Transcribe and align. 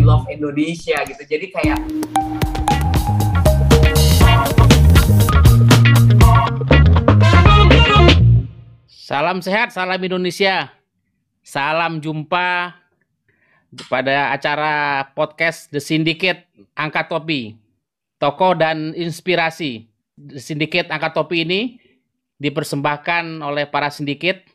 Love 0.00 0.24
Indonesia 0.32 1.04
gitu. 1.04 1.22
Jadi 1.28 1.46
kayak 1.52 1.84
Salam 8.88 9.44
sehat, 9.44 9.76
salam 9.76 10.00
Indonesia. 10.00 10.72
Salam 11.44 12.00
jumpa 12.00 12.72
pada 13.92 14.32
acara 14.32 15.04
podcast 15.12 15.68
The 15.68 15.76
Syndicate 15.76 16.48
Angkat 16.72 17.12
Topi. 17.12 17.52
Tokoh 18.16 18.56
dan 18.56 18.96
inspirasi. 18.96 19.84
The 20.16 20.40
Syndicate 20.40 20.88
Angkat 20.88 21.12
Topi 21.12 21.44
ini 21.44 21.83
dipersembahkan 22.38 23.42
oleh 23.42 23.64
para 23.70 23.88
sindiket 23.88 24.46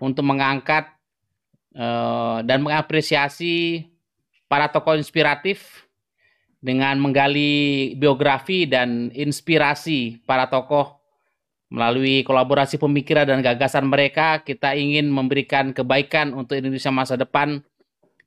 untuk 0.00 0.24
mengangkat 0.26 0.88
uh, 1.76 2.40
dan 2.42 2.64
mengapresiasi 2.64 3.86
para 4.48 4.68
tokoh 4.72 4.96
inspiratif 4.96 5.88
dengan 6.64 6.96
menggali 6.96 7.92
biografi 7.96 8.64
dan 8.64 9.12
inspirasi 9.12 10.24
para 10.24 10.48
tokoh 10.48 11.04
Melalui 11.74 12.22
kolaborasi 12.22 12.78
pemikiran 12.78 13.26
dan 13.26 13.42
gagasan 13.42 13.90
mereka, 13.90 14.46
kita 14.46 14.78
ingin 14.78 15.10
memberikan 15.10 15.74
kebaikan 15.74 16.30
untuk 16.30 16.54
Indonesia 16.54 16.94
masa 16.94 17.18
depan 17.18 17.66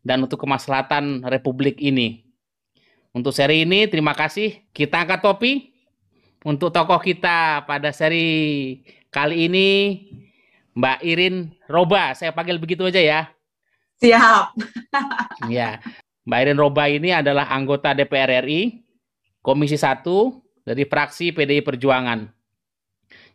dan 0.04 0.20
untuk 0.20 0.44
kemaslahatan 0.44 1.24
Republik 1.24 1.80
ini. 1.80 2.28
Untuk 3.16 3.32
seri 3.32 3.64
ini, 3.64 3.88
terima 3.88 4.12
kasih. 4.12 4.68
Kita 4.76 5.00
angkat 5.00 5.24
topi 5.24 5.72
untuk 6.46 6.70
tokoh 6.70 7.02
kita 7.02 7.66
pada 7.66 7.90
seri 7.90 8.82
kali 9.10 9.50
ini, 9.50 9.70
Mbak 10.78 11.00
Irin 11.02 11.36
Roba. 11.66 12.14
Saya 12.14 12.36
panggil 12.36 12.62
begitu 12.62 12.86
aja 12.86 13.02
ya. 13.02 13.22
siap. 13.98 14.54
Ya, 15.50 15.82
Mbak 16.28 16.40
Irin 16.44 16.60
Roba 16.60 16.84
ini 16.92 17.10
adalah 17.16 17.50
anggota 17.50 17.96
DPR 17.96 18.44
RI, 18.44 18.84
Komisi 19.42 19.80
1 19.80 20.04
dari 20.68 20.84
fraksi 20.84 21.32
PDI 21.32 21.64
Perjuangan. 21.64 22.28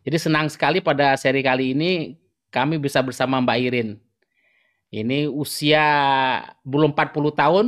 Jadi 0.03 0.19
senang 0.19 0.51
sekali 0.51 0.83
pada 0.83 1.15
seri 1.17 1.41
kali 1.41 1.73
ini 1.73 2.19
kami 2.53 2.77
bisa 2.77 3.01
bersama 3.01 3.41
Mbak 3.41 3.59
Irin. 3.65 3.97
Ini 4.93 5.25
usia 5.33 5.87
belum 6.61 6.93
40 6.93 7.33
tahun, 7.33 7.67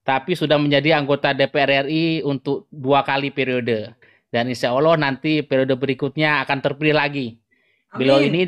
tapi 0.00 0.32
sudah 0.32 0.56
menjadi 0.56 0.96
anggota 0.96 1.36
DPR 1.36 1.84
RI 1.84 2.24
untuk 2.24 2.64
dua 2.72 3.04
kali 3.04 3.28
periode. 3.28 3.92
Dan 4.30 4.46
insya 4.46 4.70
Allah 4.70 4.94
nanti 4.94 5.42
periode 5.42 5.74
berikutnya 5.74 6.46
akan 6.46 6.58
terpilih 6.62 6.94
lagi. 6.94 7.42
Amin. 7.90 7.98
Beliau 7.98 8.18
ini 8.22 8.46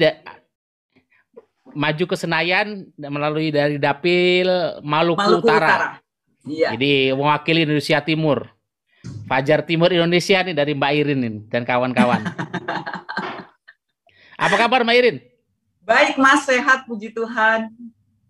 maju 1.74 2.04
ke 2.06 2.14
Senayan 2.14 2.86
melalui 2.94 3.50
dari 3.50 3.82
Dapil 3.82 4.46
Maluku, 4.86 5.18
Maluku 5.18 5.42
Utara. 5.42 5.66
Utara. 5.66 5.88
Iya. 6.46 6.78
Jadi 6.78 7.10
mewakili 7.10 7.66
Indonesia 7.66 7.98
Timur. 7.98 8.46
Fajar 9.26 9.66
Timur 9.66 9.90
Indonesia 9.90 10.46
nih 10.46 10.54
dari 10.54 10.78
Mbak 10.78 10.92
Irin 10.94 11.18
nih, 11.18 11.34
dan 11.50 11.66
kawan-kawan. 11.66 12.22
Apa 14.46 14.54
kabar 14.54 14.86
Mbak 14.86 14.96
Irin? 15.02 15.16
Baik 15.82 16.14
Mas, 16.14 16.46
sehat 16.46 16.86
puji 16.86 17.10
Tuhan. 17.10 17.66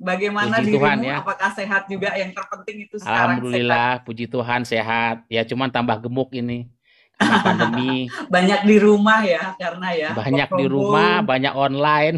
Bagaimana 0.00 0.64
puji 0.64 0.72
dirimu? 0.72 0.80
Tuhan, 0.80 0.98
ya. 1.04 1.20
Apakah 1.20 1.52
sehat 1.52 1.92
juga? 1.92 2.16
Yang 2.16 2.40
terpenting 2.40 2.88
itu 2.88 2.96
sekarang 2.96 3.36
Alhamdulillah, 3.36 4.00
sehat. 4.00 4.06
puji 4.08 4.24
Tuhan 4.32 4.60
sehat. 4.64 5.16
Ya 5.28 5.44
cuman 5.44 5.68
tambah 5.68 6.00
gemuk 6.00 6.32
ini 6.32 6.72
karena 7.18 7.38
pandemi. 7.42 8.06
banyak 8.34 8.60
di 8.64 8.76
rumah 8.80 9.20
ya 9.24 9.56
karena 9.56 9.88
ya. 9.92 10.10
Banyak 10.14 10.48
di 10.56 10.66
rumah, 10.68 11.24
banyak 11.24 11.54
online 11.56 12.16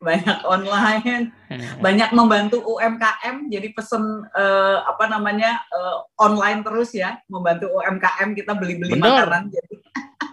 banyak 0.00 0.38
online, 0.48 1.28
banyak 1.84 2.10
membantu 2.16 2.64
UMKM. 2.64 3.52
Jadi 3.52 3.68
pesen 3.76 4.24
uh, 4.32 4.76
apa 4.88 5.04
namanya 5.12 5.60
uh, 5.68 6.08
online 6.16 6.64
terus 6.64 6.96
ya, 6.96 7.20
membantu 7.28 7.68
UMKM 7.68 8.32
kita 8.32 8.56
beli-beli 8.56 8.96
makanan. 8.96 9.52
Jadi. 9.52 9.74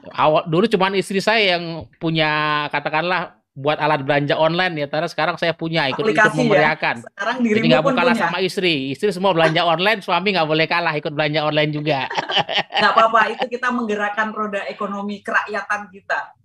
Awal 0.08 0.48
dulu 0.48 0.66
cuma 0.72 0.88
istri 0.96 1.20
saya 1.20 1.60
yang 1.60 1.84
punya 2.00 2.66
katakanlah 2.72 3.37
buat 3.58 3.82
alat 3.82 4.06
belanja 4.06 4.38
online 4.38 4.86
ya, 4.86 4.88
karena 4.88 5.10
sekarang 5.10 5.36
saya 5.42 5.58
punya 5.58 5.90
ikut 5.90 6.06
ikut 6.06 6.14
ya? 6.14 6.30
memeriahkan. 6.30 7.02
Ya? 7.02 7.10
Sekarang 7.10 7.36
Jadi 7.42 7.66
nggak 7.74 7.82
mau 7.82 7.94
kalah 7.98 8.14
sama 8.14 8.38
istri, 8.46 8.94
istri 8.94 9.10
semua 9.10 9.34
belanja 9.34 9.66
online, 9.66 10.06
suami 10.06 10.38
nggak 10.38 10.46
boleh 10.46 10.70
kalah 10.70 10.94
ikut 10.94 11.10
belanja 11.10 11.42
online 11.42 11.72
juga. 11.74 12.06
Nggak 12.78 12.94
apa-apa, 12.94 13.22
itu 13.34 13.46
kita 13.58 13.74
menggerakkan 13.74 14.30
roda 14.30 14.62
ekonomi 14.70 15.26
kerakyatan 15.26 15.90
kita. 15.90 16.38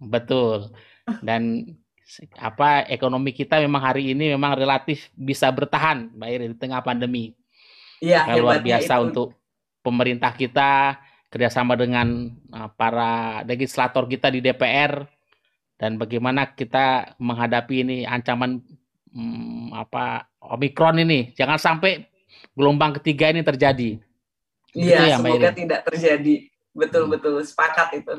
Betul. 0.00 0.72
Dan 1.20 1.68
apa 2.40 2.88
ekonomi 2.88 3.36
kita 3.36 3.60
memang 3.60 3.84
hari 3.84 4.16
ini 4.16 4.32
memang 4.32 4.56
relatif 4.56 5.12
bisa 5.12 5.52
bertahan 5.52 6.08
Mbak 6.16 6.28
Iri 6.32 6.46
di 6.48 6.56
tengah 6.56 6.80
pandemi. 6.80 7.36
Iya, 8.00 8.24
nah, 8.24 8.36
luar 8.40 8.64
biasa 8.64 8.96
itu. 8.96 9.04
untuk 9.04 9.28
pemerintah 9.84 10.32
kita 10.32 10.96
kerjasama 11.28 11.76
dengan 11.76 12.32
uh, 12.48 12.72
para 12.72 13.44
legislator 13.44 14.08
kita 14.08 14.32
di 14.32 14.40
DPR 14.40 15.04
dan 15.84 16.00
bagaimana 16.00 16.56
kita 16.56 17.12
menghadapi 17.20 17.84
ini 17.84 17.98
ancaman 18.08 18.56
hmm, 19.12 19.68
apa 19.76 20.32
Omikron 20.40 21.04
ini. 21.04 21.36
Jangan 21.36 21.60
sampai 21.60 22.08
gelombang 22.56 22.96
ketiga 22.96 23.28
ini 23.28 23.44
terjadi. 23.44 24.00
Iya, 24.72 25.12
ya, 25.12 25.16
semoga 25.20 25.52
tidak 25.52 25.84
terjadi. 25.84 26.48
Betul 26.72 27.04
hmm. 27.04 27.12
betul 27.12 27.34
sepakat 27.44 28.00
itu. 28.00 28.16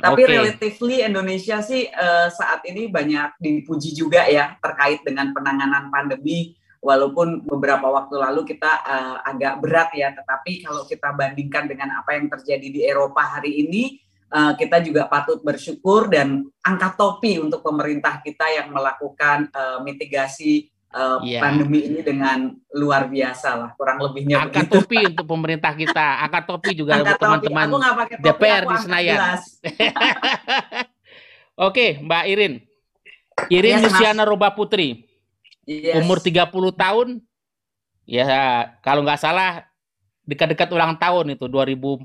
Tapi 0.00 0.24
okay. 0.24 0.32
relatively 0.32 1.04
Indonesia 1.04 1.60
sih 1.60 1.92
uh, 1.92 2.32
saat 2.32 2.64
ini 2.64 2.88
banyak 2.88 3.36
dipuji 3.36 3.92
juga 3.92 4.24
ya 4.24 4.56
terkait 4.64 5.04
dengan 5.04 5.36
penanganan 5.36 5.92
pandemi 5.92 6.56
walaupun 6.80 7.44
beberapa 7.44 7.84
waktu 7.84 8.16
lalu 8.16 8.48
kita 8.48 8.80
uh, 8.80 9.16
agak 9.28 9.60
berat 9.60 9.92
ya 9.92 10.10
tetapi 10.16 10.64
kalau 10.66 10.88
kita 10.88 11.14
bandingkan 11.14 11.68
dengan 11.68 12.00
apa 12.00 12.16
yang 12.16 12.26
terjadi 12.26 12.66
di 12.74 12.80
Eropa 12.82 13.22
hari 13.22 13.54
ini 13.68 14.02
uh, 14.30 14.52
kita 14.56 14.80
juga 14.80 15.10
patut 15.10 15.40
bersyukur 15.44 16.08
dan 16.08 16.46
angkat 16.64 16.96
topi 16.96 17.36
untuk 17.42 17.60
pemerintah 17.60 18.22
kita 18.24 18.48
yang 18.48 18.72
melakukan 18.72 19.50
uh, 19.52 19.78
mitigasi 19.84 20.70
uh, 20.94 21.18
yeah. 21.26 21.42
pandemi 21.42 21.84
ini 21.84 22.00
dengan 22.00 22.54
luar 22.72 23.10
biasa 23.10 23.48
lah 23.58 23.70
kurang 23.74 24.00
lebihnya 24.00 24.46
angkat 24.48 24.70
begitu. 24.70 24.74
topi 24.80 24.98
untuk 25.02 25.26
pemerintah 25.26 25.72
kita 25.74 26.06
angkat 26.24 26.44
topi 26.46 26.70
juga 26.72 26.92
angkat 27.02 27.18
teman-teman 27.18 27.68
DPR 28.22 28.62
di 28.70 28.76
Senayan. 28.80 29.18
oke 31.68 31.86
Mbak 32.00 32.24
Irin. 32.30 32.54
Irin 33.50 33.82
yes, 33.82 33.90
Luciana 33.90 34.22
Roba 34.22 34.54
Putri. 34.54 35.10
Yes. 35.64 35.96
umur 36.04 36.20
30 36.20 36.52
tahun. 36.76 37.08
Ya 38.04 38.68
kalau 38.84 39.00
nggak 39.00 39.16
salah 39.16 39.64
dekat-dekat 40.28 40.68
ulang 40.72 40.96
tahun 41.00 41.36
itu 41.36 41.48
2014 41.48 42.04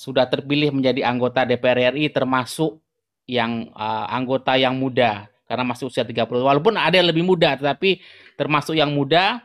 sudah 0.00 0.24
terpilih 0.24 0.72
menjadi 0.72 1.04
anggota 1.04 1.44
DPR 1.44 1.92
RI 1.92 2.08
termasuk 2.08 2.80
yang 3.28 3.68
uh, 3.76 4.08
anggota 4.08 4.56
yang 4.56 4.72
muda 4.72 5.28
karena 5.44 5.64
masih 5.68 5.92
usia 5.92 6.08
30. 6.08 6.24
Walaupun 6.24 6.80
ada 6.80 6.96
yang 6.96 7.12
lebih 7.12 7.20
muda, 7.20 7.52
tetapi 7.60 8.00
termasuk 8.40 8.72
yang 8.72 8.88
muda, 8.96 9.44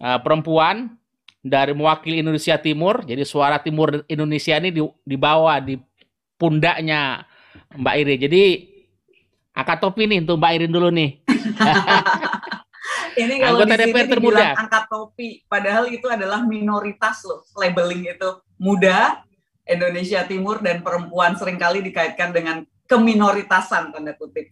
uh, 0.00 0.16
perempuan 0.24 0.96
dari 1.44 1.76
mewakili 1.76 2.24
Indonesia 2.24 2.56
Timur. 2.56 3.04
Jadi 3.04 3.28
suara 3.28 3.60
Timur 3.60 4.00
Indonesia 4.08 4.56
ini 4.56 4.72
dibawa 5.04 5.60
di 5.60 5.76
pundaknya 6.40 7.28
Mbak 7.76 7.94
Irin. 8.00 8.18
Jadi 8.24 8.42
angkat 9.52 9.78
topi 9.84 10.08
nih 10.08 10.24
untuk 10.24 10.40
Mbak 10.40 10.52
Irin 10.56 10.72
dulu 10.72 10.88
nih. 10.88 11.10
ini 13.20 13.34
kalau 13.36 13.60
Anggota 13.60 13.74
di 13.76 13.84
sini 13.84 14.08
termuda. 14.08 14.48
angkat 14.56 14.84
topi, 14.88 15.28
padahal 15.44 15.92
itu 15.92 16.08
adalah 16.08 16.40
minoritas 16.40 17.20
loh 17.28 17.44
labeling 17.52 18.08
itu 18.08 18.30
muda 18.56 19.28
Indonesia 19.70 20.26
Timur 20.26 20.58
dan 20.58 20.82
perempuan 20.82 21.38
sering 21.38 21.56
kali 21.56 21.80
dikaitkan 21.86 22.34
dengan 22.34 22.66
keminoritasan 22.90 23.94
tanda 23.94 24.12
kutip. 24.18 24.50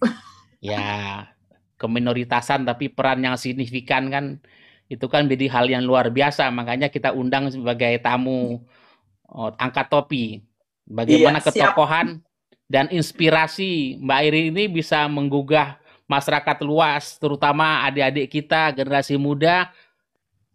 ya 0.62 1.26
keminoritasan 1.78 2.66
tapi 2.66 2.90
peran 2.90 3.22
yang 3.22 3.38
signifikan 3.38 4.10
kan 4.10 4.25
itu 4.90 5.04
kan 5.06 5.28
jadi 5.28 5.46
hal 5.52 5.66
yang 5.69 5.84
luar 5.84 6.08
biasa. 6.08 6.48
Makanya 6.50 6.88
kita 6.88 7.12
undang 7.12 7.52
sebagai 7.52 7.98
tamu 8.00 8.64
oh, 9.28 9.50
angkat 9.56 9.87
topi. 9.93 10.43
Bagaimana 10.88 11.44
iya, 11.44 11.44
ketokohan 11.44 12.25
dan 12.64 12.88
inspirasi 12.88 14.00
Mbak 14.00 14.20
Iri 14.25 14.43
ini 14.48 14.64
bisa 14.72 15.04
menggugah 15.04 15.76
masyarakat 16.08 16.64
luas 16.64 17.20
terutama 17.20 17.84
adik-adik 17.84 18.32
kita 18.32 18.72
generasi 18.72 19.20
muda. 19.20 19.69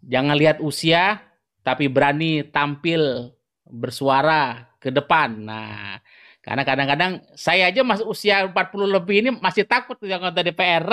Jangan 0.01 0.35
lihat 0.35 0.57
usia 0.59 1.21
tapi 1.61 1.85
berani 1.88 2.41
tampil 2.43 3.31
bersuara 3.73 4.69
ke 4.77 4.93
depan 4.93 5.41
nah 5.41 5.97
karena 6.43 6.67
kadang-kadang 6.67 7.23
saya 7.39 7.71
aja 7.71 7.87
masih 7.87 8.03
usia 8.03 8.43
40 8.43 8.51
lebih 8.83 9.23
ini 9.23 9.31
masih 9.39 9.63
takut 9.63 9.95
yang 10.03 10.19
anggota 10.19 10.43
DPR. 10.43 10.83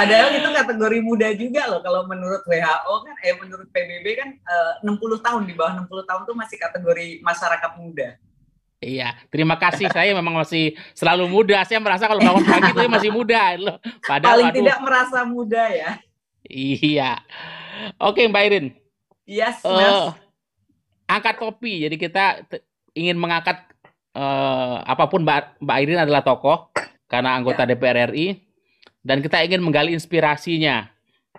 Padahal 0.00 0.32
itu 0.32 0.48
kategori 0.48 0.98
muda 1.04 1.28
juga 1.36 1.68
loh 1.68 1.84
kalau 1.84 2.08
menurut 2.08 2.40
WHO 2.48 2.94
kan 3.04 3.14
eh 3.20 3.36
menurut 3.36 3.68
PBB 3.68 4.06
kan 4.16 4.28
eh, 4.32 4.72
60 4.80 5.20
tahun 5.20 5.42
di 5.44 5.52
bawah 5.52 5.84
60 5.84 6.08
tahun 6.08 6.22
tuh 6.24 6.36
masih 6.40 6.56
kategori 6.56 7.20
masyarakat 7.20 7.70
muda. 7.76 8.08
Iya, 8.80 9.12
terima 9.28 9.60
kasih. 9.60 9.92
saya 9.96 10.16
memang 10.16 10.40
masih 10.40 10.72
selalu 10.96 11.28
muda. 11.28 11.68
Saya 11.68 11.84
merasa 11.84 12.08
kalau 12.08 12.24
bangun 12.24 12.48
pagi 12.48 12.72
itu 12.72 12.80
masih 12.88 13.10
muda 13.12 13.60
loh. 13.60 13.76
Padahal 14.08 14.40
paling 14.40 14.48
aduh, 14.48 14.58
tidak 14.64 14.78
merasa 14.80 15.18
muda 15.28 15.62
ya. 15.68 15.90
Iya. 16.48 17.20
Oke, 18.00 18.24
Mbak 18.24 18.44
Irin. 18.48 18.66
Yes, 19.28 19.60
uh, 19.68 20.16
angkat 21.08 21.40
topi. 21.40 21.88
Jadi 21.88 21.96
kita 21.96 22.44
ingin 22.92 23.16
mengangkat 23.16 23.64
uh, 24.14 24.84
apa 24.84 25.08
pun 25.08 25.24
Mbak, 25.24 25.64
Mbak 25.64 25.78
Irin 25.82 26.00
adalah 26.04 26.22
tokoh 26.22 26.70
karena 27.08 27.34
anggota 27.34 27.64
ya. 27.64 27.74
DPR 27.74 28.12
RI 28.12 28.36
dan 29.02 29.24
kita 29.24 29.40
ingin 29.42 29.64
menggali 29.64 29.96
inspirasinya. 29.96 30.86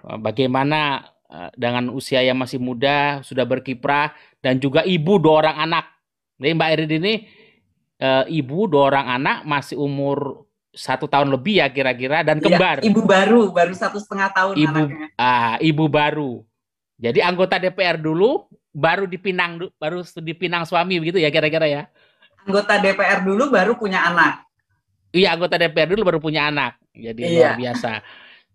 Uh, 0.01 0.17
bagaimana 0.17 1.05
uh, 1.29 1.53
dengan 1.53 1.93
usia 1.93 2.25
yang 2.25 2.41
masih 2.41 2.57
muda 2.57 3.21
sudah 3.21 3.45
berkiprah 3.45 4.11
dan 4.41 4.57
juga 4.57 4.81
ibu 4.83 5.21
dua 5.21 5.47
orang 5.47 5.57
anak 5.69 5.85
jadi 6.39 6.55
Mbak 6.55 6.69
Irin 6.71 6.91
ini 7.03 7.13
e, 7.99 8.09
ibu 8.31 8.65
dua 8.71 8.95
orang 8.95 9.05
anak 9.19 9.37
masih 9.43 9.75
umur 9.75 10.47
satu 10.71 11.11
tahun 11.11 11.35
lebih 11.35 11.59
ya 11.59 11.67
kira-kira 11.67 12.23
dan 12.23 12.39
iya, 12.39 12.43
kembar. 12.47 12.77
Ya, 12.79 12.87
ibu 12.87 13.01
baru, 13.03 13.41
baru 13.51 13.73
satu 13.75 13.99
setengah 13.99 14.31
tahun 14.31 14.53
ibu, 14.55 14.81
anaknya. 14.87 15.07
Ah, 15.19 15.59
ibu 15.59 15.85
baru. 15.91 16.33
Jadi 16.95 17.19
anggota 17.19 17.59
DPR 17.59 17.99
dulu, 17.99 18.47
baru 18.73 19.09
dipinang, 19.09 19.69
baru 19.77 20.05
dipinang 20.21 20.63
suami 20.65 21.01
begitu 21.01 21.17
ya 21.17 21.33
kira-kira 21.33 21.65
ya. 21.65 21.83
Anggota 22.45 22.79
DPR 22.79 23.19
dulu 23.25 23.51
baru 23.51 23.75
punya 23.75 24.05
anak. 24.09 24.45
Iya, 25.09 25.33
anggota 25.33 25.57
DPR 25.57 25.89
dulu 25.89 26.01
baru 26.05 26.19
punya 26.21 26.47
anak. 26.49 26.77
Jadi 26.93 27.21
iya. 27.25 27.53
luar 27.53 27.53
biasa. 27.57 27.91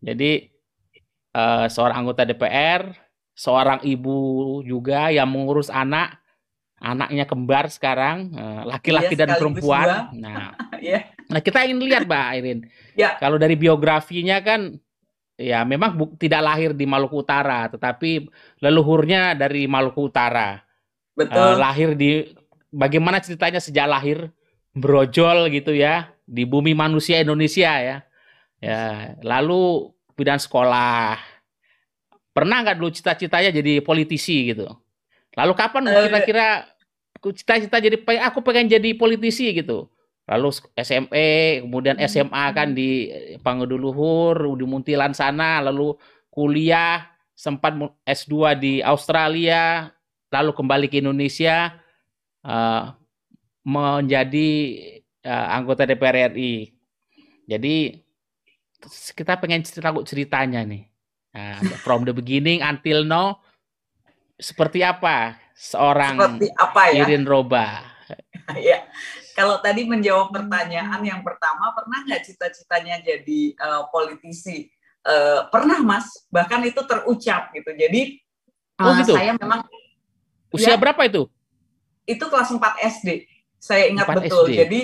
Jadi 0.05 0.31
uh, 1.35 1.67
seorang 1.67 1.97
anggota 2.07 2.23
DPR, 2.23 2.95
seorang 3.35 3.83
ibu 3.83 4.17
juga 4.63 5.11
yang 5.11 5.27
mengurus 5.27 5.69
anak, 5.69 6.23
anaknya 6.79 7.25
kembar 7.25 7.67
sekarang, 7.73 8.31
eh, 8.37 8.63
laki-laki 8.69 9.17
iya, 9.17 9.21
dan 9.25 9.29
perempuan. 9.41 9.87
Dua. 9.89 9.99
Nah, 10.15 10.53
yeah. 10.85 11.09
nah 11.33 11.41
kita 11.41 11.65
ingin 11.65 11.81
lihat, 11.81 12.05
Mbak 12.05 12.27
Irin. 12.39 12.59
Yeah. 12.95 13.17
Kalau 13.19 13.41
dari 13.41 13.57
biografinya 13.57 14.39
kan, 14.45 14.79
ya 15.35 15.67
memang 15.67 15.91
bu, 15.99 16.05
tidak 16.19 16.43
lahir 16.43 16.71
di 16.73 16.87
Maluku 16.87 17.23
Utara, 17.23 17.67
tetapi 17.71 18.31
leluhurnya 18.63 19.35
dari 19.35 19.67
Maluku 19.67 20.11
Utara. 20.11 20.63
Betul. 21.15 21.55
Uh, 21.55 21.57
lahir 21.59 21.95
di, 21.95 22.35
bagaimana 22.75 23.23
ceritanya 23.23 23.63
sejak 23.63 23.87
lahir 23.87 24.31
brojol 24.75 25.47
gitu 25.55 25.71
ya 25.71 26.11
di 26.27 26.43
bumi 26.43 26.75
manusia 26.75 27.23
Indonesia 27.23 27.71
ya. 27.79 27.97
Ya, 28.59 29.15
lalu 29.21 29.93
bidang 30.17 30.41
sekolah. 30.41 31.21
Pernah 32.35 32.57
nggak 32.67 32.77
dulu 32.81 32.91
cita-citanya 32.91 33.55
jadi 33.55 33.79
politisi 33.85 34.51
gitu? 34.51 34.67
Lalu 35.39 35.53
kapan 35.55 35.87
eh, 35.91 36.09
kira-kira 36.09 36.49
cita-cita 37.23 37.79
jadi 37.79 38.01
aku 38.27 38.43
pengen 38.43 38.67
jadi 38.73 38.91
politisi 38.99 39.55
gitu. 39.55 39.87
Lalu 40.25 40.49
SMP, 40.73 41.15
kemudian 41.61 42.01
SMA 42.09 42.45
kan 42.57 42.73
di 42.73 43.13
Panguduluhur, 43.45 44.57
di 44.57 44.65
Muntilan 44.65 45.13
sana, 45.13 45.61
lalu 45.61 45.93
kuliah, 46.33 47.05
sempat 47.37 47.77
S2 48.09 48.57
di 48.57 48.73
Australia, 48.81 49.93
lalu 50.33 50.51
kembali 50.57 50.87
ke 50.89 51.05
Indonesia 51.05 51.77
uh, 52.41 52.97
menjadi 53.69 54.51
uh, 55.29 55.47
anggota 55.61 55.85
DPR 55.85 56.33
RI. 56.33 56.73
Jadi 57.45 58.01
kita 59.13 59.37
pengen 59.37 59.61
cerita 59.61 59.93
ceritanya 60.09 60.65
nih. 60.65 60.89
Nah, 61.35 61.61
from 61.85 62.09
the 62.09 62.15
beginning 62.15 62.65
until 62.65 63.05
now 63.05 63.43
seperti 64.39 64.83
apa 64.83 65.39
seorang 65.55 66.19
Seperti 66.19 66.49
apa 66.55 66.83
ya? 66.91 67.03
Irin 67.05 67.25
Roba? 67.27 67.67
ya, 68.59 68.87
kalau 69.35 69.59
tadi 69.59 69.85
menjawab 69.85 70.31
pertanyaan 70.31 71.03
yang 71.03 71.21
pertama, 71.27 71.75
pernah 71.75 72.07
nggak 72.07 72.23
cita-citanya 72.25 73.03
jadi 73.03 73.41
uh, 73.59 73.83
politisi? 73.91 74.71
Uh, 75.05 75.51
pernah, 75.53 75.83
Mas. 75.83 76.07
Bahkan 76.33 76.65
itu 76.71 76.81
terucap 76.87 77.53
gitu. 77.53 77.71
Jadi 77.75 78.25
oh, 78.81 78.89
uh, 78.89 78.95
gitu? 79.03 79.13
saya 79.13 79.37
memang 79.37 79.67
usia 80.55 80.75
ya, 80.75 80.81
berapa 80.81 81.03
itu? 81.05 81.27
Itu 82.07 82.25
kelas 82.31 82.55
4 82.55 82.63
SD. 83.03 83.27
Saya 83.61 83.91
ingat 83.91 84.07
betul. 84.09 84.49
SD. 84.49 84.51
Jadi 84.55 84.81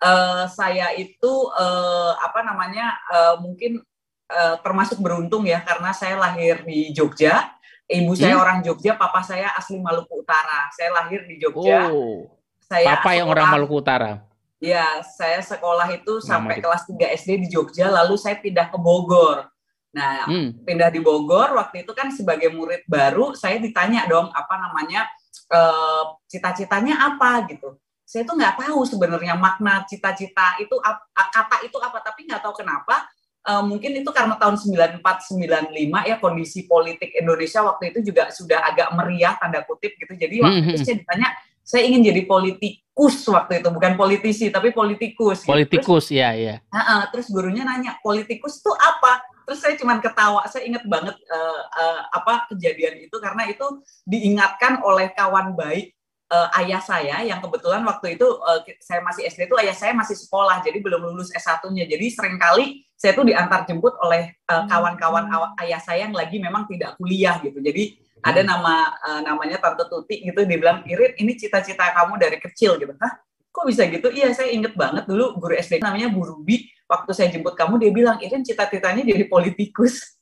uh, 0.00 0.46
saya 0.48 0.94
itu 0.96 1.32
uh, 1.52 2.14
apa 2.22 2.46
namanya? 2.46 2.96
Uh, 3.10 3.34
mungkin 3.42 3.82
uh, 4.30 4.56
termasuk 4.62 5.02
beruntung 5.02 5.44
ya 5.44 5.60
karena 5.66 5.90
saya 5.90 6.16
lahir 6.16 6.62
di 6.62 6.94
Jogja 6.94 7.58
Ibu 7.88 8.12
saya 8.12 8.36
hmm? 8.36 8.44
orang 8.44 8.58
Jogja, 8.60 9.00
papa 9.00 9.24
saya 9.24 9.48
asli 9.56 9.80
Maluku 9.80 10.20
Utara. 10.20 10.68
Saya 10.76 10.92
lahir 10.92 11.24
di 11.24 11.40
Jogja. 11.40 11.88
Oh, 11.88 12.28
saya 12.68 13.00
papa 13.00 13.16
yang 13.16 13.32
orang 13.32 13.48
Maluku 13.48 13.80
Utara. 13.80 14.22
Ya, 14.60 15.00
saya 15.16 15.40
sekolah 15.40 15.88
itu 15.94 16.20
sampai 16.20 16.58
kelas 16.58 16.84
3 16.84 17.16
SD 17.16 17.46
di 17.46 17.48
Jogja, 17.48 17.88
lalu 17.88 18.20
saya 18.20 18.36
pindah 18.36 18.68
ke 18.68 18.76
Bogor. 18.76 19.48
Nah, 19.94 20.28
hmm. 20.28 20.68
pindah 20.68 20.92
di 20.92 21.00
Bogor 21.00 21.56
waktu 21.56 21.86
itu 21.86 21.96
kan 21.96 22.12
sebagai 22.12 22.52
murid 22.52 22.84
baru, 22.84 23.32
saya 23.32 23.56
ditanya 23.62 24.04
dong 24.10 24.28
apa 24.34 24.54
namanya 24.58 25.08
eh, 25.48 26.04
cita-citanya 26.28 27.14
apa 27.14 27.46
gitu. 27.48 27.78
Saya 28.02 28.26
tuh 28.26 28.36
nggak 28.36 28.66
tahu 28.66 28.82
sebenarnya 28.84 29.38
makna 29.38 29.86
cita-cita 29.86 30.58
itu 30.60 30.74
kata 31.14 31.56
itu 31.64 31.76
apa, 31.78 31.98
tapi 32.02 32.26
nggak 32.26 32.40
tahu 32.40 32.64
kenapa 32.64 33.08
uh, 33.48 33.64
mungkin 33.64 34.00
itu 34.00 34.10
karena 34.12 34.36
tahun 34.36 34.56
94 34.60 35.00
95 35.00 36.08
ya 36.08 36.16
kondisi 36.20 36.68
politik 36.68 37.16
Indonesia 37.16 37.64
waktu 37.64 37.94
itu 37.94 38.12
juga 38.12 38.28
sudah 38.28 38.64
agak 38.68 38.92
meriah 38.92 39.34
tanda 39.40 39.64
kutip 39.64 39.96
gitu. 39.96 40.12
Jadi 40.12 40.44
waktu 40.44 40.60
mm 40.60 40.64
-hmm. 40.68 40.74
itu 40.76 40.84
saya 40.84 40.96
ditanya 41.00 41.28
saya 41.68 41.84
ingin 41.84 42.00
jadi 42.00 42.24
politikus 42.24 43.28
waktu 43.28 43.60
itu 43.60 43.68
bukan 43.68 43.92
politisi 44.00 44.48
tapi 44.48 44.72
politikus. 44.72 45.44
Gitu. 45.44 45.52
Politikus 45.52 46.08
ya 46.08 46.32
ya. 46.32 46.64
Uh, 46.72 46.80
uh, 46.80 47.00
terus 47.12 47.28
gurunya 47.28 47.60
nanya 47.60 48.00
politikus 48.00 48.64
itu 48.64 48.72
apa? 48.72 49.20
Terus 49.44 49.60
saya 49.60 49.76
cuma 49.76 50.00
ketawa. 50.00 50.48
Saya 50.48 50.64
ingat 50.64 50.88
banget 50.88 51.12
uh, 51.28 51.62
uh, 51.68 52.00
apa 52.16 52.48
kejadian 52.48 53.04
itu 53.04 53.16
karena 53.20 53.52
itu 53.52 53.84
diingatkan 54.08 54.80
oleh 54.80 55.12
kawan 55.12 55.52
baik 55.52 55.92
uh, 56.32 56.48
ayah 56.64 56.80
saya 56.80 57.20
yang 57.20 57.44
kebetulan 57.44 57.84
waktu 57.84 58.16
itu 58.16 58.24
uh, 58.24 58.64
saya 58.80 59.04
masih 59.04 59.28
SD 59.28 59.52
itu 59.52 59.56
ayah 59.60 59.76
saya 59.76 59.92
masih 59.92 60.16
sekolah 60.16 60.64
jadi 60.64 60.80
belum 60.80 61.04
lulus 61.04 61.28
S1-nya. 61.36 61.84
Jadi 61.84 62.06
sering 62.08 62.40
kali 62.40 62.80
saya 62.96 63.12
tuh 63.12 63.28
diantar 63.28 63.68
jemput 63.68 63.92
oleh 64.00 64.32
uh, 64.48 64.64
kawan-kawan 64.64 65.28
ayah 65.60 65.84
saya 65.84 66.08
yang 66.08 66.16
lagi 66.16 66.40
memang 66.40 66.64
tidak 66.64 66.96
kuliah 66.96 67.36
gitu. 67.44 67.60
Jadi 67.60 68.07
ada 68.22 68.40
hmm. 68.42 68.48
nama 68.48 68.74
uh, 69.04 69.20
namanya 69.22 69.58
Tante 69.62 69.84
Tuti 69.86 70.22
gitu 70.24 70.42
dia 70.44 70.58
bilang 70.58 70.82
Irit 70.86 71.18
ini 71.18 71.38
cita-cita 71.38 71.90
kamu 71.94 72.18
dari 72.18 72.38
kecil 72.38 72.78
gitu. 72.78 72.94
Hah? 72.98 73.12
Kok 73.48 73.64
bisa 73.66 73.88
gitu? 73.88 74.12
Iya, 74.12 74.30
saya 74.36 74.52
inget 74.54 74.76
banget 74.78 75.08
dulu 75.08 75.38
guru 75.40 75.54
SD 75.56 75.82
namanya 75.82 76.12
Bu 76.12 76.22
Ruby. 76.22 76.68
Waktu 76.88 77.10
saya 77.12 77.28
jemput 77.28 77.58
kamu 77.58 77.80
dia 77.82 77.90
bilang, 77.92 78.16
"Irin 78.22 78.44
cita-citanya 78.44 79.02
jadi 79.04 79.24
politikus." 79.26 80.18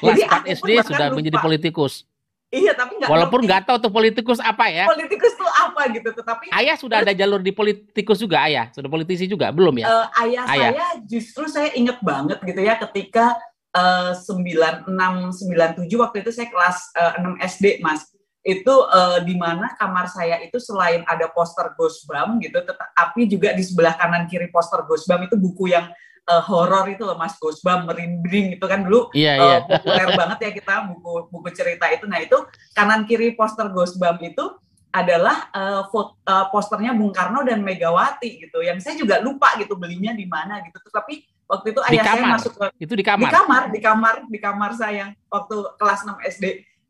Jadi 0.00 0.24
SD 0.56 0.70
sudah 0.88 1.12
lupa. 1.12 1.16
menjadi 1.20 1.38
politikus. 1.38 2.08
Iya, 2.48 2.72
tapi 2.78 2.96
nggak. 2.96 3.10
Walaupun 3.10 3.40
nggak 3.44 3.62
tahu 3.66 3.76
tuh 3.82 3.92
politikus 3.92 4.38
apa 4.38 4.70
ya. 4.70 4.86
Politikus 4.86 5.34
tuh 5.34 5.50
apa 5.50 5.82
gitu, 5.90 6.08
tetapi. 6.14 6.48
Ayah 6.54 6.76
sudah 6.78 7.02
ada 7.02 7.12
jalur 7.12 7.42
di 7.42 7.50
politikus 7.50 8.22
juga, 8.22 8.46
ayah 8.46 8.70
sudah 8.70 8.86
politisi 8.86 9.26
juga, 9.26 9.50
belum 9.50 9.82
ya? 9.82 9.86
Uh, 9.90 10.06
ayah, 10.24 10.42
ayah 10.54 10.70
saya 10.72 10.86
justru 11.04 11.44
saya 11.50 11.74
inget 11.74 11.98
banget 12.00 12.38
gitu 12.46 12.60
ya, 12.62 12.78
ketika 12.78 13.34
uh, 13.76 14.12
sembilan 14.16 14.88
enam 14.88 15.28
sembilan 15.28 15.76
tujuh 15.76 15.98
waktu 16.00 16.24
itu 16.24 16.32
saya 16.32 16.48
kelas 16.48 16.78
uh, 16.96 17.12
6 17.20 17.44
SD, 17.60 17.84
mas. 17.84 18.08
Itu 18.46 18.86
uh, 18.88 19.20
di 19.26 19.34
mana 19.34 19.74
kamar 19.74 20.06
saya 20.06 20.38
itu 20.40 20.56
selain 20.62 21.02
ada 21.04 21.28
poster 21.28 21.74
Gosbam 21.76 22.38
gitu, 22.40 22.62
tetapi 22.62 23.26
juga 23.28 23.52
di 23.52 23.60
sebelah 23.60 23.98
kanan 23.98 24.24
kiri 24.30 24.48
poster 24.54 24.86
Gosbam 24.86 25.26
itu 25.26 25.34
buku 25.34 25.74
yang 25.74 25.90
uh, 26.30 26.42
horor 26.46 26.86
itu 26.90 27.02
loh 27.06 27.18
Mas 27.18 27.34
Gosbam 27.38 27.86
merinding 27.90 28.58
itu 28.58 28.64
kan 28.66 28.86
dulu 28.86 29.10
yeah, 29.14 29.38
uh, 29.38 29.46
yeah. 29.46 29.60
populer 29.66 30.08
banget 30.14 30.38
ya 30.42 30.50
kita 30.54 30.74
buku 30.94 31.12
buku 31.30 31.48
cerita 31.54 31.90
itu. 31.90 32.06
Nah 32.06 32.22
itu 32.22 32.38
kanan 32.74 33.06
kiri 33.06 33.34
poster 33.34 33.70
Gosbam 33.70 34.18
itu 34.22 34.58
adalah 34.94 35.52
uh, 35.52 35.82
foto, 35.92 36.16
uh, 36.24 36.48
posternya 36.48 36.96
Bung 36.96 37.12
Karno 37.12 37.44
dan 37.44 37.60
Megawati 37.60 38.48
gitu. 38.48 38.64
Yang 38.64 38.78
saya 38.86 38.94
juga 38.96 39.20
lupa 39.20 39.52
gitu 39.60 39.76
belinya 39.76 40.14
di 40.16 40.24
mana 40.24 40.62
gitu. 40.64 40.78
Tapi 40.88 41.20
waktu 41.46 41.66
itu 41.72 41.80
ayah 41.90 42.02
saya 42.02 42.22
masuk 42.26 42.52
ke 42.54 42.66
itu 42.82 42.94
di 42.94 43.04
kamar. 43.06 43.30
Di 43.30 43.34
kamar, 43.34 43.62
di 43.70 43.80
kamar, 43.80 44.14
di 44.26 44.38
kamar 44.38 44.70
saya 44.74 45.14
waktu 45.30 45.56
kelas 45.78 46.02
6 46.06 46.34
SD. 46.38 46.46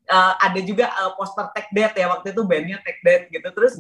Uh, 0.06 0.38
ada 0.38 0.60
juga 0.62 0.86
uh, 1.02 1.18
poster 1.18 1.50
Tech 1.50 1.66
Dead 1.74 1.90
ya 1.90 2.06
waktu 2.06 2.30
itu 2.30 2.46
bandnya 2.46 2.78
Tech 2.78 2.94
Dead 3.02 3.26
gitu 3.26 3.50
terus 3.50 3.74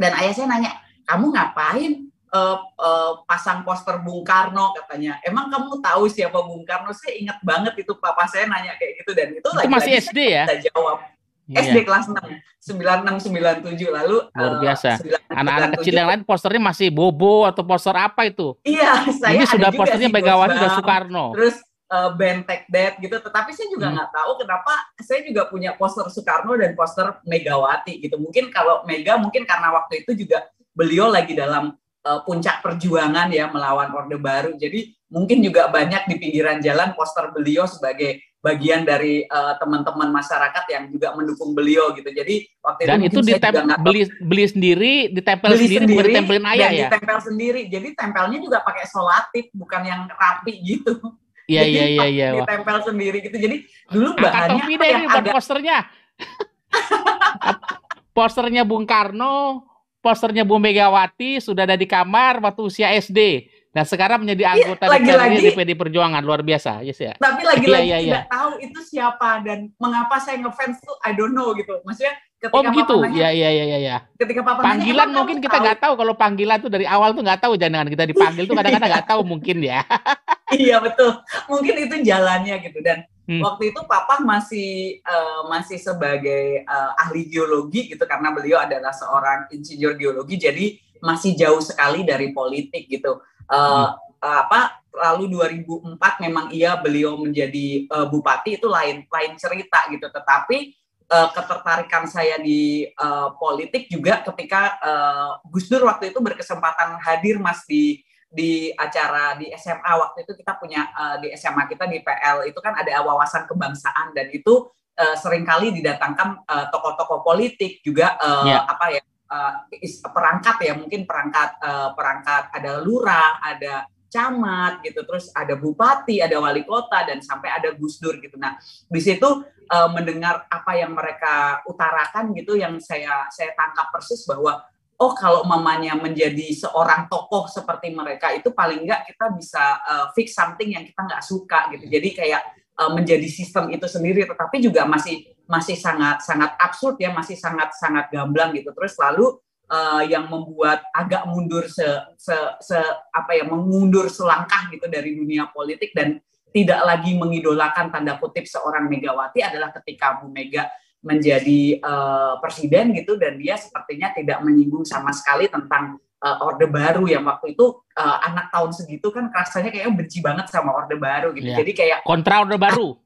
dan 0.00 0.16
ayah 0.16 0.32
saya 0.32 0.48
nanya 0.48 0.72
kamu 1.04 1.36
ngapain 1.36 2.08
uh, 2.32 2.56
uh, 2.80 3.12
pasang 3.26 3.66
poster 3.66 3.98
Bung 4.00 4.22
Karno 4.24 4.72
katanya. 4.72 5.18
Emang 5.26 5.50
kamu 5.50 5.82
tahu 5.82 6.08
siapa 6.08 6.38
Bung 6.40 6.64
Karno? 6.64 6.94
Saya 6.94 7.18
ingat 7.18 7.38
banget 7.42 7.76
itu 7.82 7.92
papa 7.98 8.24
saya 8.30 8.46
nanya 8.46 8.78
kayak 8.78 9.04
gitu 9.04 9.10
dan 9.12 9.28
itu, 9.34 9.44
itu 9.44 9.50
lagi, 9.52 9.68
masih 9.68 9.92
SD 10.00 10.18
ya? 10.32 10.44
Jawab. 10.72 11.04
Iya. 11.50 11.66
SD 11.66 11.76
kelas 11.82 12.06
6, 12.06 12.14
96 12.62 13.26
97 13.26 13.90
lalu 13.90 14.16
luar 14.30 14.52
eh, 14.54 14.58
biasa. 14.62 14.90
Anak-anak 15.34 15.68
kecil 15.82 15.94
yang 15.98 16.08
lain 16.14 16.22
posternya 16.22 16.62
masih 16.62 16.94
Bobo 16.94 17.42
atau 17.42 17.66
poster 17.66 17.90
apa 17.98 18.22
itu? 18.30 18.54
Iya, 18.62 19.10
saya 19.10 19.34
Ini 19.34 19.44
sudah 19.50 19.70
posternya 19.74 20.10
Megawati 20.14 20.54
dan 20.54 20.70
Soekarno. 20.78 21.34
Terus 21.34 21.58
uh, 21.90 22.10
band 22.14 22.46
Tech 22.46 22.70
Dead 22.70 22.94
gitu. 23.02 23.18
Tetapi 23.18 23.50
saya 23.50 23.66
juga 23.66 23.90
hmm. 23.90 23.94
nggak 23.98 24.08
hmm. 24.14 24.18
tahu 24.22 24.30
kenapa 24.38 24.72
saya 25.02 25.20
juga 25.26 25.42
punya 25.50 25.74
poster 25.74 26.06
Soekarno 26.06 26.54
dan 26.54 26.72
poster 26.78 27.18
Megawati 27.26 27.98
gitu. 27.98 28.16
Mungkin 28.22 28.54
kalau 28.54 28.86
Mega 28.86 29.18
mungkin 29.18 29.42
karena 29.42 29.74
waktu 29.74 30.06
itu 30.06 30.14
juga 30.14 30.46
beliau 30.70 31.10
lagi 31.10 31.34
dalam 31.34 31.74
uh, 32.06 32.20
puncak 32.22 32.62
perjuangan 32.62 33.26
ya 33.34 33.50
melawan 33.50 33.90
Orde 33.90 34.16
Baru. 34.22 34.54
Jadi 34.54 34.94
mungkin 35.10 35.42
juga 35.42 35.66
banyak 35.66 36.06
di 36.06 36.14
pinggiran 36.22 36.62
jalan 36.62 36.94
poster 36.94 37.34
beliau 37.34 37.66
sebagai 37.66 38.22
bagian 38.40 38.88
dari 38.88 39.28
uh, 39.28 39.54
teman-teman 39.60 40.08
masyarakat 40.08 40.64
yang 40.72 40.88
juga 40.88 41.12
mendukung 41.12 41.52
beliau 41.52 41.92
gitu. 41.92 42.08
Jadi 42.08 42.48
waktu 42.64 42.88
dan 42.88 43.00
itu, 43.04 43.20
itu 43.20 43.36
ditempel 43.36 43.64
beli 43.84 44.02
beli 44.24 44.44
sendiri, 44.48 44.94
ditempel 45.12 45.52
beli 45.52 45.68
sendiri, 45.68 45.84
sendiri 45.84 46.08
ditempelin 46.08 46.46
ayah 46.56 46.70
ya. 46.72 46.88
Ditempel 46.88 47.18
sendiri. 47.20 47.60
Jadi 47.68 47.88
tempelnya 47.92 48.38
juga 48.40 48.58
pakai 48.64 48.84
solatif, 48.88 49.52
bukan 49.52 49.82
yang 49.84 50.00
rapi 50.08 50.56
gitu. 50.64 50.96
Iya 51.44 51.62
iya 51.68 51.84
iya 51.92 52.06
iya. 52.16 52.28
Ditempel 52.40 52.76
sendiri 52.80 53.18
gitu. 53.20 53.36
Jadi 53.36 53.56
dulu 53.92 54.08
bahannya 54.16 54.64
apa 54.64 54.84
yang 54.88 55.02
agak 55.04 55.32
posternya. 55.36 55.78
posternya 58.16 58.62
Bung 58.64 58.88
Karno, 58.88 59.68
posternya 60.00 60.48
Bu 60.48 60.56
Megawati 60.56 61.44
sudah 61.44 61.68
ada 61.68 61.76
di 61.76 61.84
kamar 61.84 62.40
waktu 62.40 62.60
usia 62.64 62.88
SD. 62.96 63.48
Nah 63.70 63.86
sekarang 63.86 64.26
menjadi 64.26 64.50
iya, 64.50 64.54
anggota 64.58 64.84
ya, 64.86 64.90
lagi 64.90 65.10
-lagi, 65.14 65.36
di 65.46 65.50
PD 65.54 65.70
Perjuangan 65.78 66.22
luar 66.26 66.42
biasa, 66.42 66.82
yes 66.82 66.98
ya. 66.98 67.14
Tapi 67.14 67.42
lagi-lagi 67.46 67.86
ya, 67.86 67.98
ya, 67.98 67.98
tidak 68.02 68.26
tahu 68.26 68.52
itu 68.58 68.80
siapa 68.82 69.30
dan 69.46 69.70
mengapa 69.78 70.18
saya 70.18 70.42
ngefans 70.42 70.82
tuh 70.82 70.98
I 71.06 71.14
don't 71.14 71.30
know 71.30 71.54
gitu. 71.54 71.78
Maksudnya 71.86 72.18
ketika 72.42 72.56
oh 72.58 72.62
begitu, 72.66 72.96
ya 73.14 73.30
ya 73.30 73.46
ya 73.46 73.64
ya 73.70 73.78
ya. 73.78 73.96
Ketika 74.18 74.42
papa 74.42 74.66
panggilan 74.66 75.06
nanya, 75.06 75.18
mungkin 75.22 75.38
kita 75.38 75.56
nggak 75.62 75.78
tahu. 75.78 75.94
tahu 75.94 76.02
kalau 76.02 76.14
panggilan 76.18 76.58
tuh 76.58 76.70
dari 76.74 76.86
awal 76.90 77.14
tuh 77.14 77.22
nggak 77.22 77.40
tahu 77.46 77.54
jangan 77.54 77.86
kita 77.86 78.04
dipanggil 78.10 78.44
tuh 78.50 78.56
kadang-kadang 78.58 78.90
nggak 78.90 79.06
tahu 79.06 79.22
mungkin 79.22 79.56
ya. 79.62 79.86
iya 80.58 80.76
betul, 80.82 81.10
mungkin 81.46 81.74
itu 81.86 81.94
jalannya 82.02 82.58
gitu 82.66 82.78
dan 82.82 83.06
hmm. 83.30 83.38
waktu 83.38 83.70
itu 83.70 83.80
papa 83.86 84.18
masih 84.18 84.98
uh, 85.06 85.46
masih 85.46 85.78
sebagai 85.78 86.66
uh, 86.66 86.98
ahli 87.06 87.30
geologi 87.30 87.86
gitu 87.86 88.02
karena 88.02 88.34
beliau 88.34 88.58
adalah 88.58 88.90
seorang 88.90 89.46
insinyur 89.54 89.94
geologi 89.94 90.34
jadi 90.42 90.74
masih 91.00 91.38
jauh 91.38 91.62
sekali 91.62 92.02
dari 92.02 92.34
politik 92.34 92.90
gitu 92.90 93.22
uh, 93.50 93.90
hmm. 93.90 93.90
apa 94.22 94.80
lalu 94.90 95.38
2004 95.38 95.96
memang 96.26 96.46
iya 96.50 96.74
beliau 96.78 97.14
menjadi 97.18 97.86
uh, 97.90 98.06
bupati 98.10 98.58
itu 98.58 98.66
lain 98.66 99.06
lain 99.06 99.32
cerita 99.38 99.86
gitu 99.90 100.06
tetapi 100.10 100.74
uh, 101.10 101.28
ketertarikan 101.30 102.10
saya 102.10 102.38
di 102.42 102.86
uh, 102.98 103.34
politik 103.38 103.86
juga 103.86 104.22
ketika 104.26 104.78
uh, 104.82 105.30
Gus 105.46 105.70
Dur 105.70 105.86
waktu 105.86 106.10
itu 106.10 106.18
berkesempatan 106.18 106.98
hadir 107.02 107.38
Mas 107.38 107.62
di 107.66 108.02
di 108.30 108.70
acara 108.78 109.34
di 109.34 109.50
SMA 109.58 109.90
waktu 109.90 110.22
itu 110.22 110.38
kita 110.38 110.54
punya 110.58 110.86
uh, 110.94 111.18
di 111.18 111.34
SMA 111.34 111.66
kita 111.66 111.86
di 111.90 111.98
PL 112.02 112.46
itu 112.46 112.58
kan 112.62 112.78
ada 112.78 113.02
wawasan 113.02 113.46
kebangsaan 113.46 114.14
dan 114.14 114.30
itu 114.30 114.70
uh, 114.98 115.16
sering 115.18 115.42
kali 115.42 115.74
didatangkan 115.74 116.46
tokoh-tokoh 116.70 117.26
politik 117.26 117.82
juga 117.82 118.14
uh, 118.22 118.46
yeah. 118.46 118.62
apa 118.70 118.86
ya 118.94 119.02
uh, 119.30 120.10
perangkat 120.10 120.56
ya 120.66 120.74
mungkin 120.74 121.06
perangkat 121.06 121.56
uh, 121.62 121.94
perangkat 121.94 122.50
ada 122.50 122.82
lurah 122.82 123.38
ada 123.40 123.86
camat 124.10 124.82
gitu 124.82 125.06
terus 125.06 125.30
ada 125.30 125.54
bupati 125.54 126.18
ada 126.18 126.36
wali 126.42 126.66
kota 126.66 127.06
dan 127.06 127.22
sampai 127.22 127.54
ada 127.54 127.70
Gus 127.78 128.02
Dur 128.02 128.18
gitu. 128.18 128.34
Nah 128.36 128.58
di 128.90 129.00
situ 129.00 129.46
uh, 129.70 129.88
mendengar 129.94 130.50
apa 130.50 130.74
yang 130.74 130.92
mereka 130.92 131.62
utarakan 131.64 132.34
gitu 132.34 132.58
yang 132.58 132.76
saya 132.82 133.30
saya 133.30 133.54
tangkap 133.54 133.94
persis 133.94 134.26
bahwa 134.26 134.66
oh 135.00 135.12
kalau 135.16 135.46
mamanya 135.46 135.96
menjadi 135.96 136.52
seorang 136.52 137.06
tokoh 137.08 137.48
seperti 137.48 137.94
mereka 137.94 138.34
itu 138.34 138.50
paling 138.52 138.84
enggak 138.84 139.06
kita 139.08 139.30
bisa 139.32 139.78
uh, 139.86 140.06
fix 140.12 140.34
something 140.34 140.74
yang 140.74 140.82
kita 140.82 141.00
nggak 141.06 141.22
suka 141.22 141.70
gitu. 141.72 141.86
Jadi 141.86 142.08
kayak 142.12 142.42
uh, 142.82 142.90
menjadi 142.90 143.30
sistem 143.30 143.70
itu 143.70 143.86
sendiri 143.86 144.26
tetapi 144.26 144.58
juga 144.58 144.84
masih 144.84 145.22
masih 145.50 145.74
sangat 145.74 146.22
sangat 146.22 146.54
absurd 146.62 146.96
ya, 147.02 147.10
masih 147.10 147.34
sangat 147.34 147.74
sangat 147.74 148.06
gamblang 148.14 148.54
gitu. 148.54 148.70
Terus 148.70 148.94
lalu 149.02 149.34
uh, 149.70 150.02
yang 150.06 150.30
membuat 150.30 150.86
agak 150.94 151.26
mundur 151.26 151.66
se, 151.66 151.86
se, 152.14 152.34
se 152.62 152.78
apa 153.10 153.34
ya 153.34 153.44
mengundur 153.46 154.06
selangkah 154.06 154.70
gitu 154.70 154.86
dari 154.86 155.18
dunia 155.18 155.50
politik 155.50 155.90
dan 155.90 156.22
tidak 156.50 156.82
lagi 156.82 157.14
mengidolakan 157.14 157.94
tanda 157.94 158.18
kutip 158.18 158.46
seorang 158.46 158.90
Megawati 158.90 159.42
adalah 159.42 159.70
ketika 159.70 160.18
Bu 160.18 160.30
Mega 160.30 160.66
menjadi 161.00 161.80
uh, 161.80 162.36
presiden 162.42 162.92
gitu 162.92 163.16
dan 163.16 163.40
dia 163.40 163.56
sepertinya 163.56 164.12
tidak 164.12 164.42
menyinggung 164.44 164.84
sama 164.84 165.14
sekali 165.16 165.48
tentang 165.48 165.96
uh, 166.20 166.44
orde 166.44 166.68
baru 166.68 167.08
yang 167.08 167.24
waktu 167.24 167.56
itu 167.56 167.80
uh, 167.96 168.18
anak 168.20 168.52
tahun 168.52 168.70
segitu 168.76 169.08
kan 169.08 169.32
rasanya 169.32 169.72
kayak 169.72 169.88
benci 169.96 170.20
banget 170.20 170.52
sama 170.52 170.76
orde 170.76 171.00
baru 171.00 171.32
gitu. 171.32 171.48
Ya. 171.48 171.56
Jadi 171.64 171.72
kayak 171.72 171.98
kontra 172.04 172.44
orde 172.44 172.60
baru 172.60 173.00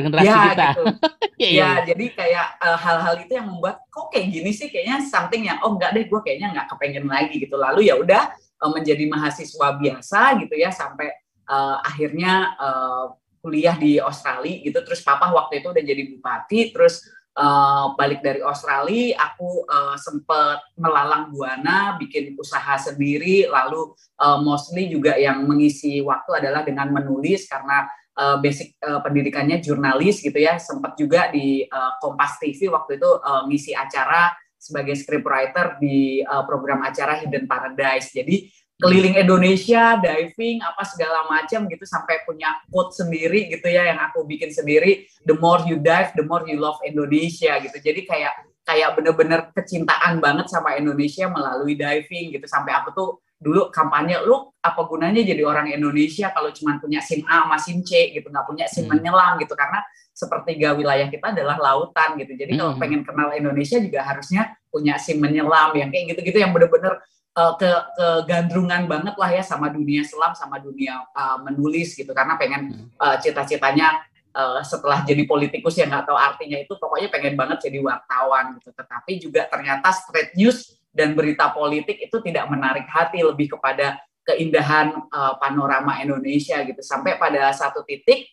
generasi 0.00 0.32
ya, 0.32 0.40
kita. 0.48 0.68
Gitu. 0.72 0.84
ya, 1.42 1.50
ya, 1.52 1.70
jadi 1.84 2.04
kayak 2.16 2.46
hal 2.56 2.72
eh, 2.72 2.78
hal-hal 2.80 3.14
itu 3.20 3.32
yang 3.36 3.46
membuat 3.52 3.76
kok 3.92 4.08
kayak 4.08 4.26
gini 4.32 4.50
sih 4.56 4.72
kayaknya 4.72 5.04
something 5.04 5.42
yang 5.44 5.58
oh 5.60 5.76
enggak 5.76 5.92
deh 5.92 6.08
gue 6.08 6.20
kayaknya 6.24 6.48
nggak 6.56 6.66
kepengen 6.72 7.04
lagi 7.10 7.34
gitu. 7.36 7.56
Lalu 7.60 7.92
ya 7.92 7.94
udah 8.00 8.32
uh, 8.64 8.70
menjadi 8.72 9.04
mahasiswa 9.10 9.68
biasa 9.76 10.20
gitu 10.40 10.54
ya 10.56 10.72
sampai 10.72 11.12
uh, 11.52 11.76
akhirnya 11.84 12.56
uh, 12.56 13.04
kuliah 13.42 13.76
di 13.76 13.98
Australia 13.98 14.62
gitu. 14.64 14.78
Terus 14.80 15.04
papa 15.04 15.28
waktu 15.28 15.60
itu 15.60 15.68
udah 15.74 15.84
jadi 15.84 16.02
bupati, 16.14 16.70
terus 16.70 17.02
uh, 17.36 17.92
balik 17.96 18.20
dari 18.20 18.40
Australia, 18.44 19.18
aku 19.18 19.66
uh, 19.66 19.96
sempet 19.98 20.62
melalang 20.76 21.32
buana, 21.32 21.96
bikin 21.96 22.36
usaha 22.36 22.78
sendiri, 22.78 23.48
lalu 23.48 23.92
uh, 24.20 24.38
mostly 24.40 24.88
juga 24.88 25.16
yang 25.16 25.44
mengisi 25.44 26.00
waktu 26.04 26.44
adalah 26.44 26.62
dengan 26.62 26.92
menulis 26.92 27.48
karena 27.48 27.88
uh, 28.16 28.36
basic 28.40 28.76
uh, 28.84 29.00
pendidikannya 29.00 29.60
jurnalis 29.60 30.20
gitu 30.20 30.36
ya. 30.36 30.60
Sempat 30.60 30.96
juga 30.96 31.28
di 31.32 31.64
uh, 31.66 31.96
Kompas 31.98 32.36
TV 32.40 32.68
waktu 32.68 33.00
itu 33.00 33.10
uh, 33.10 33.44
ngisi 33.48 33.72
acara 33.72 34.32
sebagai 34.56 34.94
scriptwriter 34.94 35.82
di 35.82 36.22
uh, 36.22 36.46
program 36.46 36.86
acara 36.86 37.18
Hidden 37.18 37.50
Paradise. 37.50 38.14
Jadi 38.14 38.46
keliling 38.82 39.14
Indonesia 39.14 39.94
diving 39.98 40.58
apa 40.58 40.82
segala 40.82 41.26
macam 41.30 41.70
gitu 41.70 41.86
sampai 41.86 42.26
punya 42.26 42.50
quote 42.66 42.90
sendiri 42.90 43.46
gitu 43.46 43.70
ya 43.70 43.90
yang 43.90 43.98
aku 44.02 44.26
bikin 44.26 44.50
sendiri. 44.50 45.06
The 45.26 45.38
more 45.38 45.62
you 45.66 45.78
dive 45.78 46.14
the 46.18 46.26
more 46.26 46.42
you 46.46 46.58
love 46.58 46.78
Indonesia 46.82 47.58
gitu. 47.62 47.78
Jadi 47.78 48.06
kayak 48.06 48.34
kayak 48.62 48.94
bener-bener 48.94 49.50
kecintaan 49.54 50.22
banget 50.22 50.46
sama 50.50 50.78
Indonesia 50.78 51.26
melalui 51.26 51.74
diving 51.74 52.34
gitu. 52.34 52.46
Sampai 52.46 52.74
aku 52.74 52.88
tuh 52.94 53.10
dulu 53.42 53.74
kampanye 53.74 54.22
lu 54.22 54.54
apa 54.62 54.80
gunanya 54.86 55.26
jadi 55.26 55.42
orang 55.42 55.74
Indonesia 55.74 56.30
kalau 56.30 56.54
cuma 56.54 56.78
punya 56.78 57.02
SIM 57.02 57.26
A 57.26 57.42
sama 57.42 57.58
SIM 57.58 57.82
C? 57.82 58.14
gitu 58.14 58.30
nggak 58.30 58.46
punya 58.46 58.70
SIM 58.70 58.86
hmm. 58.86 58.94
menyelam 58.94 59.34
gitu 59.42 59.58
karena 59.58 59.82
sepertiga 60.14 60.76
wilayah 60.76 61.10
kita 61.10 61.34
adalah 61.34 61.58
lautan 61.58 62.14
gitu. 62.20 62.38
Jadi 62.38 62.54
kalau 62.54 62.78
hmm. 62.78 62.80
pengen 62.80 63.00
kenal 63.02 63.34
Indonesia 63.34 63.82
juga 63.82 64.06
harusnya 64.06 64.54
punya 64.70 64.94
SIM 65.02 65.18
menyelam 65.18 65.74
yang 65.74 65.90
kayak 65.90 66.14
gitu-gitu 66.14 66.38
yang 66.38 66.54
bener-bener 66.54 67.02
uh, 67.34 67.58
ke 67.58 67.70
kegandrungan 67.98 68.86
banget 68.86 69.14
lah 69.18 69.30
ya 69.32 69.42
sama 69.42 69.72
dunia 69.72 70.04
selam 70.06 70.36
sama 70.38 70.62
dunia 70.62 71.02
uh, 71.16 71.42
menulis 71.42 71.98
gitu. 71.98 72.14
Karena 72.14 72.38
pengen 72.38 72.92
uh, 73.00 73.16
cita-citanya 73.18 74.04
uh, 74.36 74.60
setelah 74.62 75.02
jadi 75.02 75.24
politikus 75.24 75.74
yang 75.80 75.90
nggak 75.90 76.06
tahu 76.06 76.18
artinya 76.20 76.60
itu 76.60 76.72
pokoknya 76.76 77.08
pengen 77.10 77.34
banget 77.34 77.58
jadi 77.66 77.82
wartawan 77.82 78.60
gitu. 78.60 78.70
Tetapi 78.70 79.12
juga 79.18 79.48
ternyata 79.48 79.90
straight 79.90 80.36
news 80.36 80.76
dan 80.92 81.16
berita 81.16 81.48
politik 81.50 81.98
itu 81.98 82.16
tidak 82.20 82.46
menarik 82.52 82.84
hati 82.86 83.24
lebih 83.24 83.56
kepada 83.56 83.96
keindahan 84.22 84.94
uh, 85.10 85.34
panorama 85.40 85.98
Indonesia 85.98 86.60
gitu. 86.62 86.78
Sampai 86.84 87.18
pada 87.18 87.50
satu 87.50 87.82
titik 87.82 88.28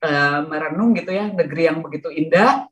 uh, 0.00 0.46
merenung 0.46 0.94
gitu 0.96 1.12
ya 1.12 1.28
negeri 1.28 1.68
yang 1.68 1.78
begitu 1.84 2.08
indah 2.08 2.70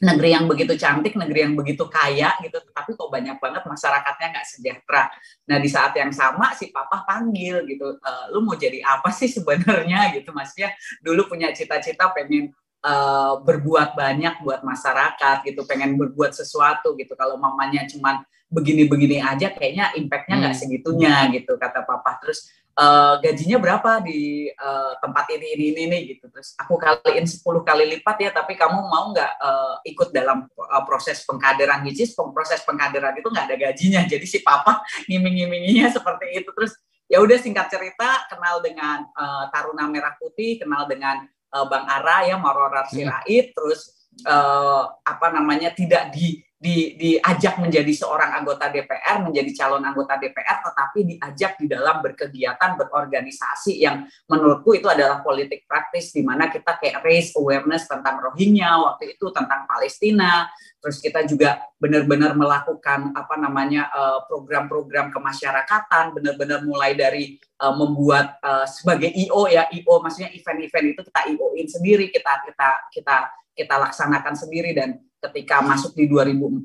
negeri 0.00 0.32
yang 0.32 0.48
begitu 0.48 0.72
cantik 0.80 1.12
negeri 1.12 1.44
yang 1.44 1.54
begitu 1.54 1.84
kaya 1.84 2.32
gitu. 2.40 2.56
Tapi 2.72 2.96
kok 2.96 3.10
banyak 3.12 3.36
banget 3.36 3.62
masyarakatnya 3.68 4.26
nggak 4.32 4.46
sejahtera. 4.48 5.04
Nah 5.44 5.56
di 5.60 5.68
saat 5.68 5.92
yang 5.92 6.08
sama 6.08 6.56
si 6.56 6.72
papa 6.72 7.04
panggil 7.04 7.68
gitu 7.68 8.00
e, 8.00 8.10
lu 8.32 8.40
mau 8.40 8.56
jadi 8.56 8.80
apa 8.80 9.12
sih 9.12 9.28
sebenarnya? 9.28 10.08
Gitu 10.16 10.32
maksudnya 10.32 10.72
dulu 11.04 11.28
punya 11.28 11.52
cita-cita 11.52 12.08
pengen 12.16 12.50
uh, 12.82 13.40
berbuat 13.44 13.92
banyak 13.92 14.40
buat 14.40 14.64
masyarakat 14.64 15.44
gitu 15.44 15.68
pengen 15.68 16.00
berbuat 16.00 16.32
sesuatu 16.32 16.96
gitu. 16.96 17.12
Kalau 17.14 17.36
mamanya 17.36 17.84
cuman 17.84 18.24
begini-begini 18.50 19.22
aja 19.22 19.54
kayaknya 19.54 19.94
impactnya 19.94 20.34
nggak 20.42 20.54
hmm. 20.58 20.62
segitunya 20.66 21.14
gitu 21.30 21.54
kata 21.54 21.86
papa 21.86 22.18
terus 22.18 22.50
uh, 22.74 23.14
gajinya 23.22 23.62
berapa 23.62 24.02
di 24.02 24.50
uh, 24.50 24.98
tempat 24.98 25.30
ini 25.38 25.46
ini 25.54 25.64
ini 25.70 25.82
nih 25.86 26.00
gitu 26.14 26.26
terus 26.34 26.58
aku 26.58 26.74
kaliin 26.74 27.30
10 27.30 27.40
kali 27.62 27.84
lipat 27.96 28.16
ya 28.18 28.30
tapi 28.34 28.58
kamu 28.58 28.78
mau 28.90 29.14
nggak 29.14 29.32
uh, 29.38 29.74
ikut 29.86 30.10
dalam 30.10 30.50
uh, 30.50 30.82
proses 30.82 31.22
pengkaderan 31.22 31.86
which 31.86 32.02
is 32.02 32.10
proses 32.34 32.58
pengkaderan 32.66 33.14
itu 33.14 33.30
nggak 33.30 33.46
ada 33.46 33.56
gajinya 33.70 34.02
jadi 34.12 34.26
si 34.26 34.42
papa 34.42 34.82
ngiming-ngiminginya 35.06 35.94
seperti 35.94 36.42
itu 36.42 36.50
terus 36.50 36.74
ya 37.10 37.22
udah 37.22 37.38
singkat 37.38 37.70
cerita 37.70 38.26
kenal 38.30 38.62
dengan 38.62 39.06
uh, 39.14 39.46
Taruna 39.54 39.86
Merah 39.86 40.14
Putih 40.18 40.58
kenal 40.58 40.90
dengan 40.90 41.22
uh, 41.54 41.66
Bang 41.70 41.86
Ara 41.86 42.26
ya 42.26 42.34
Marorar 42.38 42.86
hmm. 42.90 42.94
Sirait 42.94 43.46
hmm. 43.50 43.54
terus 43.54 44.10
uh, 44.26 44.90
apa 45.06 45.30
namanya 45.34 45.74
tidak 45.74 46.10
di 46.14 46.42
di, 46.60 46.92
diajak 47.00 47.56
menjadi 47.56 47.88
seorang 47.88 48.36
anggota 48.36 48.68
DPR, 48.68 49.24
menjadi 49.24 49.48
calon 49.56 49.80
anggota 49.80 50.20
DPR, 50.20 50.60
tetapi 50.60 50.98
diajak 51.08 51.56
di 51.56 51.64
dalam 51.64 52.04
berkegiatan, 52.04 52.76
berorganisasi 52.76 53.80
yang 53.80 54.04
menurutku 54.28 54.76
itu 54.76 54.84
adalah 54.84 55.24
politik 55.24 55.64
praktis, 55.64 56.12
di 56.12 56.20
mana 56.20 56.52
kita 56.52 56.76
kayak 56.76 57.00
raise 57.00 57.32
awareness 57.32 57.88
tentang 57.88 58.20
Rohingya 58.20 58.76
waktu 58.76 59.16
itu, 59.16 59.32
tentang 59.32 59.64
Palestina, 59.64 60.52
terus 60.84 61.00
kita 61.00 61.24
juga 61.24 61.64
benar-benar 61.80 62.36
melakukan 62.36 63.16
apa 63.16 63.40
namanya 63.40 63.88
eh, 63.88 64.20
program-program 64.28 65.16
kemasyarakatan, 65.16 66.12
benar-benar 66.12 66.60
mulai 66.68 66.92
dari 66.92 67.40
uh, 67.60 67.72
membuat 67.72 68.36
uh, 68.40 68.68
sebagai 68.68 69.08
IO 69.12 69.48
ya, 69.48 69.64
IO 69.72 70.00
maksudnya 70.00 70.32
event-event 70.32 70.86
itu 70.96 71.00
kita 71.08 71.20
IO-in 71.36 71.68
sendiri, 71.68 72.12
kita 72.12 72.32
kita 72.44 72.68
kita 72.92 73.16
kita 73.56 73.74
laksanakan 73.76 74.34
sendiri 74.36 74.72
dan 74.72 74.96
ketika 75.20 75.60
masuk 75.60 75.92
di 75.92 76.08
2014 76.08 76.64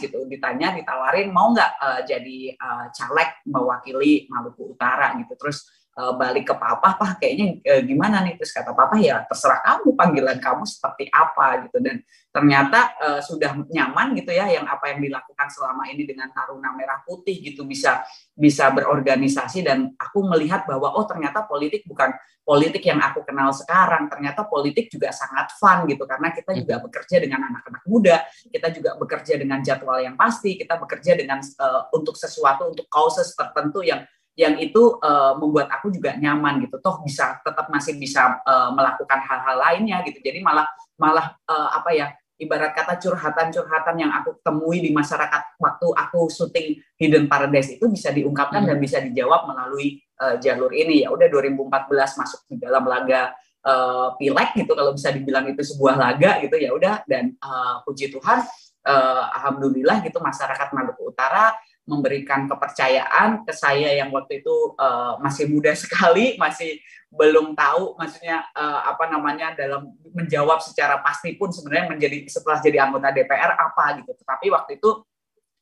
gitu 0.00 0.24
ditanya 0.24 0.72
ditawarin 0.72 1.28
mau 1.28 1.52
nggak 1.52 1.72
uh, 1.76 2.00
jadi 2.08 2.56
uh, 2.56 2.86
caleg 2.88 3.30
mewakili 3.44 4.24
Maluku 4.32 4.72
Utara 4.72 5.12
gitu. 5.20 5.36
Terus 5.36 5.68
uh, 5.98 6.12
balik 6.16 6.48
ke 6.48 6.54
papa 6.56 6.96
pah 6.96 7.12
kayaknya 7.20 7.60
uh, 7.68 7.82
gimana 7.84 8.24
nih? 8.24 8.40
Terus 8.40 8.52
kata 8.52 8.72
papa 8.72 8.96
ya 8.96 9.24
terserah 9.28 9.60
kamu 9.60 9.88
panggilan 9.92 10.38
kamu 10.40 10.64
seperti 10.64 11.08
apa 11.12 11.68
gitu. 11.68 11.78
Dan 11.80 12.00
ternyata 12.32 12.96
uh, 12.96 13.20
sudah 13.20 13.52
nyaman 13.68 14.16
gitu 14.16 14.32
ya 14.32 14.48
yang 14.48 14.64
apa 14.64 14.92
yang 14.92 15.00
dilakukan 15.04 15.48
selama 15.52 15.88
ini 15.92 16.08
dengan 16.08 16.32
Taruna 16.32 16.72
Merah 16.72 17.04
Putih 17.04 17.36
gitu 17.40 17.68
bisa 17.68 18.04
bisa 18.32 18.72
berorganisasi. 18.72 19.64
Dan 19.64 19.92
aku 19.96 20.24
melihat 20.24 20.64
bahwa 20.64 20.96
oh 20.96 21.04
ternyata 21.04 21.44
politik 21.44 21.84
bukan 21.84 22.12
politik 22.42 22.82
yang 22.82 22.98
aku 22.98 23.22
kenal 23.22 23.54
sekarang 23.54 24.10
ternyata 24.10 24.42
politik 24.48 24.90
juga 24.90 25.12
sangat 25.12 25.52
fun 25.60 25.84
gitu. 25.86 26.08
Karena 26.08 26.32
kita 26.32 26.50
hmm. 26.52 26.60
juga 26.64 26.74
bekerja 26.80 27.16
dengan 27.20 27.40
anak-anak 27.52 27.84
muda 27.86 28.24
kita 28.52 28.68
juga 28.72 28.90
bekerja 28.98 29.34
dengan 29.38 29.58
jadwal 29.62 29.98
yang 30.02 30.16
pasti 30.16 30.56
kita 30.56 30.78
bekerja 30.80 31.12
dengan 31.18 31.38
uh, 31.40 31.88
untuk 31.94 32.16
sesuatu 32.18 32.72
untuk 32.72 32.86
causes 32.88 33.32
tertentu 33.36 33.84
yang 33.84 34.02
yang 34.32 34.56
itu 34.56 34.96
uh, 35.04 35.36
membuat 35.36 35.68
aku 35.68 35.92
juga 35.92 36.16
nyaman 36.16 36.64
gitu. 36.64 36.80
Toh 36.80 37.04
bisa 37.04 37.40
tetap 37.44 37.68
masih 37.68 38.00
bisa 38.00 38.40
uh, 38.48 38.72
melakukan 38.72 39.20
hal-hal 39.20 39.56
lainnya 39.60 40.00
gitu. 40.08 40.24
Jadi 40.24 40.40
malah 40.40 40.64
malah 40.96 41.36
uh, 41.44 41.70
apa 41.76 41.90
ya 41.92 42.06
ibarat 42.40 42.72
kata 42.74 42.98
curhatan-curhatan 42.98 43.94
yang 44.02 44.10
aku 44.10 44.40
temui 44.42 44.82
di 44.82 44.90
masyarakat 44.90 45.60
waktu 45.60 45.86
aku 45.94 46.26
syuting 46.32 46.80
Hidden 46.98 47.30
Paradise 47.30 47.76
itu 47.76 47.86
bisa 47.86 48.10
diungkapkan 48.10 48.64
hmm. 48.64 48.68
dan 48.72 48.76
bisa 48.80 48.98
dijawab 48.98 49.52
melalui 49.52 50.00
uh, 50.18 50.40
jalur 50.40 50.72
ini. 50.72 51.04
Ya 51.04 51.12
udah 51.12 51.28
2014 51.28 52.18
masuk 52.18 52.40
di 52.48 52.56
dalam 52.56 52.88
laga 52.88 53.36
uh, 53.68 54.16
pileg 54.16 54.48
gitu 54.58 54.72
kalau 54.72 54.96
bisa 54.96 55.12
dibilang 55.12 55.44
itu 55.46 55.60
sebuah 55.60 55.94
laga 55.94 56.40
gitu 56.40 56.56
ya 56.56 56.72
udah. 56.72 57.04
Dan 57.04 57.36
uh, 57.38 57.84
puji 57.84 58.08
Tuhan 58.08 58.42
uh, 58.88 59.24
alhamdulillah 59.38 60.02
gitu 60.02 60.18
masyarakat 60.18 60.68
Maluku 60.74 61.12
Utara 61.14 61.54
memberikan 61.92 62.48
kepercayaan 62.48 63.44
ke 63.44 63.52
saya 63.52 63.92
yang 63.92 64.08
waktu 64.08 64.40
itu 64.40 64.56
uh, 64.80 65.20
masih 65.20 65.52
muda 65.52 65.76
sekali, 65.84 66.40
masih 66.40 66.80
belum 67.12 67.52
tahu 67.52 68.00
maksudnya 68.00 68.40
uh, 68.56 68.88
apa 68.88 69.12
namanya 69.12 69.52
dalam 69.52 69.92
menjawab 70.16 70.64
secara 70.64 71.04
pasti 71.04 71.36
pun 71.36 71.52
sebenarnya 71.52 71.92
menjadi 71.92 72.24
setelah 72.24 72.56
jadi 72.64 72.88
anggota 72.88 73.12
DPR 73.12 73.52
apa 73.52 74.00
gitu. 74.00 74.16
Tetapi 74.16 74.46
waktu 74.48 74.80
itu 74.80 74.90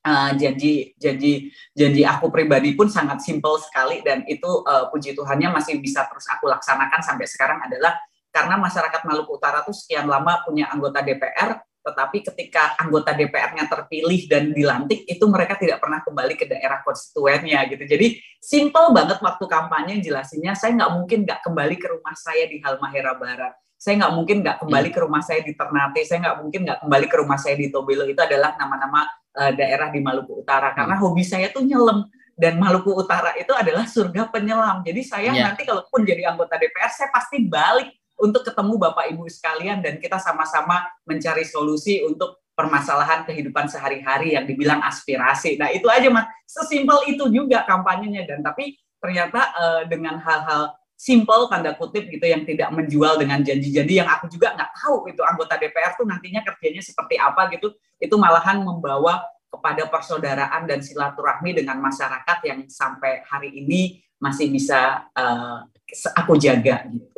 uh, 0.07 0.31
janji 0.39 0.95
janji 0.97 1.51
janji 1.75 2.01
aku 2.07 2.31
pribadi 2.33 2.73
pun 2.73 2.87
sangat 2.87 3.21
simpel 3.21 3.59
sekali 3.61 4.01
dan 4.01 4.25
itu 4.25 4.47
uh, 4.65 4.89
puji 4.89 5.13
Tuhannya 5.13 5.51
masih 5.53 5.77
bisa 5.83 6.07
terus 6.09 6.25
aku 6.31 6.49
laksanakan 6.49 7.01
sampai 7.03 7.27
sekarang 7.27 7.59
adalah 7.61 7.99
karena 8.31 8.55
masyarakat 8.55 9.01
Maluku 9.03 9.35
Utara 9.35 9.61
tuh 9.61 9.75
sekian 9.75 10.07
lama 10.07 10.39
punya 10.47 10.71
anggota 10.71 11.03
DPR 11.03 11.59
tetapi 11.81 12.21
ketika 12.21 12.77
anggota 12.77 13.11
DPR-nya 13.17 13.65
terpilih 13.65 14.29
dan 14.29 14.53
dilantik 14.53 15.01
itu 15.09 15.25
mereka 15.25 15.57
tidak 15.57 15.81
pernah 15.81 16.05
kembali 16.05 16.33
ke 16.37 16.45
daerah 16.45 16.85
konstituennya 16.85 17.65
gitu. 17.73 17.83
Jadi 17.89 18.21
simple 18.37 18.93
banget 18.93 19.17
waktu 19.17 19.45
kampanye 19.49 19.97
jelasinnya 19.99 20.53
saya 20.53 20.77
nggak 20.77 20.91
mungkin 20.93 21.19
nggak 21.25 21.41
kembali 21.41 21.75
ke 21.81 21.87
rumah 21.89 22.13
saya 22.13 22.45
di 22.45 22.61
Halmahera 22.61 23.17
Barat. 23.17 23.53
Saya 23.81 23.97
nggak 23.97 24.13
mungkin 24.13 24.37
nggak 24.45 24.57
kembali 24.61 24.89
hmm. 24.93 24.95
ke 24.95 24.99
rumah 25.01 25.21
saya 25.25 25.41
di 25.41 25.53
Ternate. 25.57 26.01
Saya 26.05 26.17
nggak 26.21 26.37
mungkin 26.37 26.59
nggak 26.69 26.79
kembali 26.85 27.05
ke 27.09 27.15
rumah 27.17 27.37
saya 27.41 27.55
di 27.57 27.67
Tobelo. 27.73 28.05
Itu 28.05 28.21
adalah 28.21 28.53
nama-nama 28.53 29.09
uh, 29.41 29.51
daerah 29.57 29.89
di 29.89 29.99
Maluku 30.05 30.45
Utara 30.45 30.77
karena 30.77 30.93
hmm. 30.97 31.01
hobi 31.01 31.25
saya 31.25 31.49
tuh 31.49 31.65
nyelam 31.65 32.05
dan 32.37 32.61
Maluku 32.61 32.93
Utara 32.93 33.33
itu 33.37 33.49
adalah 33.57 33.89
surga 33.89 34.29
penyelam. 34.29 34.85
Jadi 34.85 35.01
saya 35.01 35.29
yeah. 35.33 35.49
nanti 35.49 35.65
kalaupun 35.65 36.05
jadi 36.05 36.29
anggota 36.29 36.61
DPR 36.61 36.93
saya 36.93 37.09
pasti 37.09 37.41
balik 37.45 38.00
untuk 38.21 38.45
ketemu 38.45 38.77
Bapak 38.77 39.09
Ibu 39.09 39.25
sekalian 39.27 39.81
dan 39.81 39.97
kita 39.97 40.21
sama-sama 40.21 40.85
mencari 41.03 41.41
solusi 41.41 42.05
untuk 42.05 42.41
permasalahan 42.53 43.25
kehidupan 43.25 43.65
sehari-hari 43.65 44.37
yang 44.37 44.45
dibilang 44.45 44.79
aspirasi. 44.85 45.57
Nah 45.57 45.73
itu 45.73 45.89
aja 45.89 46.05
mas, 46.13 46.29
sesimpel 46.45 47.01
itu 47.09 47.25
juga 47.33 47.65
kampanyenya 47.65 48.29
dan 48.29 48.45
tapi 48.45 48.77
ternyata 49.01 49.49
uh, 49.57 49.81
dengan 49.89 50.21
hal-hal 50.21 50.77
simple 50.93 51.49
tanda 51.49 51.73
kutip 51.73 52.05
gitu 52.13 52.21
yang 52.29 52.45
tidak 52.45 52.69
menjual 52.69 53.17
dengan 53.17 53.41
janji-janji 53.41 53.97
yang 53.97 54.05
aku 54.05 54.29
juga 54.29 54.53
nggak 54.53 54.71
tahu 54.77 55.09
itu 55.09 55.25
anggota 55.25 55.57
DPR 55.57 55.97
tuh 55.97 56.05
nantinya 56.05 56.45
kerjanya 56.45 56.77
seperti 56.85 57.17
apa 57.17 57.49
gitu 57.49 57.73
itu 57.97 58.15
malahan 58.21 58.61
membawa 58.61 59.25
kepada 59.49 59.89
persaudaraan 59.89 60.69
dan 60.69 60.79
silaturahmi 60.85 61.57
dengan 61.57 61.81
masyarakat 61.81 62.37
yang 62.45 62.69
sampai 62.69 63.25
hari 63.25 63.49
ini 63.49 64.05
masih 64.21 64.53
bisa 64.53 65.09
uh, 65.17 65.65
aku 66.13 66.37
jaga 66.37 66.85
gitu. 66.87 67.10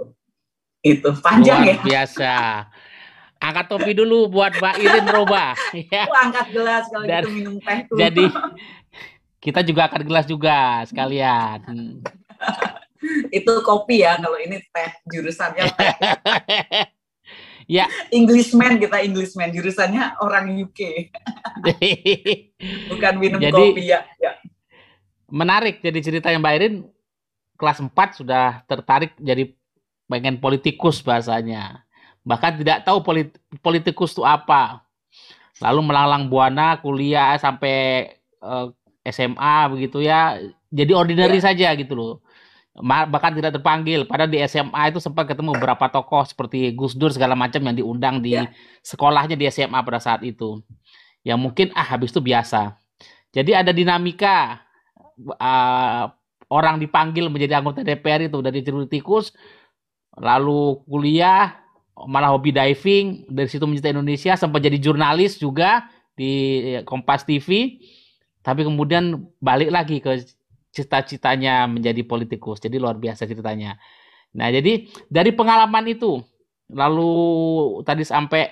Itu 0.84 1.15
panjang 1.24 1.63
Luar 1.63 1.72
ya. 1.72 1.76
biasa. 1.80 2.34
Angkat 3.39 3.65
topi 3.72 3.91
dulu 3.96 4.28
buat 4.28 4.52
Mbak 4.60 4.76
Irin 4.84 5.08
Roba. 5.08 5.56
ya. 5.91 6.04
Aku 6.08 6.15
angkat 6.15 6.48
gelas 6.52 6.84
kalau 6.91 7.08
Dan, 7.08 7.24
gitu 7.24 7.30
minum 7.32 7.56
teh 7.63 7.80
tuh. 7.88 7.96
Jadi 7.96 8.26
kita 9.48 9.60
juga 9.63 9.88
akan 9.88 10.02
gelas 10.04 10.28
juga 10.28 10.84
sekalian. 10.84 11.60
itu 13.38 13.54
kopi 13.63 14.04
ya, 14.04 14.19
kalau 14.19 14.36
ini 14.39 14.60
teh 14.60 14.91
jurusannya 15.08 15.63
teh. 15.72 15.96
ya. 17.72 17.88
Englishman 18.12 18.76
kita 18.80 19.00
Englishman 19.08 19.56
jurusannya 19.56 20.19
orang 20.19 20.52
UK. 20.60 21.12
Bukan 22.91 23.13
minum 23.24 23.39
jadi, 23.39 23.56
kopi 23.72 23.84
ya. 23.88 24.04
ya. 24.19 24.36
Menarik 25.32 25.80
jadi 25.80 26.00
cerita 26.04 26.28
yang 26.28 26.43
Mbak 26.43 26.56
Irin 26.60 26.76
kelas 27.56 27.80
4 27.80 27.91
sudah 28.19 28.63
tertarik 28.67 29.15
jadi 29.19 29.48
pengen 30.13 30.38
politikus 30.38 31.02
bahasanya. 31.02 31.82
Bahkan 32.21 32.62
tidak 32.62 32.86
tahu 32.86 33.02
polit 33.02 33.34
politikus 33.65 34.13
itu 34.13 34.21
apa. 34.21 34.86
Lalu 35.58 35.89
melalang 35.89 36.30
buana 36.30 36.78
kuliah 36.78 37.34
sampai 37.41 38.10
uh, 38.45 38.69
eh, 39.02 39.10
SMA 39.10 39.73
begitu 39.73 40.06
ya. 40.06 40.38
Jadi 40.69 40.93
ordinary 40.93 41.41
ya. 41.41 41.49
saja 41.49 41.73
gitu 41.73 41.97
loh. 41.97 42.13
Bahkan 42.78 43.41
tidak 43.41 43.58
terpanggil. 43.58 44.06
Padahal 44.06 44.30
di 44.30 44.38
SMA 44.45 44.93
itu 44.93 45.02
sempat 45.02 45.26
ketemu 45.26 45.58
beberapa 45.58 45.89
tokoh 45.89 46.30
seperti 46.30 46.78
Gus 46.78 46.93
Dur 46.93 47.10
segala 47.10 47.34
macam 47.34 47.62
yang 47.65 47.73
diundang 47.73 48.21
di 48.21 48.38
ya. 48.38 48.45
sekolahnya 48.86 49.34
di 49.34 49.49
SMA 49.49 49.82
pada 49.82 49.97
saat 49.97 50.21
itu. 50.21 50.62
Yang 51.26 51.39
mungkin 51.41 51.67
ah 51.73 51.86
habis 51.86 52.13
itu 52.13 52.21
biasa. 52.21 52.78
Jadi 53.34 53.58
ada 53.58 53.73
dinamika 53.73 54.62
uh, 55.41 56.06
orang 56.54 56.78
dipanggil 56.78 57.34
menjadi 57.34 57.58
anggota 57.58 57.82
DPR 57.82 58.30
itu 58.30 58.38
dari 58.45 58.62
tikus 58.86 59.34
lalu 60.17 60.82
kuliah 60.86 61.58
malah 62.10 62.34
hobi 62.34 62.49
diving 62.54 63.30
dari 63.30 63.49
situ 63.49 63.63
mencintai 63.65 63.93
Indonesia 63.93 64.34
sempat 64.34 64.62
jadi 64.62 64.78
jurnalis 64.82 65.38
juga 65.38 65.86
di 66.13 66.62
Kompas 66.86 67.26
TV 67.26 67.78
tapi 68.43 68.67
kemudian 68.67 69.23
balik 69.39 69.71
lagi 69.71 70.04
ke 70.04 70.19
cita-citanya 70.73 71.69
menjadi 71.69 72.02
politikus. 72.04 72.60
Jadi 72.60 72.82
luar 72.82 72.99
biasa 72.99 73.30
ceritanya. 73.30 73.78
Nah 74.36 74.49
jadi 74.49 74.89
dari 75.08 75.32
pengalaman 75.32 75.86
itu 75.88 76.19
lalu 76.73 77.13
tadi 77.86 78.04
sampai 78.04 78.49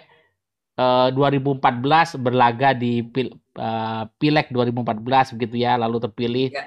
eh, 0.77 1.09
2014 1.11 2.21
berlaga 2.21 2.77
di 2.77 3.01
pil, 3.01 3.33
uh, 3.57 4.05
pileg 4.21 4.53
2014 4.53 5.35
begitu 5.35 5.55
ya 5.59 5.75
lalu 5.75 5.97
terpilih. 5.99 6.49
Ya. 6.53 6.65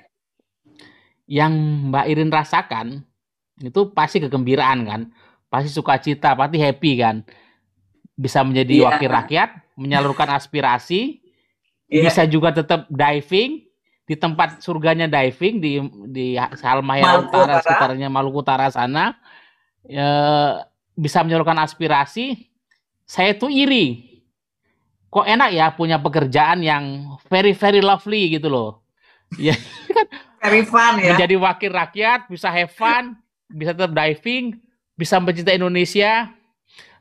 yang 1.25 1.57
Mbak 1.89 2.05
Irin 2.13 2.29
rasakan 2.29 3.01
itu 3.63 3.95
pasti 3.95 4.19
kegembiraan 4.19 4.81
kan 4.87 5.01
pasti 5.55 5.71
sukacita 5.71 6.35
pasti 6.35 6.59
happy 6.59 6.93
kan. 6.99 7.23
Bisa 8.19 8.43
menjadi 8.43 8.83
yeah. 8.83 8.87
wakil 8.91 9.11
rakyat 9.11 9.51
menyalurkan 9.79 10.35
aspirasi 10.35 11.23
yeah. 11.87 12.11
bisa 12.11 12.27
juga 12.27 12.51
tetap 12.51 12.91
diving 12.91 13.63
di 14.05 14.15
tempat 14.19 14.59
surganya 14.61 15.07
diving 15.07 15.63
di 15.63 15.79
di 16.11 16.27
Halmahera 16.39 17.23
Utara 17.23 17.63
sekitarnya 17.63 18.11
Maluku 18.11 18.43
Utara 18.43 18.67
sana. 18.75 19.15
E, 19.87 20.05
bisa 20.99 21.23
menyalurkan 21.23 21.57
aspirasi. 21.63 22.51
Saya 23.07 23.39
tuh 23.39 23.49
iri. 23.49 24.19
Kok 25.09 25.25
enak 25.25 25.51
ya 25.55 25.71
punya 25.71 26.03
pekerjaan 26.03 26.67
yang 26.67 27.15
very 27.31 27.55
very 27.55 27.79
lovely 27.79 28.35
gitu 28.35 28.51
loh. 28.51 28.83
Ya 29.39 29.55
kan? 29.95 30.07
Very 30.43 30.67
fun 30.67 30.99
ya. 30.99 31.15
Menjadi 31.15 31.35
wakil 31.39 31.71
rakyat 31.71 32.27
bisa 32.29 32.51
have 32.51 32.75
fun 32.75 33.24
bisa 33.51 33.77
tetap 33.77 33.93
diving, 33.93 34.59
bisa 34.95 35.19
mencintai 35.19 35.59
Indonesia. 35.59 36.33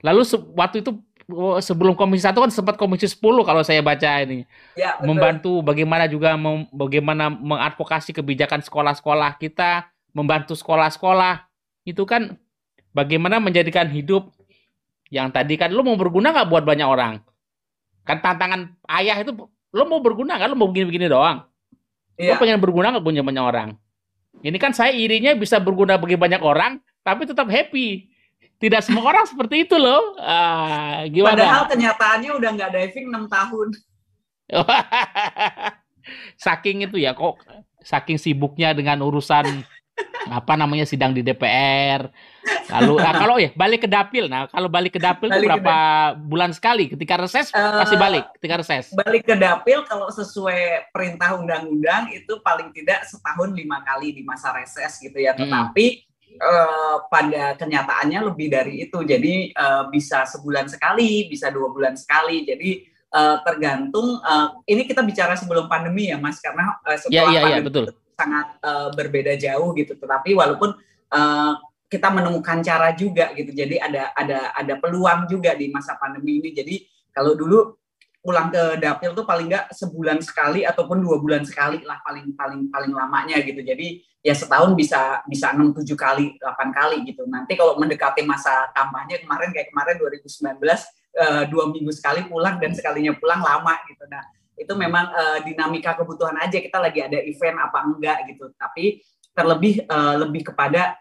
Lalu 0.04 0.22
waktu 0.58 0.84
itu 0.84 1.00
oh, 1.32 1.60
sebelum 1.64 1.96
komisi 1.96 2.28
satu 2.28 2.44
kan 2.44 2.52
sempat 2.52 2.76
komisi 2.76 3.08
10 3.08 3.22
kalau 3.48 3.64
saya 3.64 3.80
baca 3.80 4.24
ini. 4.24 4.44
Ya, 4.76 5.00
betul. 5.00 5.08
Membantu 5.08 5.52
bagaimana 5.64 6.06
juga 6.12 6.36
mem, 6.36 6.68
bagaimana 6.74 7.32
mengadvokasi 7.32 8.12
kebijakan 8.12 8.60
sekolah-sekolah 8.66 9.40
kita, 9.40 9.88
membantu 10.12 10.58
sekolah-sekolah. 10.58 11.48
Itu 11.88 12.04
kan 12.04 12.36
bagaimana 12.92 13.40
menjadikan 13.40 13.88
hidup 13.88 14.32
yang 15.14 15.30
tadi 15.30 15.56
kan 15.56 15.70
lo 15.70 15.86
mau 15.86 15.96
berguna 15.96 16.34
nggak 16.34 16.50
buat 16.50 16.64
banyak 16.66 16.88
orang? 16.88 17.14
Kan 18.04 18.20
tantangan 18.20 18.76
ayah 19.00 19.16
itu 19.24 19.32
lo 19.74 19.84
mau 19.88 20.04
berguna 20.04 20.36
kan 20.36 20.52
lo 20.52 20.60
mau 20.60 20.68
begini-begini 20.68 21.08
doang. 21.08 21.48
Ya. 22.20 22.36
Lo 22.36 22.42
pengen 22.42 22.60
berguna 22.60 22.92
nggak 22.92 23.06
punya 23.06 23.24
banyak 23.24 23.44
orang? 23.44 23.70
Ini 24.42 24.58
kan 24.58 24.74
saya 24.74 24.96
irinya 24.96 25.38
bisa 25.38 25.62
berguna 25.62 26.00
bagi 26.02 26.18
banyak 26.18 26.42
orang, 26.42 26.82
tapi 27.06 27.30
tetap 27.30 27.46
happy. 27.48 28.10
Tidak 28.58 28.80
semua 28.80 29.12
orang 29.12 29.28
seperti 29.28 29.68
itu 29.68 29.76
loh. 29.76 30.16
Uh, 30.18 31.04
gimana? 31.12 31.36
Padahal 31.44 31.66
kenyataannya 31.68 32.32
udah 32.32 32.50
nggak 32.56 32.72
diving 32.72 33.08
6 33.12 33.28
tahun. 33.28 33.68
saking 36.36 36.84
itu 36.84 37.00
ya 37.00 37.16
kok 37.16 37.40
saking 37.84 38.20
sibuknya 38.20 38.76
dengan 38.76 39.00
urusan 39.04 39.64
apa 40.28 40.54
namanya 40.56 40.88
sidang 40.88 41.12
di 41.12 41.22
DPR. 41.22 42.10
Lalu 42.72 42.94
nah, 42.98 43.14
kalau 43.14 43.36
ya 43.38 43.50
balik 43.54 43.86
ke 43.86 43.90
dapil. 43.92 44.26
Nah, 44.32 44.48
kalau 44.50 44.68
balik 44.72 44.98
ke 44.98 45.02
dapil 45.02 45.30
balik 45.30 45.44
itu 45.44 45.48
berapa 45.50 45.78
bulan 46.18 46.52
sekali? 46.56 46.90
Ketika 46.90 47.20
reses 47.20 47.52
uh, 47.54 47.84
pasti 47.84 47.96
balik 48.00 48.26
ketika 48.40 48.56
reses. 48.64 48.86
Balik 48.96 49.24
ke 49.28 49.36
dapil 49.36 49.84
kalau 49.86 50.08
sesuai 50.10 50.92
perintah 50.96 51.36
undang-undang 51.38 52.10
itu 52.16 52.40
paling 52.42 52.72
tidak 52.72 53.06
setahun 53.06 53.54
lima 53.54 53.84
kali 53.84 54.16
di 54.16 54.24
masa 54.26 54.56
reses 54.56 54.98
gitu 55.00 55.20
ya. 55.20 55.36
Tetapi 55.36 55.86
hmm 56.00 56.12
uh, 56.40 57.06
pada 57.10 57.54
kenyataannya 57.58 58.20
lebih 58.34 58.48
dari 58.50 58.74
itu. 58.88 59.06
Jadi 59.06 59.54
uh, 59.54 59.90
bisa 59.94 60.26
sebulan 60.26 60.70
sekali, 60.72 61.30
bisa 61.30 61.54
dua 61.54 61.70
bulan 61.70 61.94
sekali. 61.94 62.46
Jadi 62.48 62.82
uh, 63.14 63.38
tergantung. 63.46 64.22
Uh, 64.24 64.58
ini 64.66 64.88
kita 64.88 65.06
bicara 65.06 65.38
sebelum 65.38 65.70
pandemi 65.70 66.10
ya, 66.10 66.18
Mas, 66.18 66.42
karena 66.42 66.78
uh, 66.82 66.98
setelah 66.98 67.14
yeah, 67.14 67.26
yeah, 67.30 67.44
pandemi 67.44 67.60
yeah, 67.62 67.66
betul. 67.66 67.86
Sangat 68.24 68.48
uh, 68.64 68.90
berbeda 68.96 69.36
jauh 69.36 69.76
gitu. 69.76 70.00
Tetapi 70.00 70.32
walaupun 70.32 70.72
uh, 71.12 71.54
kita 71.92 72.08
menemukan 72.08 72.64
cara 72.64 72.96
juga 72.96 73.36
gitu. 73.36 73.52
Jadi 73.52 73.76
ada 73.78 74.16
ada 74.16 74.56
ada 74.56 74.74
peluang 74.80 75.28
juga 75.28 75.52
di 75.54 75.68
masa 75.68 76.00
pandemi 76.00 76.40
ini. 76.40 76.56
Jadi 76.56 76.88
kalau 77.12 77.36
dulu 77.36 77.76
pulang 78.24 78.48
ke 78.48 78.80
dapil 78.80 79.12
tuh 79.12 79.28
paling 79.28 79.52
nggak 79.52 79.76
sebulan 79.76 80.24
sekali 80.24 80.64
ataupun 80.64 81.04
dua 81.04 81.20
bulan 81.20 81.44
sekali 81.44 81.84
lah 81.84 82.00
paling 82.08 82.32
paling 82.40 82.72
paling 82.72 82.96
lamanya 82.96 83.44
gitu 83.44 83.60
jadi 83.60 84.00
ya 84.24 84.32
setahun 84.32 84.72
bisa 84.80 85.20
bisa 85.28 85.52
enam 85.52 85.76
tujuh 85.76 86.00
kali 86.00 86.40
delapan 86.40 86.72
kali 86.72 87.04
gitu 87.04 87.28
nanti 87.28 87.60
kalau 87.60 87.76
mendekati 87.76 88.24
masa 88.24 88.72
kampanye 88.72 89.20
kemarin 89.20 89.52
kayak 89.52 89.76
kemarin 89.76 90.00
2019 90.00 90.56
uh, 90.56 91.44
dua 91.52 91.64
minggu 91.68 91.92
sekali 91.92 92.24
pulang 92.32 92.64
dan 92.64 92.72
sekalinya 92.72 93.12
pulang 93.20 93.44
lama 93.44 93.76
gitu 93.92 94.08
nah 94.08 94.24
itu 94.58 94.74
memang 94.78 95.10
uh, 95.10 95.40
dinamika 95.42 95.98
kebutuhan 95.98 96.38
aja 96.38 96.62
kita 96.62 96.78
lagi 96.78 97.02
ada 97.02 97.18
event 97.20 97.58
apa 97.58 97.80
enggak 97.84 98.18
gitu 98.30 98.54
tapi 98.56 99.02
terlebih 99.34 99.82
uh, 99.90 100.22
lebih 100.22 100.54
kepada 100.54 100.94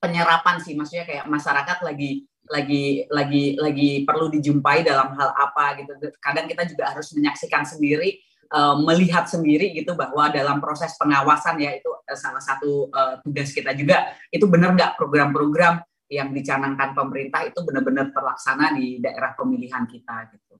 penyerapan 0.00 0.56
sih 0.62 0.72
maksudnya 0.78 1.04
kayak 1.04 1.24
masyarakat 1.28 1.78
lagi 1.84 2.28
lagi 2.48 3.04
lagi 3.12 3.44
lagi 3.60 3.90
perlu 4.08 4.32
dijumpai 4.32 4.82
dalam 4.82 5.12
hal 5.14 5.30
apa 5.36 5.78
gitu. 5.78 5.92
Kadang 6.18 6.48
kita 6.48 6.64
juga 6.64 6.90
harus 6.96 7.12
menyaksikan 7.12 7.62
sendiri, 7.68 8.18
uh, 8.50 8.80
melihat 8.82 9.28
sendiri 9.28 9.70
gitu 9.76 9.92
bahwa 9.94 10.32
dalam 10.32 10.58
proses 10.58 10.96
pengawasan 10.96 11.60
ya 11.60 11.76
itu 11.76 11.92
salah 12.16 12.40
satu 12.40 12.88
uh, 12.88 13.20
tugas 13.20 13.52
kita 13.52 13.76
juga. 13.76 14.16
Itu 14.32 14.48
benar 14.48 14.74
nggak 14.74 14.96
program-program 14.96 15.84
yang 16.08 16.32
dicanangkan 16.32 16.96
pemerintah 16.96 17.44
itu 17.44 17.60
benar-benar 17.60 18.16
terlaksana 18.16 18.72
di 18.72 18.96
daerah 18.96 19.36
pemilihan 19.36 19.84
kita 19.84 20.32
gitu. 20.32 20.56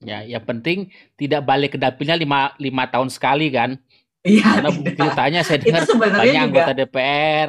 Ya, 0.00 0.24
yang 0.24 0.44
penting 0.48 0.88
tidak 1.20 1.44
balik 1.44 1.76
ke 1.76 1.78
dapilnya 1.78 2.16
lima, 2.16 2.56
lima 2.56 2.88
tahun 2.88 3.12
sekali 3.12 3.52
kan. 3.52 3.76
Iya. 4.24 4.44
Karena 4.60 4.70
beritanya 4.84 5.40
saya 5.44 5.60
dengar 5.60 5.84
banyak 5.84 6.36
anggota 6.36 6.72
DPR 6.72 7.48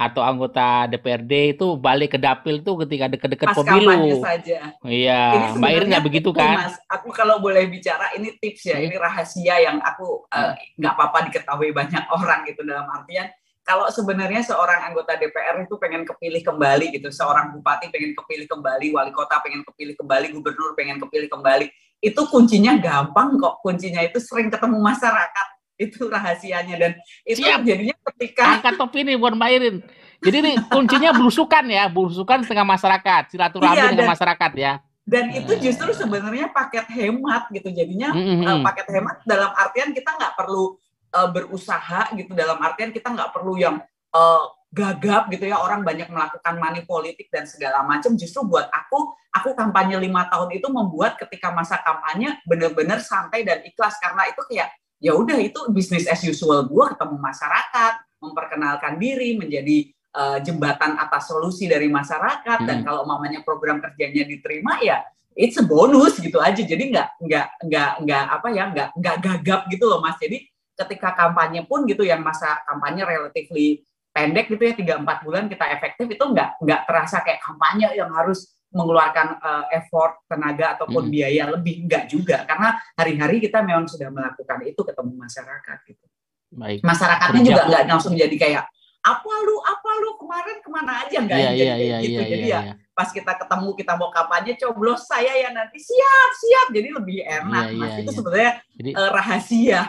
atau 0.00 0.24
anggota 0.24 0.88
DPRD 0.88 1.60
itu 1.60 1.76
balik 1.76 2.16
ke 2.16 2.18
dapil 2.18 2.64
tuh 2.64 2.80
ketika 2.86 3.04
deket-deket 3.12 3.52
pemilu. 3.52 4.24
saja. 4.24 4.72
Iya, 4.80 5.52
Mbak 5.60 5.70
Irin 5.76 5.88
nggak 5.92 6.06
begitu 6.08 6.32
kan? 6.32 6.56
Mas, 6.56 6.80
aku 6.88 7.12
kalau 7.12 7.36
boleh 7.36 7.68
bicara 7.68 8.08
ini 8.16 8.32
tips 8.40 8.72
ya, 8.72 8.80
hmm. 8.80 8.86
ini 8.88 8.96
rahasia 8.96 9.60
yang 9.60 9.76
aku 9.84 10.24
eh, 10.32 10.56
nggak 10.80 10.88
uh, 10.88 10.96
apa-apa 10.96 11.28
diketahui 11.28 11.76
banyak 11.76 12.00
orang 12.16 12.48
gitu 12.48 12.64
dalam 12.64 12.88
artian 12.88 13.28
kalau 13.70 13.86
sebenarnya 13.86 14.42
seorang 14.42 14.90
anggota 14.90 15.14
DPR 15.14 15.62
itu 15.62 15.78
pengen 15.78 16.02
kepilih 16.02 16.42
kembali 16.42 16.90
gitu, 16.90 17.06
seorang 17.14 17.54
bupati 17.54 17.86
pengen 17.94 18.18
kepilih 18.18 18.50
kembali, 18.50 18.90
wali 18.90 19.14
kota 19.14 19.38
pengen 19.46 19.62
kepilih 19.62 19.94
kembali, 19.94 20.34
gubernur 20.34 20.74
pengen 20.74 20.98
kepilih 20.98 21.30
kembali, 21.30 21.70
itu 22.02 22.20
kuncinya 22.34 22.74
gampang 22.82 23.38
kok. 23.38 23.62
Kuncinya 23.62 24.02
itu 24.02 24.18
sering 24.18 24.50
ketemu 24.50 24.74
masyarakat 24.82 25.46
itu 25.80 26.02
rahasianya 26.10 26.76
dan 26.76 26.92
itu 27.24 27.40
Siap. 27.46 27.64
jadinya 27.64 27.96
ketika 28.12 28.58
angkat 28.58 28.74
topi 28.74 29.14
buat 29.14 29.38
Mbak 29.38 29.50
Irin. 29.54 29.76
Jadi 30.20 30.36
ini 30.42 30.52
kuncinya 30.66 31.10
belusukan 31.16 31.64
ya, 31.70 31.86
belusukan 31.88 32.42
setengah 32.42 32.66
masyarakat, 32.66 33.22
silaturahmi 33.32 33.78
iya, 33.78 33.88
dengan 33.94 34.04
dan, 34.04 34.12
masyarakat 34.12 34.52
ya. 34.58 34.72
Dan 35.06 35.24
itu 35.32 35.52
justru 35.62 35.94
sebenarnya 35.94 36.52
paket 36.52 36.90
hemat 36.90 37.48
gitu. 37.54 37.70
Jadinya 37.70 38.12
mm 38.12 38.20
-hmm. 38.20 38.44
uh, 38.50 38.58
paket 38.66 38.86
hemat 38.92 39.16
dalam 39.24 39.54
artian 39.54 39.94
kita 39.94 40.10
nggak 40.18 40.34
perlu 40.36 40.76
uh, 41.14 41.28
berusaha 41.30 42.10
gitu. 42.14 42.32
Dalam 42.34 42.58
artian 42.62 42.94
kita 42.94 43.10
nggak 43.10 43.30
perlu 43.34 43.58
yang 43.58 43.78
uh, 44.14 44.44
gagap 44.70 45.26
gitu 45.34 45.50
ya 45.50 45.58
orang 45.58 45.82
banyak 45.82 46.06
melakukan 46.06 46.54
money 46.54 46.86
politik 46.86 47.26
dan 47.34 47.42
segala 47.42 47.82
macam 47.82 48.14
justru 48.14 48.46
buat 48.46 48.70
aku 48.70 49.18
aku 49.34 49.50
kampanye 49.58 49.98
lima 49.98 50.30
tahun 50.30 50.54
itu 50.54 50.70
membuat 50.70 51.18
ketika 51.18 51.50
masa 51.50 51.82
kampanye 51.82 52.38
benar-benar 52.46 53.02
santai 53.02 53.42
dan 53.42 53.66
ikhlas 53.66 53.98
karena 53.98 54.30
itu 54.30 54.38
kayak 54.46 54.70
ya 55.02 55.18
udah 55.18 55.42
itu 55.42 55.58
bisnis 55.74 56.06
as 56.06 56.22
usual 56.22 56.70
gue 56.70 56.84
ketemu 56.94 57.18
masyarakat 57.18 57.94
memperkenalkan 58.22 58.94
diri 59.02 59.34
menjadi 59.42 59.90
uh, 60.14 60.38
jembatan 60.38 60.94
atas 61.02 61.26
solusi 61.26 61.66
dari 61.66 61.90
masyarakat 61.90 62.62
hmm. 62.62 62.68
dan 62.70 62.78
kalau 62.86 63.02
mamanya 63.02 63.42
program 63.42 63.82
kerjanya 63.82 64.22
diterima 64.22 64.78
ya 64.86 65.02
it's 65.34 65.58
a 65.58 65.66
bonus 65.66 66.14
gitu 66.22 66.38
aja 66.38 66.62
jadi 66.62 66.78
nggak 66.94 67.08
nggak 67.26 67.46
nggak 67.66 67.90
nggak 68.06 68.24
apa 68.38 68.48
ya 68.54 68.64
nggak 68.70 68.88
nggak 69.02 69.16
gagap 69.18 69.60
gitu 69.66 69.84
loh 69.90 69.98
mas 69.98 70.14
jadi 70.22 70.46
ketika 70.86 71.12
kampanye 71.12 71.68
pun 71.68 71.84
gitu 71.84 72.02
yang 72.02 72.24
masa 72.24 72.60
kampanye 72.64 73.04
relatively 73.04 73.84
pendek 74.10 74.50
gitu 74.50 74.62
ya 74.62 74.74
tiga 74.74 74.94
empat 74.98 75.22
bulan 75.22 75.46
kita 75.46 75.70
efektif 75.70 76.06
itu 76.10 76.24
nggak 76.24 76.58
nggak 76.60 76.80
terasa 76.88 77.22
kayak 77.22 77.40
kampanye 77.44 77.94
yang 77.94 78.10
harus 78.10 78.60
mengeluarkan 78.70 79.42
uh, 79.42 79.64
effort, 79.74 80.22
tenaga 80.30 80.78
ataupun 80.78 81.10
hmm. 81.10 81.12
biaya 81.12 81.44
lebih 81.50 81.86
enggak 81.86 82.06
juga 82.06 82.46
karena 82.46 82.78
hari-hari 82.94 83.42
kita 83.42 83.66
memang 83.66 83.90
sudah 83.90 84.14
melakukan 84.14 84.62
itu 84.62 84.78
ketemu 84.78 85.12
masyarakat 85.18 85.78
gitu. 85.90 86.06
Baik. 86.54 86.78
Masyarakatnya 86.82 87.40
Kerja. 87.42 87.50
juga 87.50 87.62
nggak 87.66 87.84
langsung 87.90 88.14
jadi 88.14 88.36
kayak 88.38 88.64
apa 89.00 89.32
lu 89.48 89.56
apa 89.64 89.90
lu 89.96 90.10
kemarin 90.20 90.56
ke 90.60 90.68
mana 90.68 90.92
aja 91.02 91.16
enggak 91.24 91.38
yeah, 91.40 91.50
jadi 91.56 91.56
yeah, 91.56 91.76
kayak 91.76 91.80
yeah, 91.80 92.00
gitu. 92.00 92.12
Yeah, 92.12 92.28
jadi 92.28 92.46
yeah, 92.46 92.62
ya 92.62 92.68
yeah. 92.68 92.74
pas 92.92 93.08
kita 93.08 93.32
ketemu 93.32 93.68
kita 93.80 93.92
mau 93.96 94.10
kampanye 94.12 94.52
coblos 94.60 95.00
saya 95.08 95.32
ya 95.40 95.48
nanti 95.56 95.78
siap 95.80 96.30
siap 96.36 96.66
jadi 96.70 96.88
lebih 96.94 97.18
enak. 97.24 97.64
Yeah, 97.74 97.78
Mas 97.80 97.90
yeah, 97.90 98.00
itu 98.04 98.10
yeah. 98.10 98.18
sebenarnya 98.20 98.52
jadi, 98.76 98.90
uh, 98.94 99.10
rahasia 99.10 99.80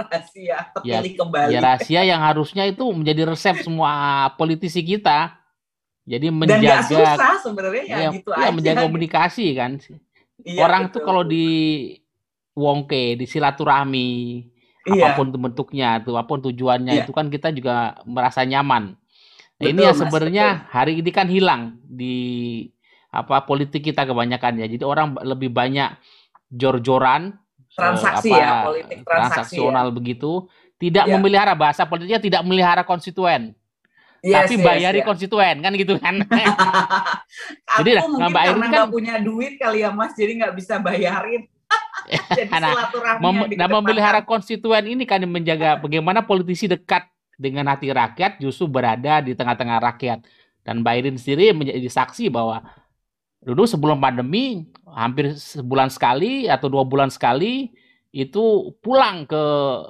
rahasia 0.00 0.58
terpilih 0.72 1.12
ya, 1.12 1.18
kembali. 1.20 1.52
Ya 1.52 1.60
rahasia 1.60 2.00
yang 2.04 2.20
harusnya 2.24 2.64
itu 2.64 2.84
menjadi 2.88 3.28
resep 3.28 3.60
semua 3.60 3.92
politisi 4.40 4.80
kita 4.80 5.40
jadi 6.10 6.26
menjaga 6.32 6.82
Dan 6.82 6.82
susah 6.90 7.34
sebenarnya 7.38 7.84
ya, 7.86 7.96
ya 8.02 8.10
gitu 8.10 8.30
ya, 8.34 8.42
aja. 8.48 8.50
menjaga 8.50 8.80
komunikasi 8.88 9.46
kan. 9.54 9.72
Iya, 10.42 10.60
Orang 10.64 10.88
betul. 10.88 10.94
tuh 10.98 11.02
kalau 11.06 11.22
di 11.22 11.46
wongke, 12.56 13.14
di 13.14 13.30
silaturahmi, 13.30 14.10
iya. 14.90 15.14
apa 15.14 15.20
pun 15.20 15.30
bentuknya, 15.30 16.02
tuh 16.02 16.18
apa 16.18 16.26
pun 16.26 16.42
tujuannya 16.42 16.98
iya. 16.98 17.02
itu 17.06 17.12
kan 17.14 17.30
kita 17.30 17.54
juga 17.54 18.00
merasa 18.08 18.42
nyaman. 18.42 18.96
Nah, 18.96 19.62
betul, 19.62 19.70
ini 19.70 19.80
ya 19.86 19.92
sebenarnya 19.92 20.46
hari 20.72 20.98
ini 20.98 21.10
kan 21.12 21.28
hilang 21.28 21.78
di 21.84 22.16
apa 23.12 23.46
politik 23.46 23.84
kita 23.86 24.02
kebanyakan 24.02 24.64
ya. 24.64 24.66
Jadi 24.66 24.82
orang 24.82 25.14
lebih 25.20 25.54
banyak 25.54 25.94
jor-joran 26.50 27.38
transaksi 27.80 28.30
apa, 28.30 28.40
ya 28.40 28.50
politik 28.68 28.98
transaksi 29.00 29.56
transaksional 29.56 29.86
ya. 29.88 29.94
begitu, 29.96 30.32
tidak 30.76 31.04
ya. 31.08 31.12
memelihara 31.16 31.52
bahasa 31.56 31.82
politiknya 31.88 32.20
tidak 32.20 32.40
memelihara 32.44 32.82
konstituen. 32.84 33.56
Yes, 34.20 34.52
tapi 34.52 34.60
bayari 34.60 35.00
yes, 35.00 35.06
konstituen 35.08 35.64
kan 35.64 35.72
gitu 35.72 35.96
kan. 35.96 36.20
jadi 37.80 37.90
lah, 37.96 38.04
mungkin 38.04 38.32
Mbak 38.36 38.44
karena 38.52 38.66
kan 38.68 38.92
punya 38.92 39.14
duit 39.16 39.56
kali 39.56 39.80
ya 39.80 39.88
Mas, 39.88 40.12
jadi 40.12 40.36
nggak 40.44 40.54
bisa 40.60 40.76
bayarin. 40.76 41.48
jadi 42.36 42.52
nah, 42.52 42.92
mem 43.16 43.56
nah 43.56 43.68
memelihara 43.70 44.20
konstituen 44.20 44.84
ini 44.92 45.08
kan 45.08 45.24
menjaga 45.24 45.80
bagaimana 45.80 46.20
politisi 46.20 46.68
dekat 46.68 47.08
dengan 47.40 47.72
hati 47.72 47.88
rakyat 47.88 48.36
justru 48.36 48.68
berada 48.68 49.24
di 49.24 49.32
tengah-tengah 49.32 49.80
rakyat. 49.80 50.20
Dan 50.60 50.84
Mbak 50.84 50.94
Irin 51.00 51.16
sendiri 51.16 51.56
menjadi 51.56 51.88
saksi 51.88 52.28
bahwa 52.28 52.60
dulu 53.40 53.64
sebelum 53.64 53.96
pandemi 54.00 54.68
hampir 54.84 55.32
sebulan 55.32 55.88
sekali 55.88 56.44
atau 56.44 56.68
dua 56.68 56.84
bulan 56.84 57.08
sekali 57.08 57.72
itu 58.10 58.74
pulang 58.84 59.24
ke 59.24 59.44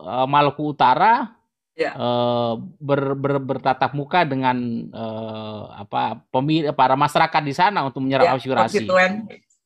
uh, 0.06 0.28
Maluku 0.28 0.70
Utara 0.70 1.34
ya. 1.74 1.96
uh, 1.96 2.60
ber, 2.78 3.16
ber, 3.16 3.40
bertatap 3.40 3.96
muka 3.96 4.28
dengan 4.28 4.56
uh, 4.92 5.72
apa 5.82 6.20
pemilih 6.28 6.76
para 6.76 6.94
masyarakat 6.94 7.42
di 7.42 7.54
sana 7.56 7.82
untuk 7.88 8.04
menyerap 8.04 8.28
ya, 8.28 8.32
aspirasi. 8.36 8.86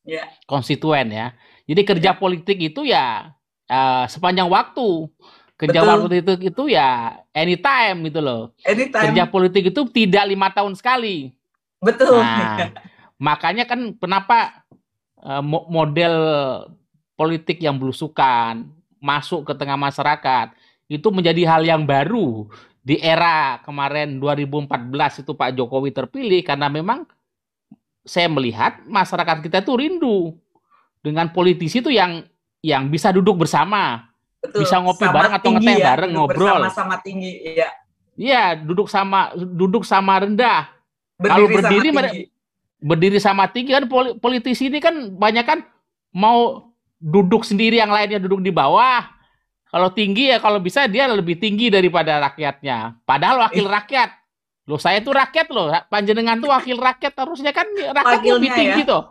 yeah. 0.06 0.26
konstituen 0.46 1.10
ya. 1.10 1.26
Jadi 1.66 1.82
kerja 1.82 2.10
yeah. 2.14 2.20
politik 2.20 2.58
itu 2.62 2.86
ya 2.86 3.34
uh, 3.68 4.04
sepanjang 4.06 4.46
waktu. 4.46 5.10
Kerja 5.54 5.86
politik 5.86 6.18
itu, 6.26 6.32
itu 6.50 6.62
ya 6.74 7.20
anytime 7.30 8.10
gitu 8.10 8.20
loh. 8.22 8.42
Anytime. 8.66 9.10
Kerja 9.10 9.24
politik 9.30 9.70
itu 9.70 9.80
tidak 9.90 10.24
lima 10.26 10.50
tahun 10.50 10.74
sekali. 10.74 11.30
Betul. 11.78 12.18
Nah, 12.22 12.74
makanya 13.18 13.64
kan 13.64 13.94
kenapa 13.96 14.64
uh, 15.22 15.42
model 15.44 16.16
politik 17.14 17.62
yang 17.62 17.78
belusukan 17.78 18.66
masuk 18.98 19.46
ke 19.46 19.52
tengah 19.54 19.78
masyarakat 19.78 20.54
itu 20.90 21.08
menjadi 21.08 21.42
hal 21.46 21.62
yang 21.64 21.82
baru 21.86 22.48
di 22.84 23.00
era 23.00 23.62
kemarin 23.64 24.20
2014 24.20 25.24
itu 25.24 25.32
Pak 25.32 25.56
Jokowi 25.56 25.90
terpilih 25.94 26.44
karena 26.44 26.68
memang 26.68 27.08
saya 28.04 28.28
melihat 28.28 28.84
masyarakat 28.84 29.40
kita 29.40 29.64
itu 29.64 29.72
rindu 29.72 30.18
dengan 31.00 31.32
politisi 31.32 31.80
itu 31.80 31.88
yang 31.88 32.28
yang 32.64 32.88
bisa 32.88 33.12
duduk 33.12 33.44
bersama, 33.44 34.08
Betul, 34.40 34.64
bisa 34.64 34.80
ngopi 34.80 35.04
bareng 35.04 35.34
atau 35.36 35.50
ngeteh 35.52 35.76
ya, 35.76 35.86
bareng 35.92 36.10
ngobrol. 36.16 36.64
Sama-sama 36.64 36.96
tinggi, 37.04 37.32
iya. 37.44 37.68
Iya, 38.16 38.44
duduk 38.56 38.88
sama 38.88 39.36
duduk 39.36 39.84
sama 39.84 40.24
rendah. 40.24 40.72
Berdiri 41.20 41.28
Kalau 41.28 41.46
berdiri 41.52 41.88
sama 41.92 42.02
tinggi. 42.08 42.24
Berdiri 42.84 43.16
sama 43.16 43.48
tinggi 43.48 43.72
kan 43.72 43.88
politisi 44.20 44.68
ini 44.68 44.76
kan 44.76 45.16
banyak 45.16 45.44
kan 45.48 45.64
mau 46.12 46.68
duduk 47.00 47.40
sendiri 47.48 47.80
yang 47.80 47.88
lainnya 47.88 48.20
duduk 48.20 48.44
di 48.44 48.52
bawah. 48.52 49.08
Kalau 49.72 49.90
tinggi 49.90 50.30
ya 50.30 50.38
kalau 50.38 50.62
bisa 50.62 50.86
dia 50.86 51.08
lebih 51.08 51.40
tinggi 51.40 51.72
daripada 51.72 52.20
rakyatnya. 52.20 53.02
Padahal 53.02 53.48
wakil 53.48 53.66
rakyat. 53.66 54.10
Loh 54.68 54.78
saya 54.78 55.00
tuh 55.00 55.16
rakyat 55.16 55.48
loh. 55.50 55.72
Panjenengan 55.90 56.38
tuh 56.38 56.52
wakil 56.52 56.78
rakyat 56.78 57.12
harusnya 57.18 57.50
kan 57.50 57.66
rakyat 57.72 58.20
Wakilnya 58.22 58.36
lebih 58.38 58.50
tinggi 58.54 58.82
ya? 58.84 58.90
tuh. 58.92 59.02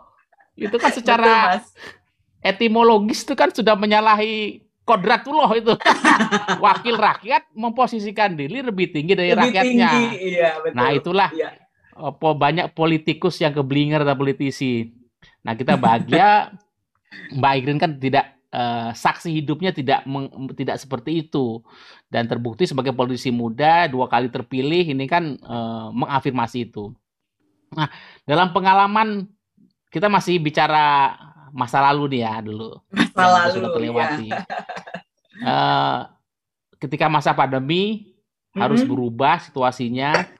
Itu 0.54 0.76
kan 0.78 0.90
secara 0.94 1.34
Betul, 1.58 2.46
etimologis 2.46 3.26
itu 3.26 3.34
kan 3.36 3.50
sudah 3.52 3.74
menyalahi 3.76 4.64
kodratullah 4.88 5.50
itu. 5.58 5.74
wakil 6.64 6.96
rakyat 6.96 7.52
memposisikan 7.52 8.32
diri 8.38 8.64
lebih 8.64 8.88
tinggi 8.88 9.12
dari 9.12 9.36
lebih 9.36 9.52
rakyatnya. 9.52 9.90
Tinggi, 9.92 10.06
iya, 10.32 10.50
betul. 10.62 10.78
Nah 10.80 10.88
itulah 10.94 11.28
iya. 11.36 11.63
Apa 11.94 12.28
banyak 12.34 12.74
politikus 12.74 13.38
yang 13.38 13.54
keblinger 13.54 14.02
dan 14.02 14.18
politisi. 14.18 14.94
Nah 15.46 15.54
kita 15.54 15.78
bahagia 15.78 16.52
Mbak 17.38 17.52
Igrin 17.62 17.78
kan 17.78 17.96
tidak 17.96 18.34
uh, 18.50 18.90
saksi 18.94 19.30
hidupnya 19.30 19.70
tidak 19.70 20.02
meng, 20.06 20.30
tidak 20.54 20.82
seperti 20.82 21.26
itu 21.26 21.62
dan 22.10 22.26
terbukti 22.26 22.66
sebagai 22.66 22.94
politisi 22.94 23.30
muda 23.30 23.86
dua 23.86 24.10
kali 24.10 24.30
terpilih 24.30 24.94
ini 24.94 25.06
kan 25.06 25.38
uh, 25.42 25.94
mengafirmasi 25.94 26.70
itu. 26.70 26.90
Nah, 27.74 27.90
dalam 28.22 28.54
pengalaman 28.54 29.26
kita 29.90 30.10
masih 30.10 30.42
bicara 30.42 31.14
masa 31.54 31.78
lalu 31.78 32.18
nih 32.18 32.20
ya 32.26 32.34
dulu. 32.42 32.70
Masa 32.90 33.26
lalu 33.30 33.48
sudah 33.58 33.70
terlewati. 33.70 34.28
Ya. 34.30 34.42
Uh, 35.34 36.06
ketika 36.78 37.10
masa 37.10 37.34
pandemi 37.34 38.14
mm-hmm. 38.54 38.62
harus 38.62 38.86
berubah 38.86 39.42
situasinya. 39.42 40.30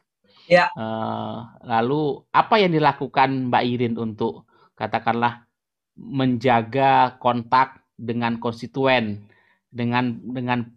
Ya. 0.45 0.69
Uh, 0.77 1.49
lalu 1.65 2.21
apa 2.31 2.61
yang 2.61 2.73
dilakukan 2.73 3.49
Mbak 3.49 3.65
Irin 3.65 3.95
untuk 3.97 4.45
katakanlah 4.77 5.49
menjaga 5.97 7.17
kontak 7.23 7.81
dengan 7.95 8.37
konstituen, 8.43 9.25
dengan 9.71 10.21
dengan 10.21 10.69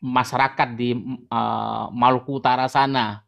masyarakat 0.00 0.68
di 0.78 0.96
uh, 1.28 1.92
Maluku 1.92 2.40
Utara 2.40 2.70
sana. 2.70 3.26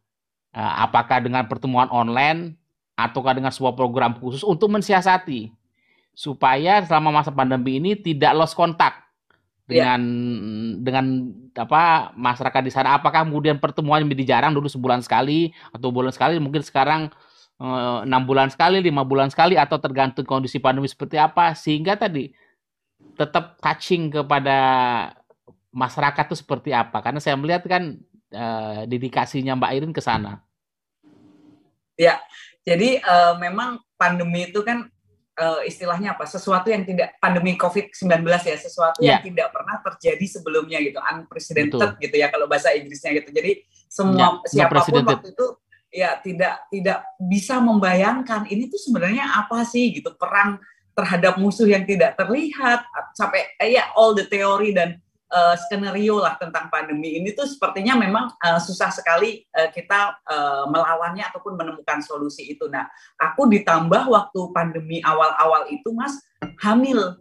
Uh, 0.52 0.74
apakah 0.84 1.20
dengan 1.24 1.48
pertemuan 1.48 1.88
online 1.88 2.56
ataukah 2.96 3.32
dengan 3.32 3.48
sebuah 3.48 3.72
program 3.72 4.20
khusus 4.20 4.44
untuk 4.44 4.68
mensiasati 4.68 5.48
supaya 6.12 6.84
selama 6.84 7.24
masa 7.24 7.32
pandemi 7.32 7.80
ini 7.80 7.96
tidak 7.96 8.36
lost 8.36 8.52
kontak 8.52 9.01
dengan 9.72 10.00
yeah. 10.00 10.78
dengan 10.84 11.04
apa 11.56 12.12
masyarakat 12.12 12.62
di 12.64 12.72
sana 12.72 13.00
apakah 13.00 13.24
kemudian 13.24 13.56
pertemuan 13.56 14.04
menjadi 14.04 14.36
jarang 14.36 14.52
dulu 14.52 14.68
sebulan 14.68 15.00
sekali 15.00 15.52
atau 15.72 15.88
bulan 15.88 16.12
sekali 16.12 16.36
mungkin 16.36 16.60
sekarang 16.60 17.08
eh, 17.60 17.98
enam 18.04 18.22
bulan 18.28 18.52
sekali 18.52 18.84
lima 18.84 19.02
bulan 19.02 19.32
sekali 19.32 19.56
atau 19.56 19.80
tergantung 19.80 20.28
kondisi 20.28 20.60
pandemi 20.60 20.88
seperti 20.88 21.16
apa 21.16 21.56
sehingga 21.56 21.96
tadi 21.96 22.32
tetap 23.16 23.60
touching 23.60 24.08
kepada 24.08 24.58
masyarakat 25.72 26.24
itu 26.28 26.36
seperti 26.38 26.70
apa? 26.70 27.00
Karena 27.00 27.18
saya 27.18 27.34
melihat 27.34 27.64
kan 27.64 27.96
uh, 28.32 28.84
dedikasinya 28.84 29.56
Mbak 29.56 29.72
Irin 29.72 29.92
ke 29.96 30.04
sana. 30.04 30.44
Ya, 31.96 32.20
jadi 32.64 33.00
uh, 33.04 33.36
memang 33.40 33.80
pandemi 33.96 34.48
itu 34.48 34.60
kan 34.64 34.88
uh, 35.38 35.60
istilahnya 35.64 36.16
apa? 36.16 36.28
Sesuatu 36.28 36.68
yang 36.68 36.84
tidak 36.84 37.16
pandemi 37.22 37.56
COVID-19 37.56 38.24
ya, 38.26 38.56
sesuatu 38.58 38.98
ya. 39.00 39.16
yang 39.16 39.22
tidak 39.32 39.48
pernah 39.52 39.76
terjadi 39.80 40.26
sebelumnya 40.28 40.78
gitu, 40.80 40.98
unprecedented 41.00 41.78
Betul. 41.96 42.02
gitu 42.02 42.16
ya 42.20 42.26
kalau 42.28 42.46
bahasa 42.50 42.74
Inggrisnya 42.74 43.16
gitu. 43.16 43.30
Jadi 43.32 43.64
semua 43.88 44.40
ya, 44.48 44.68
siapa 44.68 44.80
pun 44.84 45.04
waktu 45.04 45.32
itu 45.32 45.46
ya 45.92 46.16
tidak 46.24 46.64
tidak 46.72 47.04
bisa 47.20 47.60
membayangkan 47.60 48.48
ini 48.48 48.72
tuh 48.72 48.80
sebenarnya 48.80 49.28
apa 49.44 49.60
sih 49.68 49.92
gitu 49.92 50.16
perang 50.16 50.56
terhadap 50.96 51.36
musuh 51.36 51.68
yang 51.68 51.84
tidak 51.84 52.16
terlihat 52.16 52.84
sampai 53.12 53.44
eh, 53.60 53.76
ya 53.76 53.92
all 53.92 54.16
the 54.16 54.24
teori 54.24 54.72
dan 54.72 54.96
uh, 55.32 55.56
skenario 55.56 56.20
lah 56.20 56.36
tentang 56.36 56.68
pandemi 56.68 57.16
ini 57.16 57.32
tuh 57.32 57.48
sepertinya 57.48 57.96
memang 57.96 58.36
uh, 58.36 58.60
susah 58.60 58.92
sekali 58.92 59.42
uh, 59.56 59.72
kita 59.72 60.20
uh, 60.28 60.68
melawannya 60.68 61.24
ataupun 61.32 61.56
menemukan 61.56 62.04
solusi 62.04 62.52
itu. 62.52 62.68
Nah, 62.68 62.86
aku 63.16 63.48
ditambah 63.48 64.12
waktu 64.12 64.40
pandemi 64.52 65.00
awal-awal 65.00 65.66
itu 65.72 65.88
Mas 65.96 66.20
hamil, 66.60 67.16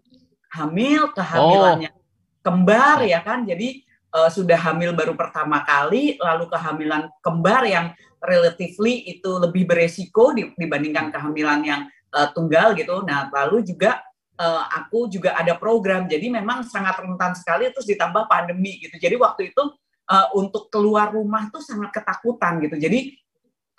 hamil 0.51 1.09
kehamilannya 1.15 1.89
oh. 1.95 1.99
kembar 2.43 3.01
ya 3.07 3.23
kan. 3.23 3.47
Jadi 3.47 3.87
uh, 4.11 4.29
sudah 4.29 4.59
hamil 4.59 4.91
baru 4.91 5.15
pertama 5.15 5.63
kali, 5.63 6.19
lalu 6.19 6.51
kehamilan 6.51 7.07
kembar 7.23 7.63
yang 7.63 7.95
relatively 8.21 9.01
itu 9.09 9.41
lebih 9.41 9.65
beresiko 9.65 10.35
dibandingkan 10.35 11.09
kehamilan 11.09 11.59
yang 11.65 11.81
uh, 12.13 12.29
tunggal 12.35 12.77
gitu. 12.77 13.01
Nah, 13.01 13.31
lalu 13.33 13.65
juga 13.65 14.03
uh, 14.41 14.63
aku 14.81 15.05
juga 15.05 15.37
ada 15.37 15.53
program. 15.53 16.09
Jadi 16.09 16.33
memang 16.33 16.65
sangat 16.65 16.97
rentan 16.97 17.37
sekali 17.37 17.69
terus 17.69 17.85
ditambah 17.85 18.25
pandemi 18.25 18.81
gitu. 18.81 18.97
Jadi 18.97 19.15
waktu 19.21 19.53
itu 19.53 19.63
uh, 20.09 20.27
untuk 20.33 20.73
keluar 20.73 21.13
rumah 21.13 21.53
tuh 21.53 21.61
sangat 21.61 21.93
ketakutan 21.93 22.57
gitu. 22.65 22.81
Jadi 22.81 23.21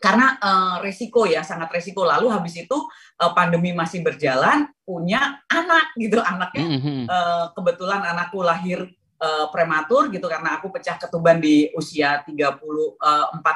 karena 0.03 0.35
uh, 0.43 0.77
resiko 0.83 1.23
ya 1.31 1.47
sangat 1.47 1.71
resiko 1.71 2.03
lalu 2.03 2.27
habis 2.27 2.59
itu 2.59 2.75
uh, 3.23 3.31
pandemi 3.39 3.71
masih 3.71 4.03
berjalan 4.03 4.67
punya 4.83 5.39
anak 5.47 5.95
gitu 5.95 6.19
anaknya 6.19 6.67
uh, 7.07 7.47
kebetulan 7.55 8.03
anakku 8.03 8.43
lahir 8.43 8.83
uh, 9.23 9.47
prematur 9.55 10.11
gitu 10.11 10.27
karena 10.27 10.59
aku 10.59 10.75
pecah 10.75 10.99
ketuban 10.99 11.39
di 11.39 11.71
usia 11.79 12.27
34 12.27 12.99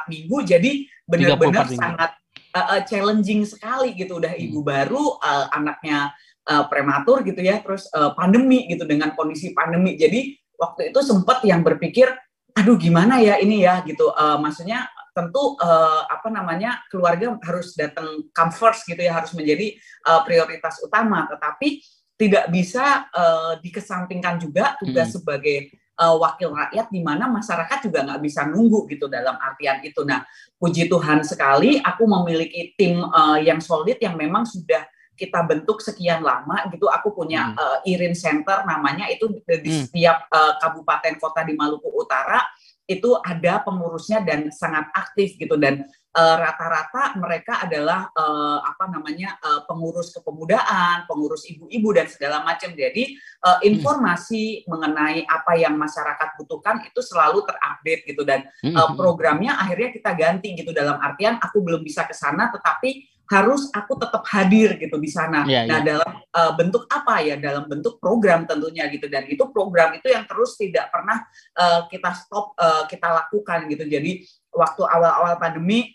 minggu 0.07 0.37
jadi 0.47 0.71
benar-benar 1.03 1.67
sangat 1.67 2.15
uh, 2.55 2.81
challenging 2.87 3.43
sekali 3.43 3.91
gitu 3.99 4.23
udah 4.23 4.31
hmm. 4.31 4.45
ibu 4.47 4.59
baru 4.63 5.19
uh, 5.19 5.51
anaknya 5.51 6.15
uh, 6.47 6.65
prematur 6.71 7.21
gitu 7.27 7.43
ya 7.43 7.59
terus 7.59 7.91
uh, 7.91 8.15
pandemi 8.15 8.65
gitu 8.71 8.87
dengan 8.87 9.13
kondisi 9.13 9.51
pandemi 9.51 9.99
jadi 9.99 10.33
waktu 10.57 10.95
itu 10.95 10.99
sempat 11.03 11.43
yang 11.43 11.61
berpikir 11.61 12.09
aduh 12.57 12.79
gimana 12.79 13.21
ya 13.21 13.37
ini 13.37 13.61
ya 13.61 13.85
gitu 13.85 14.09
uh, 14.09 14.41
maksudnya 14.41 14.89
tentu 15.13 15.57
uh, 15.61 16.05
apa 16.09 16.29
namanya 16.29 16.81
keluarga 16.89 17.37
harus 17.45 17.73
datang 17.77 18.25
come 18.33 18.53
first 18.53 18.85
gitu 18.85 19.01
ya 19.01 19.17
harus 19.17 19.33
menjadi 19.33 19.77
uh, 20.09 20.21
prioritas 20.25 20.81
utama 20.81 21.25
tetapi 21.29 21.81
tidak 22.17 22.49
bisa 22.49 23.05
uh, 23.13 23.61
dikesampingkan 23.61 24.41
juga 24.41 24.73
tugas 24.81 25.13
hmm. 25.13 25.15
sebagai 25.21 25.57
uh, 26.01 26.17
wakil 26.17 26.53
rakyat 26.53 26.89
di 26.89 27.01
mana 27.05 27.29
masyarakat 27.29 27.89
juga 27.89 28.05
nggak 28.05 28.21
bisa 28.25 28.45
nunggu 28.49 28.89
gitu 28.89 29.05
dalam 29.05 29.37
artian 29.37 29.81
itu. 29.85 30.01
Nah, 30.01 30.25
puji 30.57 30.89
Tuhan 30.89 31.21
sekali 31.21 31.77
aku 31.77 32.09
memiliki 32.09 32.73
tim 32.73 33.05
uh, 33.05 33.37
yang 33.37 33.61
solid 33.61 34.01
yang 34.01 34.17
memang 34.17 34.49
sudah 34.49 34.81
kita 35.17 35.41
bentuk 35.41 35.81
sekian 35.81 36.21
lama 36.21 36.69
gitu. 36.69 36.85
Aku 36.87 37.11
punya 37.11 37.51
hmm. 37.51 37.57
uh, 37.57 37.77
Irin 37.89 38.13
Center 38.13 38.61
namanya 38.63 39.09
itu 39.09 39.27
di 39.41 39.71
hmm. 39.73 39.89
setiap 39.89 40.29
uh, 40.29 40.61
kabupaten 40.61 41.17
kota 41.17 41.41
di 41.41 41.57
Maluku 41.57 41.89
Utara 41.89 42.39
itu 42.87 43.19
ada 43.19 43.59
pengurusnya 43.67 44.23
dan 44.23 44.47
sangat 44.47 44.87
aktif 44.95 45.35
gitu 45.35 45.59
dan 45.59 45.83
Eh, 46.17 46.37
rata-rata 46.41 47.13
uh, 47.13 47.21
mereka 47.21 47.61
adalah 47.61 48.09
uh, 48.09 48.57
apa 48.65 48.89
namanya 48.89 49.37
uh, 49.37 49.61
pengurus 49.69 50.09
kepemudaan, 50.17 51.05
pengurus 51.05 51.45
ibu-ibu 51.45 51.93
dan 51.93 52.09
segala 52.09 52.41
macam. 52.41 52.73
Jadi 52.73 53.13
uh, 53.45 53.61
informasi 53.61 54.65
hmm. 54.65 54.65
mengenai 54.65 55.29
apa 55.29 55.61
yang 55.61 55.77
masyarakat 55.77 56.41
butuhkan 56.41 56.81
itu 56.89 57.05
selalu 57.05 57.45
terupdate 57.45 58.01
gitu 58.09 58.25
dan 58.25 58.49
uh, 58.49 58.97
programnya 58.97 59.61
akhirnya 59.61 59.93
kita 59.93 60.11
ganti 60.17 60.57
gitu 60.57 60.73
dalam 60.73 60.97
artian 60.97 61.37
aku 61.37 61.61
belum 61.61 61.85
bisa 61.85 62.01
ke 62.09 62.17
sana 62.17 62.49
tetapi 62.49 63.05
harus 63.27 63.67
aku 63.75 63.99
tetap 63.99 64.23
hadir 64.31 64.79
gitu 64.79 64.95
di 64.95 65.09
sana. 65.11 65.43
Yeah, 65.43 65.67
nah, 65.67 65.79
yeah. 65.79 65.83
dalam 65.83 66.11
uh, 66.31 66.51
bentuk 66.55 66.87
apa 66.87 67.19
ya? 67.23 67.35
Dalam 67.35 67.67
bentuk 67.67 67.99
program 67.99 68.47
tentunya 68.47 68.87
gitu 68.87 69.11
dan 69.11 69.27
itu 69.27 69.43
program 69.51 69.95
itu 69.95 70.07
yang 70.07 70.23
terus 70.23 70.55
tidak 70.55 70.87
pernah 70.89 71.27
uh, 71.59 71.85
kita 71.91 72.11
stop 72.15 72.55
uh, 72.55 72.87
kita 72.87 73.07
lakukan 73.11 73.67
gitu. 73.67 73.83
Jadi 73.83 74.23
waktu 74.55 74.81
awal-awal 74.87 75.35
pandemi 75.37 75.91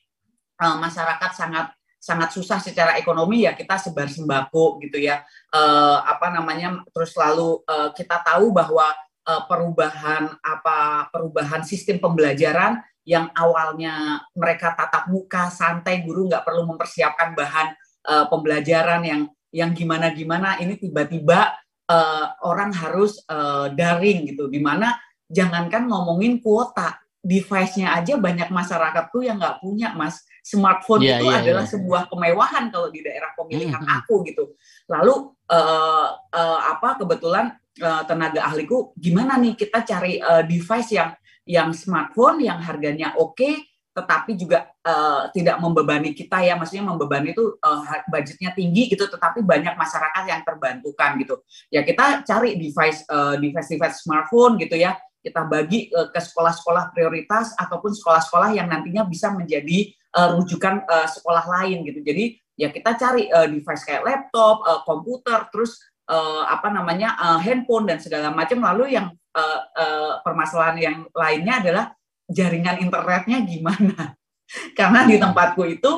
uh, 0.61 0.77
masyarakat 0.77 1.31
sangat 1.33 1.67
sangat 2.03 2.35
susah 2.35 2.59
secara 2.59 2.99
ekonomi 2.99 3.47
ya 3.47 3.55
kita 3.55 3.79
sebar 3.79 4.11
sembako 4.11 4.83
gitu 4.83 4.99
ya 4.99 5.23
uh, 5.55 6.03
apa 6.03 6.35
namanya 6.35 6.83
terus 6.91 7.15
lalu 7.15 7.63
uh, 7.63 7.95
kita 7.95 8.19
tahu 8.27 8.51
bahwa 8.51 8.91
uh, 9.23 9.43
perubahan 9.47 10.35
apa 10.43 11.07
perubahan 11.15 11.63
sistem 11.63 12.03
pembelajaran 12.03 12.83
yang 13.03 13.31
awalnya 13.35 14.23
mereka 14.35 14.75
tatap 14.79 15.11
muka 15.11 15.51
santai 15.51 16.07
guru 16.07 16.31
nggak 16.31 16.47
perlu 16.47 16.67
mempersiapkan 16.71 17.35
bahan 17.35 17.69
uh, 18.07 18.25
pembelajaran 18.31 19.03
yang 19.03 19.23
yang 19.53 19.71
gimana 19.77 20.15
gimana 20.15 20.57
ini 20.63 20.79
tiba-tiba 20.79 21.53
uh, 21.91 22.27
orang 22.47 22.73
harus 22.73 23.21
uh, 23.29 23.69
daring 23.75 24.31
gitu 24.33 24.49
di 24.49 24.63
mana 24.63 24.97
jangankan 25.29 25.91
ngomongin 25.91 26.41
kuota 26.41 27.03
device-nya 27.23 27.95
aja 27.95 28.19
banyak 28.19 28.51
masyarakat 28.51 29.05
tuh 29.15 29.23
yang 29.23 29.39
nggak 29.39 29.63
punya 29.63 29.95
mas 29.95 30.27
smartphone 30.43 31.07
yeah, 31.07 31.23
itu 31.23 31.31
yeah, 31.31 31.39
adalah 31.39 31.65
yeah. 31.67 31.73
sebuah 31.79 32.03
kemewahan 32.11 32.65
kalau 32.75 32.91
di 32.91 32.99
daerah 32.99 33.31
pemilihan 33.39 33.79
mm 33.79 33.87
-hmm. 33.87 33.99
aku 34.03 34.15
gitu 34.27 34.45
lalu 34.91 35.31
uh, 35.47 36.09
uh, 36.19 36.61
apa 36.75 36.99
kebetulan 36.99 37.55
uh, 37.79 38.03
tenaga 38.11 38.43
ahliku 38.43 38.91
gimana 38.99 39.39
nih 39.39 39.55
kita 39.55 39.87
cari 39.87 40.19
uh, 40.19 40.43
device 40.43 40.91
yang 40.99 41.15
yang 41.49 41.75
smartphone 41.75 42.43
yang 42.43 42.63
harganya 42.63 43.15
oke 43.19 43.35
okay, 43.35 43.55
tetapi 43.93 44.39
juga 44.41 44.73
uh, 44.87 45.29
tidak 45.37 45.61
membebani 45.61 46.17
kita 46.17 46.41
ya 46.41 46.57
maksudnya 46.57 46.89
membebani 46.89 47.37
itu 47.37 47.61
uh, 47.61 47.83
budgetnya 48.09 48.57
tinggi 48.57 48.89
gitu 48.89 49.05
tetapi 49.05 49.45
banyak 49.45 49.77
masyarakat 49.77 50.25
yang 50.25 50.41
terbantukan 50.47 51.11
gitu 51.21 51.35
ya 51.69 51.85
kita 51.85 52.25
cari 52.25 52.57
device 52.57 53.05
uh, 53.13 53.37
device 53.37 53.69
device 53.69 54.01
smartphone 54.01 54.57
gitu 54.57 54.81
ya 54.81 54.97
kita 55.23 55.47
bagi 55.47 55.87
uh, 55.95 56.11
ke 56.11 56.19
sekolah-sekolah 56.19 56.91
prioritas 56.91 57.55
ataupun 57.55 57.95
sekolah-sekolah 57.95 58.59
yang 58.59 58.67
nantinya 58.67 59.07
bisa 59.07 59.31
menjadi 59.31 59.95
uh, 60.19 60.35
rujukan 60.37 60.83
uh, 60.85 61.09
sekolah 61.09 61.47
lain 61.47 61.87
gitu. 61.87 62.03
Jadi 62.03 62.37
ya 62.59 62.69
kita 62.75 62.99
cari 62.99 63.31
uh, 63.31 63.47
device 63.49 63.87
kayak 63.87 64.03
laptop, 64.03 64.67
uh, 64.67 64.81
komputer, 64.83 65.47
terus 65.55 65.79
uh, 66.11 66.45
apa 66.51 66.69
namanya 66.69 67.17
uh, 67.17 67.39
handphone 67.41 67.89
dan 67.89 68.03
segala 68.03 68.35
macam. 68.35 68.61
Lalu 68.61 68.99
yang 68.99 69.15
uh, 69.37 69.61
uh, 69.75 70.13
permasalahan 70.25 70.79
yang 70.79 70.97
lainnya 71.13 71.55
adalah 71.61 71.85
jaringan 72.29 72.81
internetnya 72.81 73.39
gimana? 73.45 74.17
Karena 74.79 75.09
di 75.09 75.17
tempatku 75.17 75.63
itu 75.69 75.91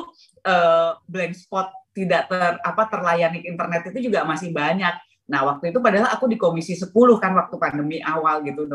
uh, 0.47 0.91
blank 1.05 1.35
spot 1.35 1.71
tidak 1.95 2.27
ter 2.27 2.59
apa 2.59 2.83
terlayani 2.91 3.43
internet 3.47 3.87
itu 3.91 4.11
juga 4.11 4.27
masih 4.27 4.51
banyak. 4.51 4.95
Nah, 5.31 5.41
waktu 5.47 5.73
itu 5.73 5.79
padahal 5.79 6.11
aku 6.11 6.27
di 6.29 6.37
komisi 6.37 6.75
10 6.75 6.91
kan 7.17 7.31
waktu 7.33 7.55
pandemi 7.55 7.97
awal 8.03 8.43
gitu 8.43 8.67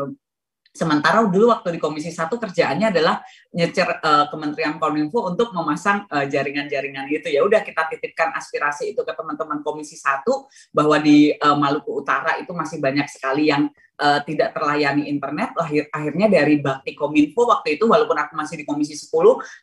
Sementara 0.71 1.19
dulu 1.27 1.51
waktu 1.51 1.75
di 1.75 1.79
Komisi 1.83 2.15
Satu 2.15 2.39
kerjaannya 2.39 2.95
adalah 2.95 3.19
nyecer 3.51 3.99
uh, 3.99 4.31
Kementerian 4.31 4.79
Kominfo 4.79 5.27
untuk 5.27 5.51
memasang 5.51 6.07
eh, 6.07 6.31
jaringan-jaringan 6.31 7.11
itu. 7.11 7.27
Ya 7.27 7.43
udah 7.43 7.59
kita 7.59 7.91
titipkan 7.91 8.31
aspirasi 8.31 8.95
itu 8.95 9.03
ke 9.03 9.11
teman-teman 9.11 9.59
Komisi 9.67 9.99
Satu 9.99 10.47
bahwa 10.71 10.95
di 11.03 11.35
uh, 11.35 11.59
Maluku 11.59 11.99
Utara 11.99 12.39
itu 12.39 12.55
masih 12.55 12.79
banyak 12.79 13.03
sekali 13.11 13.51
yang 13.51 13.67
uh, 13.99 14.23
tidak 14.23 14.55
terlayani 14.55 15.11
internet 15.11 15.51
akhir 15.59 15.91
akhirnya 15.91 16.27
dari 16.31 16.63
Bakti 16.63 16.95
Kominfo 16.95 17.51
waktu 17.51 17.75
itu 17.75 17.85
walaupun 17.85 18.15
aku 18.15 18.33
masih 18.39 18.63
di 18.63 18.65
Komisi 18.65 18.97
10 18.97 19.11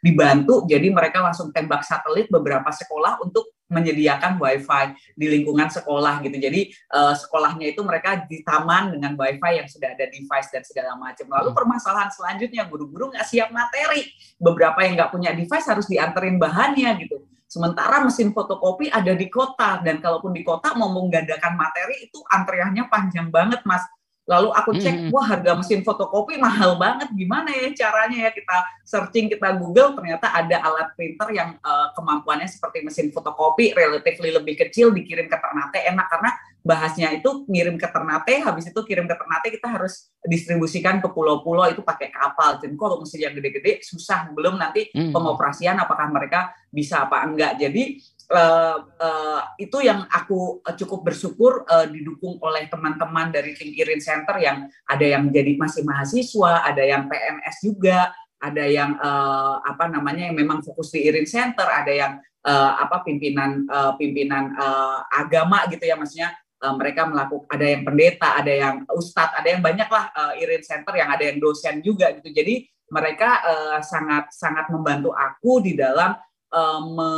dibantu 0.04 0.68
jadi 0.68 0.92
mereka 0.92 1.24
langsung 1.24 1.50
tembak 1.50 1.82
satelit 1.88 2.28
beberapa 2.28 2.68
sekolah 2.68 3.18
untuk 3.24 3.57
menyediakan 3.68 4.40
wifi 4.40 4.96
di 5.14 5.26
lingkungan 5.28 5.68
sekolah 5.68 6.24
gitu. 6.24 6.36
Jadi 6.40 6.72
uh, 6.92 7.12
sekolahnya 7.12 7.72
itu 7.72 7.80
mereka 7.84 8.24
di 8.24 8.40
taman 8.42 8.96
dengan 8.96 9.14
wifi 9.14 9.60
yang 9.60 9.68
sudah 9.68 9.92
ada 9.92 10.08
device 10.08 10.48
dan 10.48 10.64
segala 10.64 10.96
macam. 10.96 11.28
Lalu 11.28 11.52
hmm. 11.52 11.58
permasalahan 11.60 12.10
selanjutnya 12.10 12.64
guru-guru 12.66 13.12
nggak 13.12 13.28
siap 13.28 13.52
materi. 13.52 14.08
Beberapa 14.40 14.80
yang 14.84 14.96
nggak 14.96 15.12
punya 15.12 15.30
device 15.36 15.68
harus 15.68 15.86
dianterin 15.86 16.40
bahannya 16.40 16.96
gitu. 17.04 17.20
Sementara 17.48 18.04
mesin 18.04 18.36
fotokopi 18.36 18.92
ada 18.92 19.16
di 19.16 19.28
kota. 19.32 19.80
Dan 19.80 20.04
kalaupun 20.04 20.36
di 20.36 20.44
kota 20.44 20.76
mau 20.76 20.92
menggandakan 20.92 21.56
materi 21.56 22.04
itu 22.04 22.20
antriannya 22.28 22.84
panjang 22.92 23.32
banget, 23.32 23.64
Mas. 23.64 23.84
Lalu 24.28 24.48
aku 24.52 24.70
cek, 24.76 25.08
hmm. 25.08 25.10
wah 25.10 25.24
harga 25.24 25.56
mesin 25.56 25.80
fotokopi 25.80 26.36
mahal 26.36 26.76
banget. 26.76 27.08
Gimana 27.16 27.48
ya 27.48 27.72
caranya 27.72 28.28
ya 28.28 28.30
kita 28.30 28.56
searching, 28.84 29.32
kita 29.32 29.56
Google, 29.56 29.96
ternyata 29.96 30.28
ada 30.28 30.56
alat 30.68 30.92
printer 30.92 31.32
yang 31.32 31.56
uh, 31.64 31.88
kemampuannya 31.96 32.44
seperti 32.44 32.84
mesin 32.84 33.08
fotokopi, 33.08 33.72
relatif 33.72 34.20
lebih 34.20 34.60
kecil, 34.60 34.92
dikirim 34.92 35.32
ke 35.32 35.36
Ternate 35.40 35.80
enak 35.88 36.06
karena 36.12 36.30
bahasnya 36.60 37.08
itu 37.16 37.48
ngirim 37.48 37.80
ke 37.80 37.88
Ternate, 37.88 38.44
habis 38.44 38.68
itu 38.68 38.80
kirim 38.84 39.08
ke 39.08 39.16
Ternate 39.16 39.48
kita 39.48 39.68
harus 39.72 40.12
distribusikan 40.28 41.00
ke 41.00 41.08
pulau-pulau 41.08 41.64
itu 41.72 41.80
pakai 41.80 42.12
kapal. 42.12 42.60
Jadi 42.60 42.76
kalau 42.76 43.00
mesin 43.00 43.24
yang 43.24 43.32
gede-gede 43.32 43.80
susah, 43.80 44.28
belum 44.36 44.60
nanti 44.60 44.92
hmm. 44.92 45.08
pengoperasian 45.08 45.80
apakah 45.80 46.12
mereka 46.12 46.52
bisa 46.68 47.08
apa 47.08 47.24
enggak. 47.24 47.56
Jadi 47.56 47.96
uh, 48.36 49.40
itu 49.56 49.78
yang 49.80 50.04
aku 50.08 50.60
uh, 50.60 50.74
cukup 50.76 51.08
bersyukur 51.08 51.64
uh, 51.64 51.88
didukung 51.88 52.36
oleh 52.44 52.68
teman-teman 52.68 53.32
dari 53.32 53.56
tim 53.56 53.72
Irin 53.72 54.00
Center 54.00 54.36
yang 54.36 54.68
ada 54.84 55.06
yang 55.06 55.32
jadi 55.32 55.56
masih 55.56 55.82
mahasiswa, 55.88 56.64
ada 56.64 56.82
yang 56.84 57.08
PNS 57.08 57.56
juga, 57.64 58.12
ada 58.38 58.64
yang 58.68 59.00
uh, 59.00 59.64
apa 59.64 59.88
namanya 59.88 60.28
yang 60.30 60.36
memang 60.36 60.60
fokus 60.60 60.92
di 60.92 61.08
Irin 61.08 61.26
Center, 61.26 61.66
ada 61.66 61.90
yang 61.90 62.12
uh, 62.44 62.72
apa 62.78 63.02
pimpinan 63.02 63.64
uh, 63.66 63.96
pimpinan 63.96 64.54
uh, 64.54 65.08
agama 65.08 65.64
gitu 65.72 65.88
ya 65.88 65.96
maksudnya 65.96 66.36
uh, 66.62 66.74
mereka 66.76 67.08
melakukan 67.08 67.48
ada 67.48 67.66
yang 67.66 67.82
pendeta, 67.82 68.28
ada 68.38 68.52
yang 68.52 68.74
ustadz, 68.92 69.34
ada 69.40 69.48
yang 69.48 69.62
banyak 69.64 69.88
lah 69.88 70.04
uh, 70.14 70.32
Irin 70.36 70.62
Center 70.62 70.94
yang 70.94 71.10
ada 71.10 71.24
yang 71.24 71.38
dosen 71.40 71.80
juga 71.80 72.12
gitu. 72.14 72.30
Jadi 72.30 72.68
mereka 72.88 73.44
uh, 73.44 73.78
sangat 73.84 74.32
sangat 74.32 74.72
membantu 74.72 75.12
aku 75.12 75.60
di 75.60 75.76
dalam 75.76 76.16
uh, 76.52 76.80
me 76.84 77.10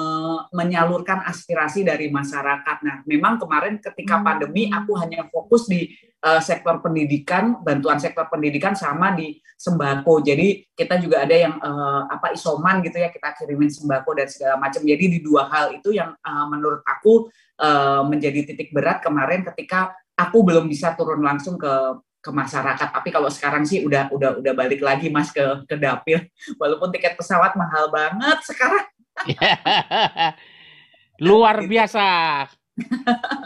menyalurkan 0.50 1.22
aspirasi 1.26 1.86
dari 1.86 2.10
masyarakat. 2.10 2.76
Nah, 2.82 2.96
memang 3.06 3.38
kemarin 3.38 3.78
ketika 3.78 4.18
hmm. 4.18 4.24
pandemi 4.24 4.62
aku 4.70 4.92
hanya 4.98 5.26
fokus 5.30 5.70
di 5.70 5.90
uh, 6.24 6.42
sektor 6.42 6.82
pendidikan, 6.82 7.60
bantuan 7.62 7.98
sektor 8.00 8.26
pendidikan 8.28 8.74
sama 8.74 9.14
di 9.14 9.38
sembako. 9.54 10.24
Jadi 10.24 10.72
kita 10.72 10.96
juga 10.98 11.22
ada 11.24 11.36
yang 11.36 11.54
uh, 11.60 12.08
apa 12.08 12.32
isoman 12.34 12.80
gitu 12.84 12.96
ya, 12.98 13.12
kita 13.12 13.36
kirimin 13.36 13.70
sembako 13.70 14.10
dan 14.16 14.28
segala 14.28 14.56
macam. 14.56 14.82
Jadi 14.82 15.04
di 15.06 15.18
dua 15.20 15.46
hal 15.48 15.76
itu 15.76 15.92
yang 15.94 16.16
uh, 16.16 16.46
menurut 16.48 16.80
aku 16.84 17.28
uh, 17.60 18.02
menjadi 18.06 18.52
titik 18.52 18.72
berat 18.72 19.04
kemarin 19.04 19.44
ketika 19.52 19.92
aku 20.16 20.44
belum 20.44 20.68
bisa 20.68 20.96
turun 20.96 21.20
langsung 21.24 21.56
ke 21.60 22.00
ke 22.20 22.30
masyarakat. 22.30 22.88
Tapi 22.92 23.08
kalau 23.08 23.32
sekarang 23.32 23.64
sih 23.64 23.80
udah 23.80 24.12
udah 24.12 24.44
udah 24.44 24.52
balik 24.52 24.84
lagi 24.84 25.08
Mas 25.08 25.32
ke 25.32 25.64
ke 25.64 25.76
dapil. 25.80 26.20
Walaupun 26.60 26.92
tiket 26.92 27.16
pesawat 27.16 27.56
mahal 27.56 27.88
banget 27.88 28.38
sekarang. 28.44 28.84
Luar 31.26 31.64
biasa. 31.68 32.06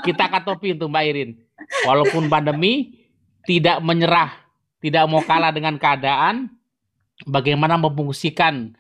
Kita 0.06 0.24
katopi 0.30 0.78
untuk 0.78 0.90
Mbak 0.90 1.04
Irin. 1.10 1.30
Walaupun 1.88 2.30
pandemi, 2.30 3.02
tidak 3.48 3.82
menyerah, 3.82 4.30
tidak 4.78 5.04
mau 5.10 5.22
kalah 5.24 5.50
dengan 5.50 5.74
keadaan, 5.80 6.54
bagaimana 7.26 7.80
memfungsikan 7.80 8.76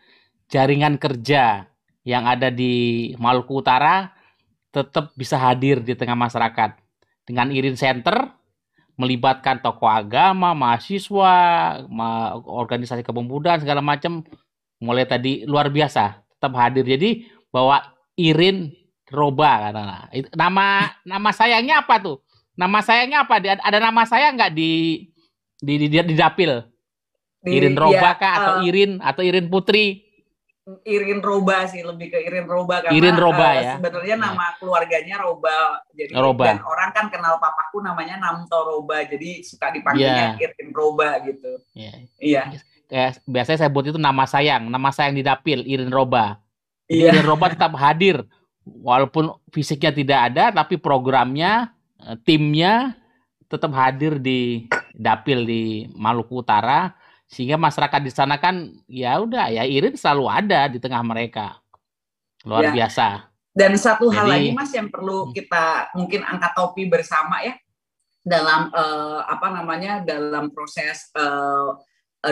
jaringan 0.46 1.00
kerja 1.00 1.66
yang 2.04 2.28
ada 2.28 2.52
di 2.52 3.12
Maluku 3.16 3.64
Utara 3.64 4.12
tetap 4.70 5.14
bisa 5.16 5.38
hadir 5.40 5.80
di 5.80 5.94
tengah 5.96 6.18
masyarakat. 6.18 6.76
Dengan 7.24 7.48
Irin 7.48 7.78
Center, 7.78 8.28
melibatkan 9.00 9.64
tokoh 9.64 9.88
agama, 9.88 10.52
mahasiswa, 10.52 11.34
organisasi 12.44 13.00
kepemudaan, 13.00 13.64
segala 13.64 13.80
macam, 13.80 14.20
mulai 14.82 15.08
tadi 15.08 15.48
luar 15.48 15.72
biasa 15.72 16.23
tetap 16.44 16.60
hadir. 16.60 16.84
Jadi 16.84 17.24
bawa 17.48 17.80
Irin 18.20 18.68
Roba 19.08 19.70
karena 19.70 19.96
nama 20.36 20.92
nama 21.08 21.30
sayangnya 21.32 21.80
apa 21.80 21.96
tuh? 22.04 22.20
Nama 22.52 22.78
sayangnya 22.84 23.24
apa? 23.24 23.40
Ada 23.40 23.80
nama 23.80 24.04
saya 24.04 24.28
nggak 24.36 24.52
di 24.52 25.04
di, 25.64 25.74
di, 25.80 25.88
di 25.88 26.14
dapil? 26.14 26.60
Di, 27.40 27.48
Irin 27.56 27.76
Roba 27.76 28.12
ya, 28.12 28.20
kah 28.20 28.32
atau 28.40 28.54
uh, 28.60 28.68
Irin 28.68 29.00
atau 29.00 29.24
Irin 29.24 29.48
Putri? 29.48 30.04
Irin 30.88 31.20
Roba 31.20 31.68
sih 31.68 31.84
lebih 31.84 32.08
ke 32.08 32.24
Irin 32.24 32.48
Roba 32.48 32.80
karena 32.80 32.96
Irin 32.96 33.16
Roba 33.20 33.44
uh, 33.44 33.52
ya. 33.52 33.72
Sebenarnya 33.76 34.16
ya. 34.16 34.24
nama 34.24 34.46
keluarganya 34.56 35.16
Roba. 35.20 35.84
Jadi 35.92 36.12
Roba. 36.16 36.44
dan 36.48 36.60
orang 36.64 36.90
kan 36.96 37.06
kenal 37.12 37.36
papaku 37.36 37.84
namanya 37.84 38.16
Namto 38.16 38.60
Roba. 38.64 39.04
Jadi 39.04 39.44
suka 39.44 39.68
dipanggilnya 39.72 40.40
ya. 40.40 40.48
Irin 40.48 40.70
Roba 40.72 41.20
gitu. 41.20 41.52
Iya. 41.76 41.92
Iya 42.16 42.42
kayak 42.88 43.20
biasanya 43.24 43.58
saya 43.64 43.70
buat 43.72 43.86
itu 43.88 44.00
nama 44.00 44.24
sayang, 44.28 44.68
nama 44.68 44.90
sayang 44.92 45.14
di 45.16 45.24
dapil 45.24 45.64
Irin 45.64 45.92
Roba. 45.92 46.40
Iya. 46.88 47.12
Irin 47.14 47.24
Roba 47.24 47.52
tetap 47.52 47.72
hadir 47.76 48.24
walaupun 48.64 49.36
fisiknya 49.52 49.92
tidak 49.92 50.20
ada 50.32 50.44
tapi 50.52 50.80
programnya 50.80 51.72
eh, 52.00 52.16
timnya 52.24 52.96
tetap 53.48 53.72
hadir 53.76 54.16
di 54.18 54.66
dapil 54.96 55.44
di 55.44 55.86
Maluku 55.92 56.40
Utara 56.40 56.96
sehingga 57.28 57.58
masyarakat 57.60 58.00
di 58.04 58.12
sana 58.12 58.36
kan 58.38 58.72
ya 58.88 59.20
udah 59.20 59.50
ya 59.52 59.64
Irin 59.64 59.96
selalu 59.96 60.24
ada 60.28 60.68
di 60.68 60.78
tengah 60.80 61.00
mereka. 61.04 61.60
Luar 62.44 62.70
ya. 62.70 62.84
biasa. 62.84 63.32
Dan 63.54 63.78
satu 63.78 64.10
Jadi, 64.10 64.16
hal 64.18 64.26
lagi 64.26 64.50
Mas 64.50 64.72
yang 64.74 64.90
perlu 64.90 65.30
hmm. 65.30 65.32
kita 65.32 65.94
mungkin 65.94 66.26
angkat 66.26 66.52
topi 66.58 66.90
bersama 66.90 67.40
ya 67.40 67.54
dalam 68.24 68.72
uh, 68.72 69.20
apa 69.28 69.52
namanya 69.52 70.00
dalam 70.02 70.50
proses 70.50 71.12
uh, 71.14 71.76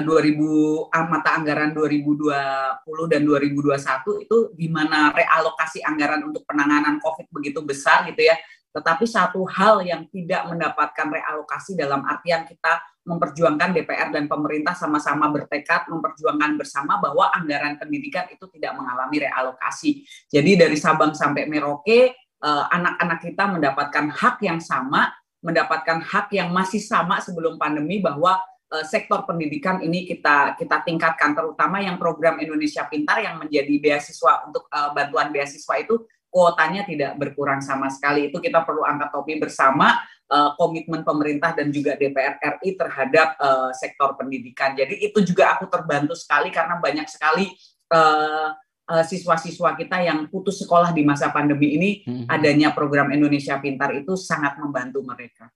2000 0.01 0.89
ah, 0.89 1.05
mata 1.05 1.37
anggaran 1.37 1.77
2020 1.77 3.13
dan 3.13 3.21
2021 3.29 4.25
itu 4.25 4.37
di 4.57 4.73
mana 4.73 5.13
realokasi 5.13 5.85
anggaran 5.85 6.25
untuk 6.25 6.49
penanganan 6.49 6.97
COVID 6.97 7.29
begitu 7.29 7.61
besar 7.61 8.09
gitu 8.09 8.25
ya. 8.25 8.39
Tetapi 8.73 9.05
satu 9.05 9.45
hal 9.45 9.85
yang 9.85 10.09
tidak 10.09 10.49
mendapatkan 10.49 11.13
realokasi 11.13 11.77
dalam 11.77 12.01
artian 12.09 12.49
kita 12.49 12.81
memperjuangkan 13.05 13.77
DPR 13.77 14.09
dan 14.15 14.25
pemerintah 14.31 14.73
sama-sama 14.73 15.29
bertekad 15.29 15.93
memperjuangkan 15.93 16.57
bersama 16.57 16.97
bahwa 16.97 17.29
anggaran 17.37 17.77
pendidikan 17.77 18.25
itu 18.33 18.49
tidak 18.57 18.73
mengalami 18.79 19.29
realokasi. 19.29 20.09
Jadi 20.33 20.57
dari 20.57 20.79
Sabang 20.81 21.13
sampai 21.13 21.45
Merauke 21.45 22.17
eh, 22.17 22.65
anak-anak 22.73 23.19
kita 23.21 23.45
mendapatkan 23.45 24.07
hak 24.09 24.41
yang 24.41 24.63
sama, 24.63 25.13
mendapatkan 25.45 26.01
hak 26.01 26.33
yang 26.33 26.49
masih 26.49 26.81
sama 26.81 27.21
sebelum 27.21 27.61
pandemi 27.61 28.01
bahwa 28.01 28.41
uh, 28.73 28.85
sektor 28.89 29.29
pendidikan 29.29 29.85
ini 29.85 30.09
kita 30.09 30.57
kita 30.57 30.81
tingkatkan 30.81 31.37
terutama 31.37 31.85
yang 31.85 32.01
program 32.01 32.41
Indonesia 32.41 32.89
Pintar 32.89 33.21
yang 33.21 33.37
menjadi 33.37 33.77
beasiswa 33.77 34.49
untuk 34.49 34.67
uh, 34.73 34.97
bantuan 34.97 35.29
beasiswa 35.29 35.77
itu 35.77 36.09
kuotanya 36.33 36.89
tidak 36.89 37.21
berkurang 37.21 37.61
sama 37.61 37.93
sekali 37.93 38.33
itu 38.33 38.41
kita 38.41 38.65
perlu 38.65 38.81
angkat 38.89 39.13
topi 39.13 39.37
bersama 39.37 40.01
uh, 40.33 40.57
komitmen 40.57 41.05
pemerintah 41.05 41.53
dan 41.53 41.69
juga 41.69 41.93
DPR 42.01 42.41
RI 42.41 42.81
terhadap 42.81 43.37
uh, 43.37 43.71
sektor 43.77 44.17
pendidikan 44.17 44.73
jadi 44.73 44.97
itu 44.97 45.21
juga 45.21 45.61
aku 45.61 45.69
terbantu 45.69 46.17
sekali 46.17 46.49
karena 46.49 46.81
banyak 46.81 47.05
sekali 47.05 47.53
uh, 47.93 48.57
siswa-siswa 48.93 49.73
kita 49.79 50.05
yang 50.05 50.29
putus 50.29 50.61
sekolah 50.61 50.93
di 50.93 51.01
masa 51.01 51.33
pandemi 51.33 51.81
ini 51.81 51.91
hmm. 52.05 52.27
adanya 52.29 52.77
program 52.77 53.09
Indonesia 53.09 53.57
Pintar 53.57 53.95
itu 53.97 54.21
sangat 54.21 54.61
membantu 54.61 55.01
mereka. 55.01 55.49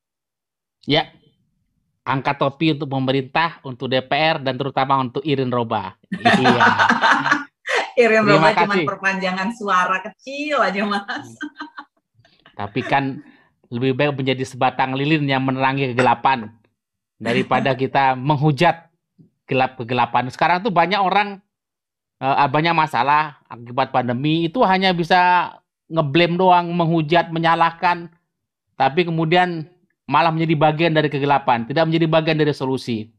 Ya, 0.87 1.11
angkat 2.07 2.39
topi 2.39 2.79
untuk 2.79 2.87
pemerintah, 2.87 3.59
untuk 3.67 3.91
DPR, 3.91 4.39
dan 4.39 4.55
terutama 4.55 5.03
untuk 5.03 5.27
Irin 5.27 5.51
Roba. 5.51 5.99
Iya. 6.15 6.63
Irin 8.07 8.23
Roba 8.23 8.55
cuma 8.55 8.79
perpanjangan 8.79 9.51
suara 9.51 9.99
kecil 10.07 10.63
aja, 10.63 10.87
Mas. 10.87 11.35
Tapi 12.61 12.81
kan 12.87 13.21
lebih 13.69 13.99
baik 13.99 14.15
menjadi 14.15 14.47
sebatang 14.47 14.95
lilin 14.95 15.27
yang 15.27 15.43
menerangi 15.43 15.93
kegelapan 15.93 16.55
daripada 17.19 17.75
kita 17.83 18.15
menghujat 18.15 18.87
gelap 19.51 19.75
kegelapan. 19.75 20.31
Sekarang 20.31 20.63
tuh 20.63 20.71
banyak 20.71 21.03
orang 21.03 21.43
uh, 22.23 22.47
banyak 22.47 22.73
masalah 22.73 23.43
akibat 23.51 23.91
pandemi 23.91 24.47
itu 24.47 24.63
hanya 24.63 24.95
bisa 24.95 25.53
ngeblame 25.91 26.39
doang, 26.39 26.71
menghujat, 26.71 27.35
menyalahkan. 27.35 28.11
Tapi 28.79 29.09
kemudian 29.11 29.67
malah 30.07 30.31
menjadi 30.31 30.55
bagian 30.55 30.95
dari 30.95 31.11
kegelapan, 31.11 31.67
tidak 31.67 31.85
menjadi 31.91 32.07
bagian 32.07 32.39
dari 32.39 32.55
solusi. 32.55 33.11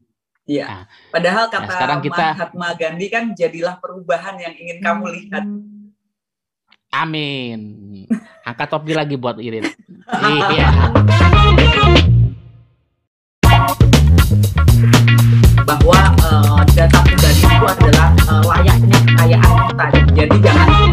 Iya. 0.48 0.64
Nah, 0.64 0.82
Padahal 1.12 1.44
nah, 1.44 1.52
kata 1.52 1.60
nah 1.60 1.72
sekarang 1.76 1.98
kita, 2.00 2.26
Mahatma 2.32 2.68
Gandhi 2.72 3.06
kan 3.12 3.24
jadilah 3.36 3.76
perubahan 3.76 4.40
yang 4.40 4.56
ingin 4.56 4.80
kamu 4.80 5.04
lihat. 5.12 5.44
Amin. 6.88 7.60
Angkat 8.48 8.68
topi 8.72 8.96
lagi 8.96 9.20
buat 9.20 9.36
Irin. 9.36 9.68
iya. 10.56 10.68
Bahwa 15.68 16.00
uh, 16.24 16.64
data 16.72 16.98
pribadi 17.04 17.44
itu 17.44 17.64
adalah 17.68 18.08
uh, 18.32 18.42
layaknya 18.56 18.98
kekayaan 19.04 19.52
kita. 19.68 19.84
Jadi 20.16 20.36
jangan 20.40 20.87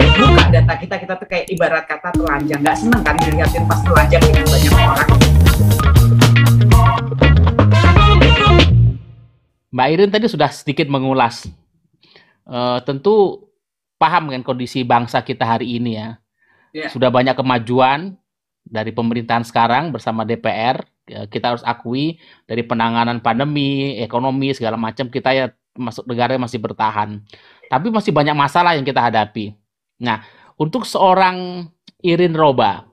kita, 0.74 0.98
kita 0.98 1.14
tuh 1.22 1.28
kayak 1.30 1.46
ibarat 1.54 1.86
kata 1.86 2.10
telanjang. 2.18 2.60
Nggak 2.66 2.78
seneng 2.82 3.02
kan 3.06 3.14
dilihatin 3.22 3.64
pas 3.70 3.80
telanjang 3.86 4.22
dengan 4.26 4.46
banyak 4.50 4.74
orang. 4.74 5.10
Mbak 9.70 9.88
Irin 9.94 10.10
tadi 10.10 10.26
sudah 10.26 10.50
sedikit 10.50 10.90
mengulas. 10.90 11.46
Uh, 12.46 12.82
tentu 12.82 13.46
paham 14.02 14.34
kan 14.34 14.42
kondisi 14.42 14.82
bangsa 14.82 15.22
kita 15.22 15.46
hari 15.46 15.78
ini 15.78 16.02
ya. 16.02 16.18
Yeah. 16.74 16.90
Sudah 16.90 17.14
banyak 17.14 17.38
kemajuan 17.38 18.18
dari 18.66 18.90
pemerintahan 18.90 19.46
sekarang 19.46 19.94
bersama 19.94 20.26
DPR. 20.26 20.82
Ya, 21.06 21.30
kita 21.30 21.54
harus 21.54 21.62
akui 21.62 22.18
dari 22.50 22.66
penanganan 22.66 23.22
pandemi, 23.22 24.02
ekonomi 24.02 24.58
segala 24.58 24.74
macam 24.74 25.06
kita 25.06 25.30
ya 25.38 25.46
masuk 25.78 26.10
negara 26.10 26.34
masih 26.42 26.58
bertahan. 26.58 27.22
Tapi 27.70 27.94
masih 27.94 28.10
banyak 28.10 28.34
masalah 28.34 28.74
yang 28.74 28.82
kita 28.82 29.06
hadapi. 29.06 29.54
Nah, 30.02 30.26
untuk 30.56 30.88
seorang 30.88 31.68
Irin 32.02 32.36
Roba, 32.36 32.88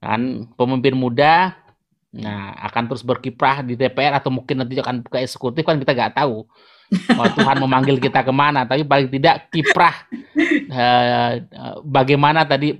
kan 0.00 0.48
pemimpin 0.56 0.96
muda 0.96 1.60
Nah, 2.10 2.58
akan 2.66 2.90
terus 2.90 3.06
berkiprah 3.06 3.62
di 3.62 3.78
DPR 3.78 4.18
atau 4.18 4.34
mungkin 4.34 4.58
nanti 4.58 4.74
akan 4.74 5.06
ke 5.06 5.22
eksekutif 5.22 5.62
kan 5.62 5.78
kita 5.78 5.94
nggak 5.94 6.18
tahu. 6.18 6.42
Oh, 6.90 7.26
Tuhan 7.38 7.62
memanggil 7.62 8.02
kita 8.02 8.26
ke 8.26 8.34
mana, 8.34 8.66
tapi 8.66 8.82
paling 8.82 9.06
tidak 9.06 9.46
kiprah 9.54 10.10
eh, 10.50 11.46
bagaimana 11.86 12.42
tadi 12.42 12.74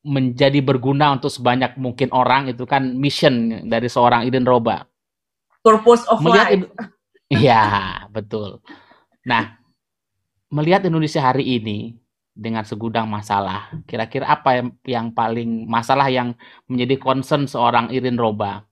menjadi 0.00 0.64
berguna 0.64 1.12
untuk 1.12 1.28
sebanyak 1.28 1.76
mungkin 1.76 2.08
orang 2.16 2.48
itu 2.48 2.64
kan 2.64 2.96
mission 2.96 3.68
dari 3.68 3.84
seorang 3.92 4.24
Iden 4.24 4.48
Roba. 4.48 4.88
Purpose 5.60 6.08
of 6.08 6.24
melihat 6.24 6.48
life. 6.56 6.68
Iya, 7.30 7.62
betul. 8.10 8.58
Nah, 9.22 9.54
melihat 10.50 10.82
Indonesia 10.82 11.22
hari 11.22 11.46
ini 11.46 11.94
dengan 12.34 12.64
segudang 12.64 13.10
masalah, 13.10 13.68
kira-kira 13.84 14.30
apa 14.30 14.56
yang, 14.56 14.68
yang 14.86 15.06
paling 15.12 15.66
masalah 15.68 16.08
yang 16.08 16.32
menjadi 16.70 16.96
concern 16.96 17.44
seorang 17.50 17.90
Irin 17.92 18.16
Roba? 18.16 18.70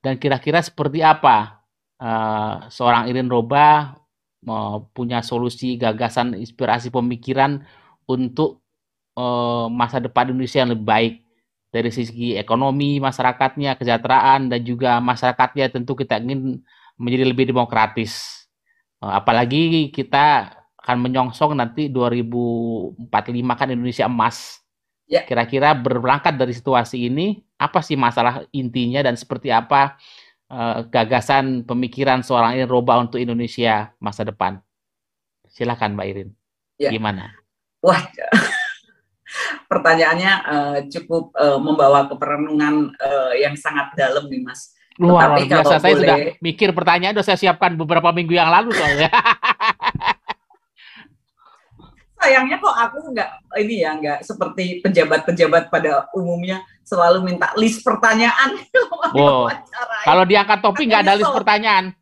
dan 0.00 0.16
kira-kira 0.16 0.64
seperti 0.64 1.04
apa 1.04 1.60
uh, 2.00 2.68
seorang 2.72 3.08
Irin 3.12 3.28
Roba 3.28 3.96
uh, 4.48 4.76
punya 4.96 5.20
solusi, 5.20 5.76
gagasan, 5.76 6.36
inspirasi 6.36 6.88
pemikiran 6.88 7.64
untuk 8.08 8.64
uh, 9.16 9.68
masa 9.68 10.00
depan 10.00 10.32
Indonesia 10.32 10.64
yang 10.64 10.72
lebih 10.72 10.88
baik 10.88 11.14
dari 11.70 11.90
sisi 11.94 12.34
ekonomi 12.34 12.98
masyarakatnya, 12.98 13.78
kesejahteraan 13.78 14.50
dan 14.50 14.60
juga 14.66 14.98
masyarakatnya 14.98 15.70
tentu 15.70 15.94
kita 15.94 16.18
ingin 16.18 16.64
menjadi 16.98 17.30
lebih 17.30 17.46
demokratis. 17.54 18.42
Apalagi 19.00 19.88
kita 19.94 20.59
akan 20.90 21.06
menyongsong 21.06 21.54
nanti 21.54 21.86
2045 21.86 22.98
kan 23.54 23.68
Indonesia 23.70 24.10
emas. 24.10 24.58
Ya. 25.06 25.22
Kira-kira 25.22 25.70
berangkat 25.70 26.34
dari 26.34 26.50
situasi 26.50 27.06
ini, 27.06 27.38
apa 27.54 27.78
sih 27.78 27.94
masalah 27.94 28.42
intinya 28.50 29.06
dan 29.06 29.14
seperti 29.14 29.54
apa 29.54 29.94
uh, 30.50 30.82
gagasan 30.90 31.62
pemikiran 31.62 32.26
seorang 32.26 32.58
Irin 32.58 32.66
Roba 32.66 32.98
untuk 32.98 33.22
Indonesia 33.22 33.94
masa 34.02 34.26
depan? 34.26 34.58
Silakan 35.46 35.94
Mbak 35.94 36.06
Irin. 36.10 36.30
Ya. 36.82 36.90
Gimana? 36.90 37.38
Wah, 37.86 38.02
pertanyaannya 39.70 40.32
uh, 40.42 40.78
cukup 40.90 41.30
uh, 41.38 41.62
membawa 41.62 42.10
keperenungan 42.10 42.90
uh, 42.98 43.32
yang 43.38 43.54
sangat 43.54 43.94
dalam 43.94 44.26
nih 44.26 44.42
Mas. 44.42 44.74
Luar 44.98 45.38
Tetapi 45.38 45.48
biasa, 45.48 45.74
saya 45.78 45.94
boleh... 45.94 46.02
sudah 46.02 46.16
mikir 46.42 46.68
pertanyaan 46.74 47.14
sudah 47.14 47.26
saya 47.30 47.38
siapkan 47.38 47.78
beberapa 47.78 48.10
minggu 48.10 48.34
yang 48.34 48.50
lalu 48.50 48.74
soalnya. 48.74 49.08
sayangnya 52.20 52.56
kok 52.60 52.76
aku 52.76 53.16
nggak 53.16 53.30
ini 53.64 53.74
ya 53.80 53.90
nggak 53.96 54.18
seperti 54.20 54.84
pejabat-pejabat 54.84 55.72
pada 55.72 56.06
umumnya 56.12 56.60
selalu 56.84 57.24
minta 57.24 57.48
list 57.56 57.80
pertanyaan. 57.80 58.60
Wow. 59.16 59.48
Kalau 60.08 60.24
diangkat 60.28 60.58
topi 60.60 60.84
nggak 60.84 61.02
ada 61.08 61.16
list 61.16 61.32
pertanyaan. 61.32 61.96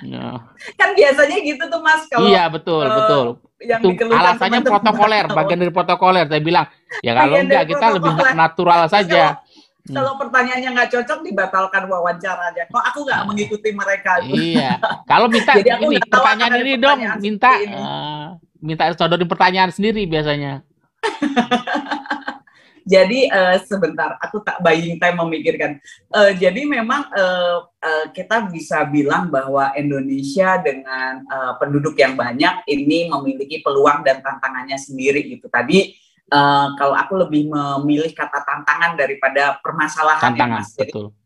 Ya. 0.00 0.40
Kan 0.80 0.96
biasanya 0.96 1.36
gitu 1.44 1.60
tuh 1.68 1.80
Mas 1.84 2.08
kalau 2.08 2.24
Iya 2.24 2.48
betul 2.48 2.88
uh, 2.88 2.96
betul. 2.96 3.26
Yang 3.60 4.00
itu 4.00 4.04
alasannya 4.08 4.64
teman 4.64 4.64
-teman 4.64 4.72
protokoler, 4.80 5.24
bagian 5.36 5.58
dari 5.60 5.72
protokoler. 5.76 6.24
Saya 6.24 6.40
bilang 6.40 6.66
ya 7.04 7.12
kalau 7.12 7.36
enggak 7.36 7.64
kita 7.68 7.86
lebih 8.00 8.12
natural 8.32 8.80
saja. 8.88 9.36
Kalau, 9.36 9.84
hmm. 9.84 9.96
kalau 10.00 10.12
pertanyaannya 10.16 10.70
nggak 10.72 10.90
cocok 10.96 11.18
dibatalkan 11.20 11.82
wawancaranya. 11.84 12.64
Kok 12.72 12.84
aku 12.92 12.98
nggak 13.04 13.22
mengikuti 13.28 13.68
mereka? 13.76 14.12
Iya. 14.24 14.80
Kalau 15.04 15.28
minta 15.28 15.52
ini 15.60 15.96
pertanyaan 16.08 16.54
ini 16.64 16.72
dong, 16.80 16.98
minta 17.20 17.50
ini. 17.60 17.76
Uh, 17.76 18.19
minta 18.60 18.88
sodorin 18.94 19.28
pertanyaan 19.28 19.72
sendiri 19.72 20.04
biasanya. 20.06 20.64
jadi 22.92 23.20
uh, 23.32 23.56
sebentar, 23.64 24.20
aku 24.20 24.44
tak 24.44 24.60
buying 24.60 25.00
time 25.00 25.20
memikirkan. 25.24 25.80
Uh, 26.12 26.32
jadi 26.36 26.64
memang 26.68 27.08
uh, 27.12 27.66
uh, 27.66 28.06
kita 28.12 28.48
bisa 28.52 28.84
bilang 28.88 29.32
bahwa 29.32 29.72
Indonesia 29.76 30.60
dengan 30.60 31.24
uh, 31.26 31.56
penduduk 31.56 31.96
yang 31.96 32.14
banyak 32.14 32.68
ini 32.68 33.08
memiliki 33.08 33.64
peluang 33.64 34.04
dan 34.04 34.20
tantangannya 34.20 34.76
sendiri 34.76 35.26
gitu. 35.26 35.48
Tadi 35.48 35.96
uh, 36.30 36.76
kalau 36.76 36.94
aku 36.96 37.20
lebih 37.20 37.48
memilih 37.48 38.12
kata 38.12 38.44
tantangan 38.44 38.96
daripada 38.96 39.58
permasalahan. 39.64 40.36
Tantangan, 40.36 40.62
ya, 40.64 40.84
betul 40.86 41.19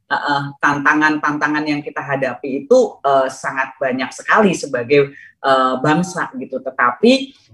tantangan-tantangan 0.61 1.65
yang 1.65 1.81
kita 1.81 2.03
hadapi 2.03 2.67
itu 2.67 2.99
uh, 3.03 3.27
sangat 3.31 3.75
banyak 3.81 4.11
sekali 4.13 4.53
sebagai 4.55 5.15
uh, 5.45 5.79
bangsa 5.81 6.31
gitu. 6.39 6.61
Tetapi 6.61 7.13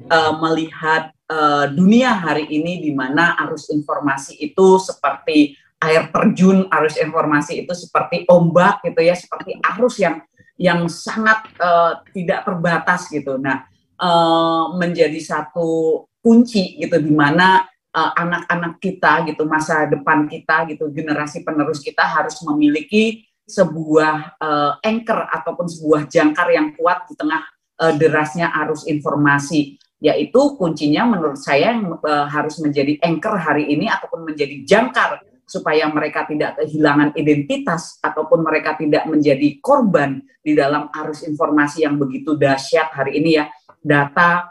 uh, 0.09 0.33
melihat 0.41 1.13
uh, 1.31 1.71
dunia 1.71 2.15
hari 2.17 2.49
ini 2.51 2.81
di 2.83 2.93
mana 2.95 3.37
arus 3.47 3.69
informasi 3.71 4.39
itu 4.41 4.81
seperti 4.81 5.57
air 5.81 6.13
terjun, 6.13 6.69
arus 6.69 7.01
informasi 7.01 7.65
itu 7.65 7.73
seperti 7.73 8.29
ombak 8.29 8.85
gitu 8.85 9.01
ya, 9.01 9.17
seperti 9.17 9.57
arus 9.61 9.97
yang 9.97 10.21
yang 10.61 10.85
sangat 10.93 11.49
uh, 11.57 12.05
tidak 12.13 12.45
terbatas 12.45 13.09
gitu. 13.09 13.41
Nah, 13.41 13.65
uh, 13.97 14.77
menjadi 14.77 15.17
satu 15.17 16.05
kunci 16.21 16.77
gitu 16.77 17.01
di 17.01 17.13
mana 17.17 17.65
uh, 17.95 18.12
anak-anak 18.14 18.78
kita 18.78 19.26
gitu, 19.26 19.47
masa 19.47 19.86
depan 19.86 20.26
kita 20.30 20.66
gitu, 20.70 20.91
generasi 20.91 21.43
penerus 21.43 21.82
kita 21.82 22.03
harus 22.07 22.38
memiliki 22.47 23.26
sebuah 23.51 24.38
uh, 24.38 24.72
anchor 24.86 25.26
ataupun 25.26 25.66
sebuah 25.66 26.07
jangkar 26.07 26.55
yang 26.55 26.70
kuat 26.78 27.11
di 27.11 27.14
tengah 27.18 27.43
uh, 27.82 27.93
derasnya 27.99 28.55
arus 28.66 28.86
informasi. 28.86 29.78
Yaitu 30.01 30.57
kuncinya 30.57 31.05
menurut 31.05 31.36
saya 31.36 31.76
yang 31.76 32.01
uh, 32.01 32.24
harus 32.24 32.57
menjadi 32.57 32.97
anchor 33.05 33.36
hari 33.36 33.68
ini 33.68 33.84
ataupun 33.84 34.32
menjadi 34.32 34.64
jangkar 34.64 35.20
supaya 35.45 35.91
mereka 35.91 36.24
tidak 36.30 36.62
kehilangan 36.62 37.12
identitas 37.18 37.99
ataupun 38.01 38.47
mereka 38.47 38.78
tidak 38.78 39.05
menjadi 39.11 39.59
korban 39.59 40.22
di 40.41 40.55
dalam 40.55 40.88
arus 40.95 41.26
informasi 41.26 41.84
yang 41.84 41.99
begitu 41.99 42.38
dahsyat 42.38 42.95
hari 42.95 43.18
ini 43.18 43.43
ya. 43.43 43.51
Data 43.82 44.47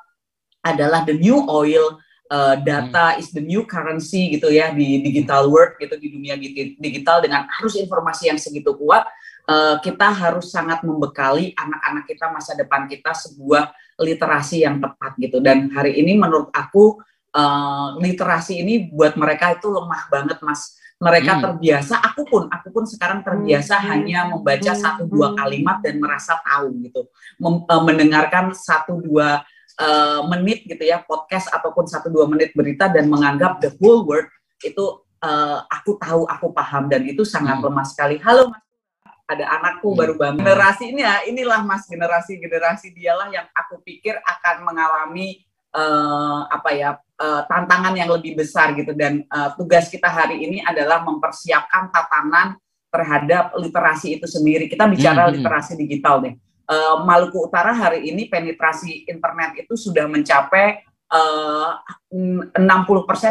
adalah 0.59 1.07
the 1.07 1.15
new 1.15 1.39
oil 1.47 1.97
uh, 2.29 2.55
data 2.61 3.17
hmm. 3.17 3.19
is 3.19 3.33
the 3.33 3.43
new 3.43 3.65
currency 3.65 4.37
gitu 4.37 4.53
ya 4.53 4.71
di 4.71 5.01
digital 5.01 5.49
world 5.49 5.75
gitu 5.81 5.97
di 5.97 6.07
dunia 6.13 6.37
digital 6.77 7.19
dengan 7.25 7.49
arus 7.59 7.75
informasi 7.75 8.29
yang 8.31 8.39
segitu 8.39 8.77
kuat 8.77 9.03
uh, 9.49 9.81
kita 9.81 10.13
harus 10.13 10.53
sangat 10.53 10.85
membekali 10.85 11.51
anak-anak 11.57 12.05
kita 12.05 12.29
masa 12.29 12.53
depan 12.55 12.85
kita 12.85 13.11
sebuah 13.11 13.73
literasi 13.99 14.63
yang 14.63 14.79
tepat 14.79 15.17
gitu 15.19 15.43
dan 15.43 15.67
hari 15.73 15.99
ini 15.99 16.15
menurut 16.15 16.53
aku 16.55 17.01
uh, 17.35 17.97
literasi 17.99 18.63
ini 18.63 18.87
buat 18.93 19.17
mereka 19.19 19.57
itu 19.57 19.67
lemah 19.67 20.07
banget 20.07 20.39
mas 20.45 20.79
mereka 20.99 21.39
hmm. 21.39 21.43
terbiasa 21.43 21.95
aku 22.03 22.21
pun 22.27 22.43
aku 22.51 22.67
pun 22.75 22.83
sekarang 22.83 23.23
terbiasa 23.23 23.79
hmm. 23.79 23.85
hanya 23.87 24.19
membaca 24.31 24.71
hmm. 24.71 24.79
satu 24.79 25.03
dua 25.07 25.35
kalimat 25.35 25.79
dan 25.79 25.99
merasa 25.99 26.39
tahu 26.43 26.75
gitu 26.85 27.07
Mem, 27.39 27.63
uh, 27.65 27.81
mendengarkan 27.83 28.51
satu 28.55 28.99
dua 28.99 29.43
uh, 29.79 30.21
menit 30.27 30.67
gitu 30.67 30.83
ya 30.83 31.01
podcast 31.07 31.47
ataupun 31.49 31.87
satu 31.87 32.11
dua 32.11 32.27
menit 32.27 32.51
berita 32.53 32.91
dan 32.91 33.07
menganggap 33.07 33.63
the 33.63 33.71
whole 33.79 34.03
world 34.03 34.27
itu 34.61 35.01
uh, 35.23 35.63
aku 35.71 35.95
tahu 35.97 36.27
aku 36.27 36.51
paham 36.51 36.91
dan 36.91 37.07
itu 37.07 37.23
sangat 37.23 37.57
hmm. 37.57 37.65
lemah 37.71 37.85
sekali 37.87 38.19
halo 38.19 38.51
mas 38.51 38.61
ada 39.29 39.45
anakku 39.61 39.93
hmm. 39.93 39.97
baru 39.97 40.13
bangun. 40.17 40.41
Generasi 40.41 40.83
ini 40.89 41.05
ya, 41.05 41.21
inilah 41.29 41.61
Mas 41.61 41.85
generasi-generasi 41.85 42.97
dialah 42.97 43.29
yang 43.29 43.45
aku 43.53 43.77
pikir 43.85 44.17
akan 44.17 44.65
mengalami 44.65 45.45
uh, 45.77 46.49
apa 46.49 46.69
ya 46.73 46.89
uh, 46.97 47.45
tantangan 47.45 47.93
yang 47.93 48.09
lebih 48.09 48.33
besar 48.41 48.73
gitu 48.73 48.97
dan 48.97 49.21
uh, 49.29 49.53
tugas 49.53 49.85
kita 49.87 50.09
hari 50.09 50.41
ini 50.41 50.65
adalah 50.65 51.05
mempersiapkan 51.05 51.93
tatanan 51.93 52.57
terhadap 52.89 53.53
literasi 53.53 54.17
itu 54.17 54.25
sendiri. 54.25 54.65
Kita 54.65 54.89
bicara 54.89 55.29
hmm. 55.29 55.29
hmm. 55.29 55.35
literasi 55.37 55.77
digital 55.77 56.25
nih. 56.25 56.33
Uh, 56.69 57.01
Maluku 57.01 57.49
Utara 57.49 57.73
hari 57.73 58.05
ini 58.13 58.29
penetrasi 58.29 59.09
internet 59.09 59.57
itu 59.57 59.73
sudah 59.73 60.05
mencapai 60.05 60.85
uh, 61.09 61.81
60% 62.13 62.61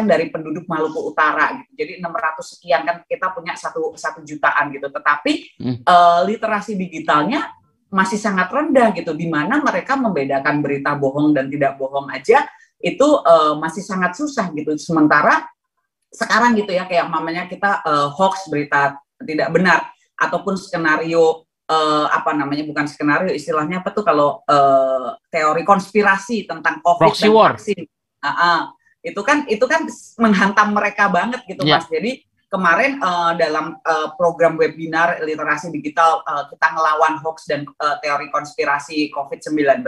dari 0.03 0.27
penduduk 0.27 0.67
Maluku 0.67 1.15
Utara 1.15 1.55
gitu. 1.55 1.71
Jadi 1.79 1.91
600 2.03 2.51
sekian 2.55 2.81
kan 2.83 2.97
kita 3.07 3.31
punya 3.31 3.55
satu 3.55 3.95
satu 3.95 4.19
jutaan 4.27 4.75
gitu. 4.75 4.91
Tetapi 4.91 5.31
hmm. 5.55 5.77
uh, 5.87 6.21
literasi 6.27 6.75
digitalnya 6.75 7.47
masih 7.89 8.21
sangat 8.21 8.53
rendah 8.53 8.93
gitu 8.93 9.17
di 9.17 9.25
mana 9.25 9.63
mereka 9.65 9.97
membedakan 9.97 10.61
berita 10.61 10.93
bohong 10.93 11.33
dan 11.33 11.49
tidak 11.49 11.73
bohong 11.81 12.05
aja 12.13 12.45
itu 12.77 13.07
uh, 13.25 13.57
masih 13.57 13.81
sangat 13.81 14.13
susah 14.19 14.51
gitu. 14.53 14.75
Sementara 14.77 15.47
sekarang 16.09 16.57
gitu 16.57 16.73
ya 16.73 16.85
kayak 16.85 17.09
mamanya 17.09 17.45
kita 17.45 17.81
uh, 17.85 18.09
hoax 18.13 18.49
berita 18.49 18.97
tidak 19.21 19.49
benar 19.53 19.89
ataupun 20.19 20.57
skenario 20.57 21.48
uh, 21.69 22.05
apa 22.09 22.33
namanya 22.33 22.65
bukan 22.65 22.89
skenario 22.89 23.31
istilahnya 23.31 23.85
apa 23.85 23.93
tuh 23.93 24.01
kalau 24.01 24.41
uh, 24.49 25.13
teori 25.29 25.61
konspirasi 25.61 26.49
tentang 26.49 26.81
covid 26.81 27.13
Proxy 27.13 27.29
dan 27.29 27.31
war. 27.31 27.53
vaksin 27.55 27.85
uh, 28.25 28.27
uh, 28.27 28.59
itu 29.05 29.21
kan 29.23 29.47
itu 29.47 29.63
kan 29.69 29.85
menghantam 30.19 30.75
mereka 30.75 31.07
banget 31.07 31.45
gitu 31.47 31.63
yeah. 31.63 31.79
mas 31.79 31.87
jadi 31.87 32.19
kemarin 32.49 32.97
uh, 32.99 33.37
dalam 33.37 33.77
uh, 33.85 34.09
program 34.17 34.57
webinar 34.57 35.21
literasi 35.21 35.69
digital 35.69 36.25
uh, 36.25 36.49
kita 36.49 36.67
ngelawan 36.73 37.21
hoax 37.21 37.45
dan 37.45 37.63
uh, 37.79 37.95
teori 38.01 38.27
konspirasi 38.33 39.13
COVID-19 39.13 39.85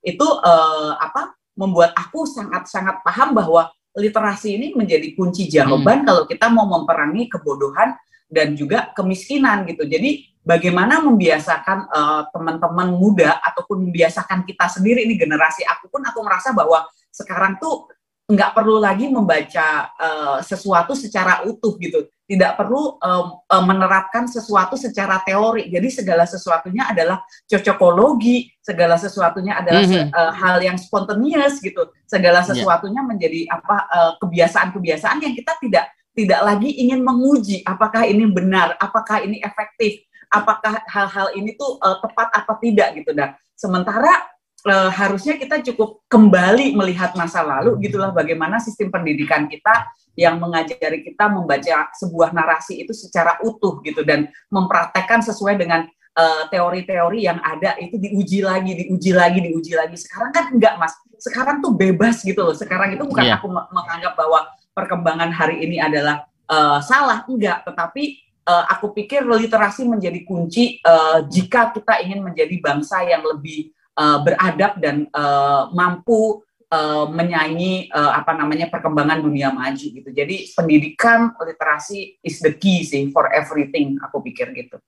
itu 0.00 0.24
uh, 0.24 0.96
apa 0.96 1.36
membuat 1.60 1.92
aku 1.92 2.24
sangat-sangat 2.24 3.04
paham 3.04 3.36
bahwa 3.36 3.68
literasi 3.92 4.56
ini 4.56 4.72
menjadi 4.72 5.12
kunci 5.12 5.50
jawaban 5.50 6.02
hmm. 6.02 6.06
kalau 6.08 6.22
kita 6.24 6.46
mau 6.48 6.64
memperangi 6.64 7.28
kebodohan 7.28 7.92
dan 8.30 8.54
juga 8.54 8.94
kemiskinan 8.94 9.66
gitu. 9.66 9.84
Jadi 9.84 10.29
bagaimana 10.40 11.04
membiasakan 11.04 11.78
uh, 11.92 12.22
teman-teman 12.32 12.96
muda 12.96 13.36
ataupun 13.44 13.88
membiasakan 13.88 14.48
kita 14.48 14.66
sendiri 14.72 15.04
ini 15.04 15.20
generasi 15.20 15.64
aku 15.68 15.92
pun 15.92 16.00
aku 16.00 16.24
merasa 16.24 16.56
bahwa 16.56 16.88
sekarang 17.12 17.60
tuh 17.60 17.92
nggak 18.30 18.54
perlu 18.54 18.78
lagi 18.78 19.10
membaca 19.10 19.90
uh, 19.98 20.38
sesuatu 20.40 20.94
secara 20.94 21.42
utuh 21.50 21.74
gitu 21.82 22.06
tidak 22.30 22.54
perlu 22.54 22.94
um, 23.02 23.42
menerapkan 23.66 24.30
sesuatu 24.30 24.78
secara 24.78 25.18
teori 25.26 25.66
jadi 25.66 25.88
segala 25.90 26.22
sesuatunya 26.30 26.86
adalah 26.94 27.26
cocokologi 27.50 28.54
segala 28.62 28.94
sesuatunya 28.94 29.58
adalah 29.58 29.82
mm 29.82 29.90
-hmm. 29.90 30.06
se 30.06 30.14
uh, 30.14 30.32
hal 30.38 30.62
yang 30.62 30.78
spontaneous 30.78 31.58
gitu 31.58 31.90
segala 32.06 32.46
iya. 32.46 32.48
sesuatunya 32.54 33.02
yeah. 33.02 33.10
menjadi 33.10 33.40
apa 33.50 33.76
kebiasaan-kebiasaan 34.22 35.18
uh, 35.18 35.22
yang 35.26 35.34
kita 35.34 35.52
tidak 35.58 35.90
tidak 36.14 36.40
lagi 36.46 36.70
ingin 36.70 37.02
menguji 37.02 37.66
apakah 37.66 38.06
ini 38.06 38.30
benar 38.30 38.78
apakah 38.78 39.26
ini 39.26 39.42
efektif 39.42 40.06
apakah 40.30 40.80
hal-hal 40.86 41.34
ini 41.34 41.58
tuh 41.58 41.76
uh, 41.82 41.98
tepat 41.98 42.30
apa 42.30 42.54
tidak 42.62 43.02
gitu 43.02 43.10
dan 43.12 43.34
sementara 43.58 44.30
uh, 44.64 44.90
harusnya 44.94 45.36
kita 45.36 45.60
cukup 45.72 46.06
kembali 46.06 46.78
melihat 46.78 47.12
masa 47.18 47.42
lalu 47.42 47.76
gitulah 47.82 48.14
bagaimana 48.14 48.62
sistem 48.62 48.94
pendidikan 48.94 49.50
kita 49.50 49.90
yang 50.18 50.36
mengajari 50.36 51.00
kita 51.06 51.30
membaca 51.30 51.88
sebuah 51.96 52.34
narasi 52.34 52.82
itu 52.82 52.92
secara 52.92 53.38
utuh 53.40 53.80
gitu 53.80 54.04
dan 54.04 54.28
mempraktekkan 54.52 55.22
sesuai 55.24 55.56
dengan 55.56 55.86
eh, 56.18 56.42
teori-teori 56.50 57.24
uh, 57.24 57.26
yang 57.32 57.38
ada 57.40 57.78
itu 57.80 57.96
diuji 57.96 58.44
lagi, 58.44 58.74
diuji 58.74 59.16
lagi, 59.16 59.38
diuji 59.40 59.72
lagi. 59.72 59.96
Sekarang 59.96 60.34
kan 60.34 60.52
enggak, 60.52 60.76
Mas. 60.76 60.92
Sekarang 61.16 61.64
tuh 61.64 61.72
bebas 61.72 62.20
gitu 62.20 62.42
loh. 62.42 62.52
Sekarang 62.52 62.92
itu 62.92 63.06
bukan 63.06 63.24
yeah. 63.24 63.38
aku 63.40 63.48
menganggap 63.48 64.18
bahwa 64.18 64.50
perkembangan 64.76 65.30
hari 65.32 65.62
ini 65.64 65.80
adalah 65.80 66.26
uh, 66.50 66.82
salah, 66.84 67.24
enggak, 67.24 67.64
tetapi 67.64 68.20
uh, 68.46 68.64
aku 68.70 68.92
pikir 68.94 69.26
literasi 69.26 69.84
menjadi 69.88 70.20
kunci 70.24 70.78
uh, 70.84 71.24
jika 71.26 71.74
kita 71.74 72.00
ingin 72.04 72.24
menjadi 72.24 72.56
bangsa 72.60 73.04
yang 73.04 73.24
lebih 73.24 73.72
uh, 73.98 74.22
beradab 74.22 74.78
dan 74.80 75.08
uh, 75.12 75.68
mampu 75.74 76.40
uh, 76.70 77.06
menyanyi 77.10 77.90
uh, 77.92 78.16
apa 78.16 78.32
namanya 78.38 78.70
perkembangan 78.70 79.20
dunia 79.20 79.50
maju 79.50 79.86
gitu. 79.90 80.10
Jadi 80.10 80.54
pendidikan 80.54 81.34
literasi 81.36 82.22
is 82.22 82.40
the 82.40 82.54
key 82.54 82.86
sih 82.86 83.10
for 83.10 83.28
everything 83.34 83.98
aku 84.00 84.22
pikir 84.24 84.54
gitu. 84.56 84.78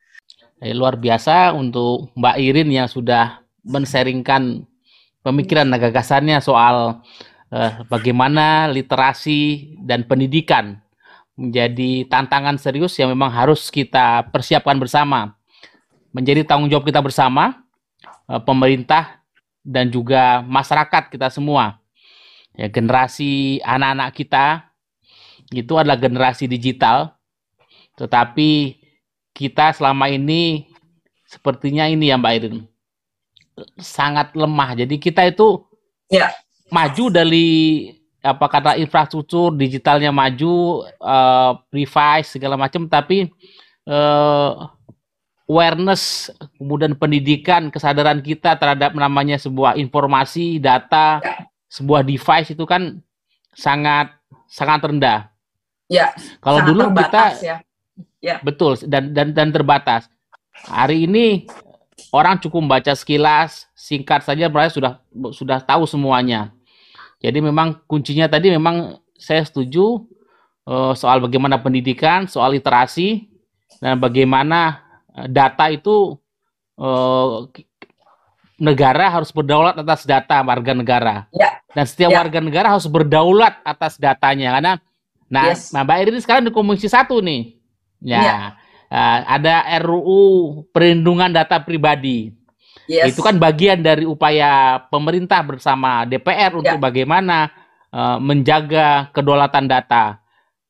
Eh, 0.63 0.71
luar 0.71 0.95
biasa 0.95 1.51
untuk 1.59 2.15
Mbak 2.15 2.37
Irin 2.39 2.71
yang 2.71 2.87
sudah 2.87 3.43
menseringkan 3.67 4.63
pemikiran 5.23 5.67
dan 5.71 5.79
gagasannya 5.79 6.39
soal 6.43 7.03
uh, 7.51 7.73
bagaimana 7.87 8.71
literasi 8.71 9.75
dan 9.83 10.07
pendidikan 10.07 10.82
menjadi 11.43 12.07
tantangan 12.07 12.55
serius 12.55 12.95
yang 12.95 13.11
memang 13.11 13.35
harus 13.35 13.67
kita 13.67 14.31
persiapkan 14.31 14.79
bersama. 14.79 15.35
Menjadi 16.15 16.47
tanggung 16.47 16.71
jawab 16.71 16.87
kita 16.87 17.03
bersama, 17.03 17.67
eh, 18.31 18.39
pemerintah 18.47 19.19
dan 19.67 19.91
juga 19.91 20.47
masyarakat 20.47 21.11
kita 21.11 21.27
semua. 21.35 21.83
Ya, 22.55 22.71
generasi 22.71 23.59
anak-anak 23.65 24.15
kita 24.15 24.71
itu 25.51 25.73
adalah 25.75 25.97
generasi 25.97 26.45
digital, 26.47 27.17
tetapi 27.97 28.77
kita 29.33 29.73
selama 29.73 30.13
ini 30.13 30.69
sepertinya 31.25 31.89
ini 31.89 32.13
ya 32.13 32.21
Mbak 32.21 32.35
Irin 32.39 32.57
sangat 33.81 34.37
lemah. 34.37 34.85
Jadi 34.85 35.01
kita 35.01 35.25
itu 35.29 35.65
ya. 36.13 36.29
maju 36.69 37.05
dari 37.09 37.49
apa 38.23 38.47
kata 38.47 38.79
infrastruktur 38.79 39.51
digitalnya 39.53 40.15
maju, 40.15 40.87
uh, 41.03 41.59
device 41.75 42.39
segala 42.39 42.55
macam, 42.55 42.87
tapi 42.87 43.27
uh, 43.91 44.71
awareness 45.51 46.31
kemudian 46.57 46.95
pendidikan 46.95 47.69
kesadaran 47.69 48.23
kita 48.23 48.55
terhadap 48.57 48.95
namanya 48.95 49.37
sebuah 49.37 49.75
informasi 49.77 50.63
data 50.63 51.19
sebuah 51.73 52.05
device 52.05 52.53
itu 52.53 52.69
kan 52.69 53.01
sangat 53.57 54.13
sangat 54.45 54.81
rendah. 54.85 55.33
Ya. 55.89 56.13
Kalau 56.45 56.61
dulu 56.65 56.89
terbatas, 56.89 57.41
kita 57.41 57.49
ya. 57.49 57.57
ya. 58.21 58.37
betul 58.45 58.77
dan 58.85 59.17
dan 59.17 59.33
dan 59.33 59.49
terbatas. 59.49 60.13
Hari 60.69 61.09
ini 61.09 61.49
orang 62.13 62.37
cukup 62.41 62.69
baca 62.69 62.93
sekilas, 62.93 63.69
singkat 63.73 64.21
saja 64.21 64.53
mereka 64.53 64.77
sudah 64.77 64.93
sudah 65.33 65.59
tahu 65.65 65.89
semuanya. 65.89 66.53
Jadi 67.23 67.39
memang 67.39 67.87
kuncinya 67.87 68.27
tadi 68.27 68.51
memang 68.51 68.99
saya 69.15 69.47
setuju 69.47 70.03
uh, 70.67 70.93
soal 70.99 71.23
bagaimana 71.23 71.63
pendidikan, 71.63 72.27
soal 72.27 72.59
literasi 72.59 73.31
dan 73.79 74.03
bagaimana 74.03 74.83
uh, 75.15 75.31
data 75.31 75.71
itu 75.71 76.19
uh, 76.83 77.47
negara 78.59 79.11
harus 79.11 79.31
berdaulat 79.31 79.79
atas 79.79 80.03
data 80.03 80.43
warga 80.43 80.75
negara. 80.75 81.17
Ya. 81.31 81.63
Dan 81.73 81.87
setiap 81.87 82.11
ya. 82.11 82.19
warga 82.23 82.39
negara 82.43 82.67
harus 82.75 82.87
berdaulat 82.91 83.59
atas 83.65 83.97
datanya 83.97 84.59
karena 84.59 84.73
nah, 85.33 85.45
yes. 85.51 85.73
nah 85.73 85.87
Mbak 85.87 85.99
Irin 86.05 86.21
sekarang 86.21 86.45
di 86.47 86.53
Komisi 86.53 86.91
satu 86.91 87.23
nih. 87.23 87.59
Ya. 88.03 88.21
ya. 88.23 88.37
Uh, 88.93 89.19
ada 89.25 89.55
RUU 89.81 90.23
perlindungan 90.75 91.33
data 91.33 91.63
pribadi. 91.63 92.35
Yes. 92.93 93.17
Itu 93.17 93.25
kan 93.25 93.41
bagian 93.41 93.81
dari 93.81 94.05
upaya 94.05 94.85
pemerintah 94.93 95.41
bersama 95.41 96.05
DPR 96.05 96.53
untuk 96.53 96.77
ya. 96.77 96.83
bagaimana 96.83 97.49
uh, 97.89 98.21
menjaga 98.21 99.09
kedaulatan 99.17 99.65
data, 99.65 100.21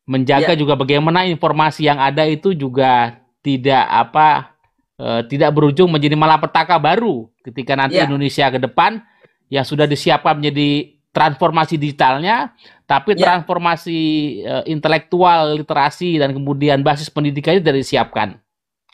menjaga 0.07 0.55
ya. 0.55 0.59
juga 0.59 0.79
bagaimana 0.79 1.27
informasi 1.27 1.91
yang 1.91 1.99
ada 1.99 2.23
itu 2.23 2.55
juga 2.55 3.19
tidak 3.43 3.83
apa 3.91 4.55
uh, 5.03 5.27
tidak 5.27 5.51
berujung 5.51 5.91
menjadi 5.91 6.15
malapetaka 6.15 6.79
baru 6.79 7.27
ketika 7.43 7.75
nanti 7.75 7.99
yeah. 7.99 8.07
Indonesia 8.07 8.47
ke 8.55 8.63
depan 8.63 9.03
yang 9.51 9.67
sudah 9.67 9.91
disiapkan 9.91 10.39
menjadi 10.39 10.95
transformasi 11.11 11.75
digitalnya, 11.77 12.55
tapi 12.87 13.19
yeah. 13.19 13.35
transformasi 13.35 13.99
uh, 14.47 14.65
intelektual, 14.65 15.59
literasi 15.59 16.23
dan 16.23 16.33
kemudian 16.33 16.81
basis 16.87 17.11
pendidikannya 17.11 17.61
sudah 17.61 17.77
disiapkan. 17.77 18.29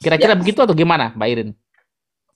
Kira-kira 0.00 0.32
yeah. 0.34 0.40
begitu 0.40 0.64
atau 0.64 0.72
gimana, 0.72 1.12
Mbak 1.12 1.28
Irin? 1.28 1.50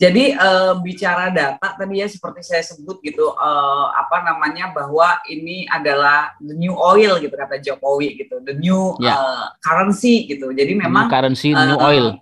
Jadi 0.01 0.35
uh, 0.35 0.83
bicara 0.83 1.31
data 1.31 1.79
tadi 1.79 2.03
ya 2.03 2.11
seperti 2.11 2.43
saya 2.43 2.65
sebut 2.67 2.99
gitu 3.07 3.33
uh, 3.39 3.87
apa 3.95 4.27
namanya 4.27 4.75
bahwa 4.75 5.23
ini 5.31 5.63
adalah 5.71 6.35
the 6.43 6.59
new 6.59 6.75
oil 6.75 7.23
gitu 7.23 7.31
kata 7.31 7.63
Jokowi 7.63 8.19
gitu, 8.19 8.43
the 8.43 8.57
new 8.57 8.99
yeah. 8.99 9.15
Ya. 9.15 9.15
uh, 9.15 9.47
currency 9.63 10.27
gitu. 10.27 10.51
Jadi 10.51 10.75
memang 10.75 11.07
new 11.07 11.15
currency, 11.15 11.55
uh, 11.55 11.63
new 11.63 11.79
oil. 11.79 12.19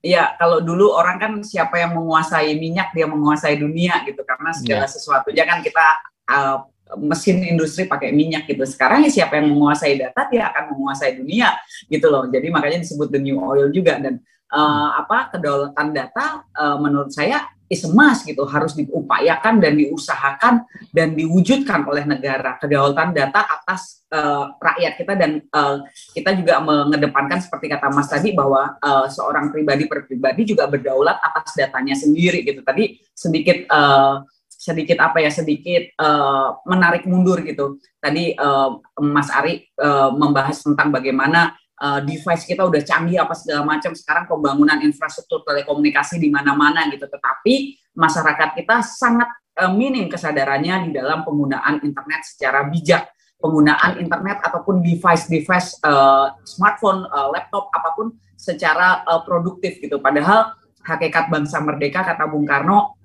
Iya, 0.00 0.32
kalau 0.40 0.64
dulu 0.64 0.96
orang 0.96 1.20
kan 1.20 1.32
siapa 1.44 1.76
yang 1.76 1.92
menguasai 1.92 2.56
minyak 2.56 2.96
dia 2.96 3.04
menguasai 3.04 3.60
dunia 3.60 4.00
gitu 4.08 4.24
karena 4.24 4.50
segala 4.56 4.88
yeah. 4.88 4.90
sesuatunya 4.90 5.44
kan 5.44 5.58
kita 5.60 5.86
uh, 6.24 6.64
mesin 6.98 7.44
industri 7.46 7.86
pakai 7.86 8.10
minyak 8.10 8.48
gitu. 8.48 8.64
Sekarang 8.66 9.04
ya 9.06 9.10
siapa 9.12 9.38
yang 9.38 9.54
menguasai 9.54 10.00
data 10.00 10.26
dia 10.32 10.50
akan 10.50 10.74
menguasai 10.74 11.20
dunia 11.20 11.54
gitu 11.86 12.10
loh. 12.10 12.26
Jadi 12.26 12.48
makanya 12.50 12.82
disebut 12.82 13.12
the 13.12 13.20
new 13.20 13.38
oil 13.38 13.70
juga 13.70 14.00
dan 14.00 14.18
uh, 14.52 14.88
apa 14.98 15.34
kedaulatan 15.34 15.94
data 15.94 16.44
uh, 16.54 16.76
menurut 16.78 17.10
saya 17.14 17.46
is 17.70 17.86
emas 17.86 18.26
gitu 18.26 18.42
harus 18.50 18.74
diupayakan 18.74 19.62
dan 19.62 19.78
diusahakan 19.78 20.66
dan 20.90 21.14
diwujudkan 21.14 21.86
oleh 21.86 22.02
negara. 22.02 22.58
Kedaulatan 22.58 23.14
data 23.14 23.46
atas 23.46 24.02
uh, 24.10 24.58
rakyat 24.58 24.98
kita 24.98 25.14
dan 25.14 25.38
uh, 25.54 25.86
kita 26.10 26.34
juga 26.34 26.58
mengedepankan 26.58 27.38
seperti 27.38 27.70
kata 27.70 27.94
Mas 27.94 28.10
tadi 28.10 28.34
bahwa 28.34 28.74
uh, 28.82 29.06
seorang 29.06 29.54
pribadi 29.54 29.86
per 29.86 30.02
pribadi 30.02 30.50
juga 30.50 30.66
berdaulat 30.66 31.22
atas 31.22 31.54
datanya 31.54 31.94
sendiri 31.94 32.42
gitu. 32.42 32.66
Tadi 32.66 32.98
sedikit 33.14 33.70
uh, 33.70 34.26
sedikit 34.50 34.98
apa 35.00 35.22
ya 35.22 35.30
sedikit 35.30 35.94
uh, 36.02 36.58
menarik 36.66 37.06
mundur 37.06 37.38
gitu. 37.46 37.78
Tadi 38.02 38.34
uh, 38.34 38.82
Mas 38.98 39.30
Ari 39.30 39.70
uh, 39.78 40.10
membahas 40.10 40.58
tentang 40.58 40.90
bagaimana 40.90 41.54
uh, 41.80 42.00
device 42.04 42.44
kita 42.44 42.62
udah 42.62 42.84
canggih 42.84 43.18
apa 43.18 43.32
segala 43.32 43.64
macam 43.64 43.96
sekarang 43.96 44.28
pembangunan 44.28 44.78
infrastruktur 44.84 45.42
telekomunikasi 45.42 46.20
di 46.20 46.28
mana-mana 46.28 46.86
gitu. 46.92 47.08
Tetapi 47.08 47.80
masyarakat 47.96 48.48
kita 48.60 48.84
sangat 48.84 49.28
uh, 49.58 49.72
minim 49.72 50.06
kesadarannya 50.12 50.86
di 50.86 50.90
dalam 50.94 51.24
penggunaan 51.24 51.80
internet 51.82 52.20
secara 52.28 52.68
bijak. 52.68 53.08
Penggunaan 53.40 53.96
internet 53.96 54.44
ataupun 54.44 54.84
device-device 54.84 55.80
uh, 55.80 56.36
smartphone, 56.44 57.08
uh, 57.08 57.32
laptop 57.32 57.72
apa 57.72 57.96
pun 57.96 58.12
secara 58.36 59.00
uh, 59.08 59.24
produktif 59.24 59.80
gitu. 59.80 59.96
Padahal 59.96 60.52
hakikat 60.84 61.32
bangsa 61.32 61.56
merdeka 61.64 62.04
kata 62.04 62.28
Bung 62.28 62.44
Karno 62.44 62.99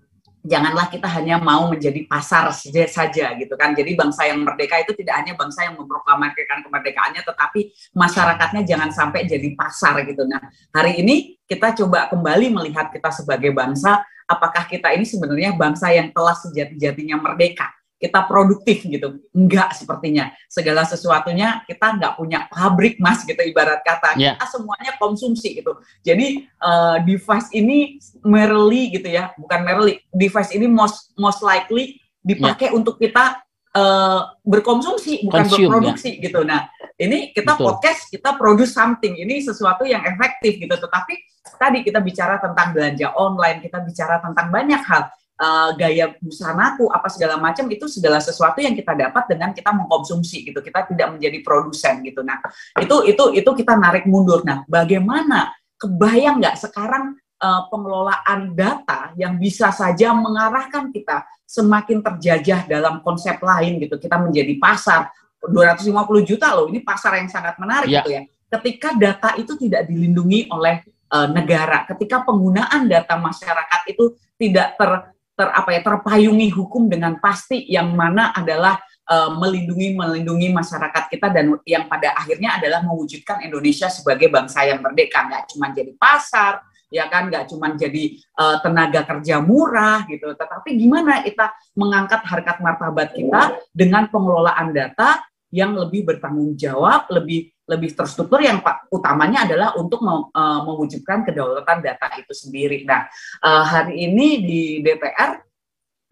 janganlah 0.45 0.87
kita 0.93 1.09
hanya 1.09 1.41
mau 1.41 1.65
menjadi 1.67 2.05
pasar 2.05 2.53
saja 2.53 3.25
gitu 3.35 3.53
kan. 3.57 3.73
Jadi 3.73 3.97
bangsa 3.97 4.29
yang 4.29 4.45
merdeka 4.45 4.77
itu 4.79 4.93
tidak 4.93 5.25
hanya 5.25 5.33
bangsa 5.33 5.65
yang 5.65 5.75
memproklamirkan 5.75 6.61
kemerdekaannya 6.61 7.21
tetapi 7.25 7.73
masyarakatnya 7.97 8.61
jangan 8.63 8.89
sampai 8.93 9.25
jadi 9.25 9.57
pasar 9.57 10.05
gitu. 10.05 10.23
Nah, 10.29 10.39
hari 10.69 11.01
ini 11.01 11.41
kita 11.49 11.73
coba 11.73 12.07
kembali 12.13 12.53
melihat 12.53 12.93
kita 12.93 13.09
sebagai 13.09 13.49
bangsa 13.51 14.05
apakah 14.29 14.65
kita 14.69 14.93
ini 14.93 15.05
sebenarnya 15.05 15.57
bangsa 15.57 15.89
yang 15.93 16.13
telah 16.13 16.33
sejati-jatinya 16.37 17.17
merdeka 17.17 17.69
kita 17.95 18.27
produktif 18.27 18.83
gitu. 18.83 19.23
Enggak 19.31 19.73
sepertinya. 19.73 20.31
Segala 20.51 20.83
sesuatunya 20.83 21.63
kita 21.63 21.95
enggak 21.95 22.13
punya 22.19 22.45
pabrik 22.51 22.99
mas 22.99 23.23
gitu 23.23 23.39
ibarat 23.39 23.81
kata. 23.81 24.19
Yeah. 24.19 24.35
Kita 24.35 24.59
semuanya 24.59 24.91
konsumsi 24.99 25.63
gitu. 25.63 25.79
Jadi 26.03 26.45
uh, 26.59 26.99
device 27.03 27.49
ini 27.55 27.97
merely 28.21 28.91
gitu 28.91 29.07
ya, 29.07 29.31
bukan 29.39 29.63
merely. 29.63 30.03
Device 30.11 30.51
ini 30.51 30.67
most 30.67 31.15
most 31.15 31.39
likely 31.39 31.99
dipakai 32.19 32.73
yeah. 32.73 32.77
untuk 32.77 32.99
kita 32.99 33.39
uh, 33.75 34.21
berkonsumsi 34.43 35.23
bukan 35.27 35.47
Consume, 35.47 35.71
berproduksi 35.71 36.19
yeah. 36.19 36.23
gitu. 36.27 36.39
Nah, 36.43 36.67
ini 36.99 37.31
kita 37.31 37.55
Betul. 37.55 37.63
podcast, 37.79 38.11
kita 38.11 38.35
produce 38.35 38.75
something. 38.75 39.15
Ini 39.19 39.39
sesuatu 39.39 39.87
yang 39.87 40.03
efektif 40.03 40.59
gitu. 40.59 40.75
Tetapi 40.75 41.13
tadi 41.55 41.79
kita 41.79 42.03
bicara 42.03 42.43
tentang 42.43 42.75
belanja 42.75 43.15
online, 43.15 43.63
kita 43.63 43.79
bicara 43.83 44.19
tentang 44.19 44.51
banyak 44.51 44.83
hal 44.83 45.07
uh, 45.39 45.69
gaya 45.75 46.15
busanaku 46.19 46.87
apa 46.91 47.07
segala 47.11 47.35
macam 47.39 47.67
itu 47.67 47.85
segala 47.91 48.19
sesuatu 48.23 48.59
yang 48.63 48.75
kita 48.75 48.95
dapat 48.95 49.23
dengan 49.27 49.51
kita 49.51 49.71
mengkonsumsi 49.75 50.51
gitu. 50.51 50.59
Kita 50.63 50.87
tidak 50.87 51.15
menjadi 51.15 51.37
produsen 51.43 52.03
gitu. 52.03 52.23
Nah 52.23 52.39
itu 52.79 52.95
itu 53.07 53.23
itu 53.35 53.49
kita 53.55 53.75
narik 53.75 54.07
mundur. 54.07 54.43
Nah 54.43 54.63
bagaimana? 54.67 55.51
Kebayang 55.75 56.39
nggak 56.39 56.55
sekarang 56.55 57.19
uh, 57.43 57.67
pengelolaan 57.67 58.55
data 58.55 59.11
yang 59.19 59.35
bisa 59.35 59.67
saja 59.75 60.15
mengarahkan 60.15 60.87
kita 60.95 61.27
semakin 61.43 61.99
terjajah 61.99 62.63
dalam 62.63 63.03
konsep 63.03 63.35
lain 63.43 63.83
gitu. 63.83 63.99
Kita 63.99 64.15
menjadi 64.19 64.55
pasar. 64.55 65.11
250 65.45 65.93
juta 66.25 66.57
loh 66.57 66.65
ini 66.73 66.81
pasar 66.81 67.21
yang 67.21 67.29
sangat 67.29 67.53
menarik 67.61 67.91
ya. 67.91 68.01
gitu 68.01 68.17
ya. 68.17 68.21
Ketika 68.49 68.97
data 68.97 69.29
itu 69.37 69.53
tidak 69.61 69.85
dilindungi 69.85 70.49
oleh 70.49 70.81
uh, 71.13 71.27
negara 71.29 71.85
ketika 71.85 72.25
penggunaan 72.25 72.89
data 72.89 73.13
masyarakat 73.19 73.81
itu 73.93 74.15
tidak 74.41 74.73
ter 74.73 75.14
ter 75.35 75.47
apa 75.51 75.69
ya 75.75 75.81
terpayungi 75.83 76.47
hukum 76.55 76.87
dengan 76.87 77.19
pasti 77.19 77.67
yang 77.67 77.91
mana 77.91 78.31
adalah 78.31 78.79
uh, 79.11 79.35
melindungi 79.35 79.93
melindungi 79.93 80.49
masyarakat 80.55 81.11
kita 81.11 81.27
dan 81.29 81.59
yang 81.67 81.85
pada 81.91 82.15
akhirnya 82.15 82.55
adalah 82.57 82.81
mewujudkan 82.87 83.43
Indonesia 83.43 83.91
sebagai 83.91 84.31
bangsa 84.31 84.63
yang 84.63 84.79
merdeka. 84.79 85.27
Nggak 85.27 85.43
cuma 85.51 85.75
jadi 85.75 85.91
pasar 85.99 86.63
ya 86.87 87.05
kan? 87.11 87.27
Nggak 87.27 87.51
cuma 87.51 87.75
jadi 87.75 88.03
uh, 88.39 88.57
tenaga 88.63 89.03
kerja 89.03 89.43
murah 89.43 90.07
gitu. 90.07 90.31
Tetapi 90.31 90.69
gimana 90.79 91.21
kita 91.21 91.51
mengangkat 91.75 92.21
harkat 92.23 92.57
martabat 92.63 93.11
kita 93.11 93.59
dengan 93.75 94.07
pengelolaan 94.07 94.71
data 94.71 95.19
yang 95.53 95.71
lebih 95.75 96.03
bertanggung 96.03 96.55
jawab 96.59 97.07
lebih 97.07 97.54
lebih 97.65 97.97
terstruktur 97.97 98.41
yang 98.45 98.61
utamanya 98.93 99.49
adalah 99.49 99.73
untuk 99.73 100.05
uh, 100.05 100.61
mewujudkan 100.61 101.25
kedaulatan 101.25 101.81
data 101.81 102.13
itu 102.21 102.33
sendiri. 102.33 102.85
Nah, 102.85 103.09
uh, 103.41 103.65
hari 103.65 104.05
ini 104.05 104.27
di 104.45 104.61
DPR 104.85 105.41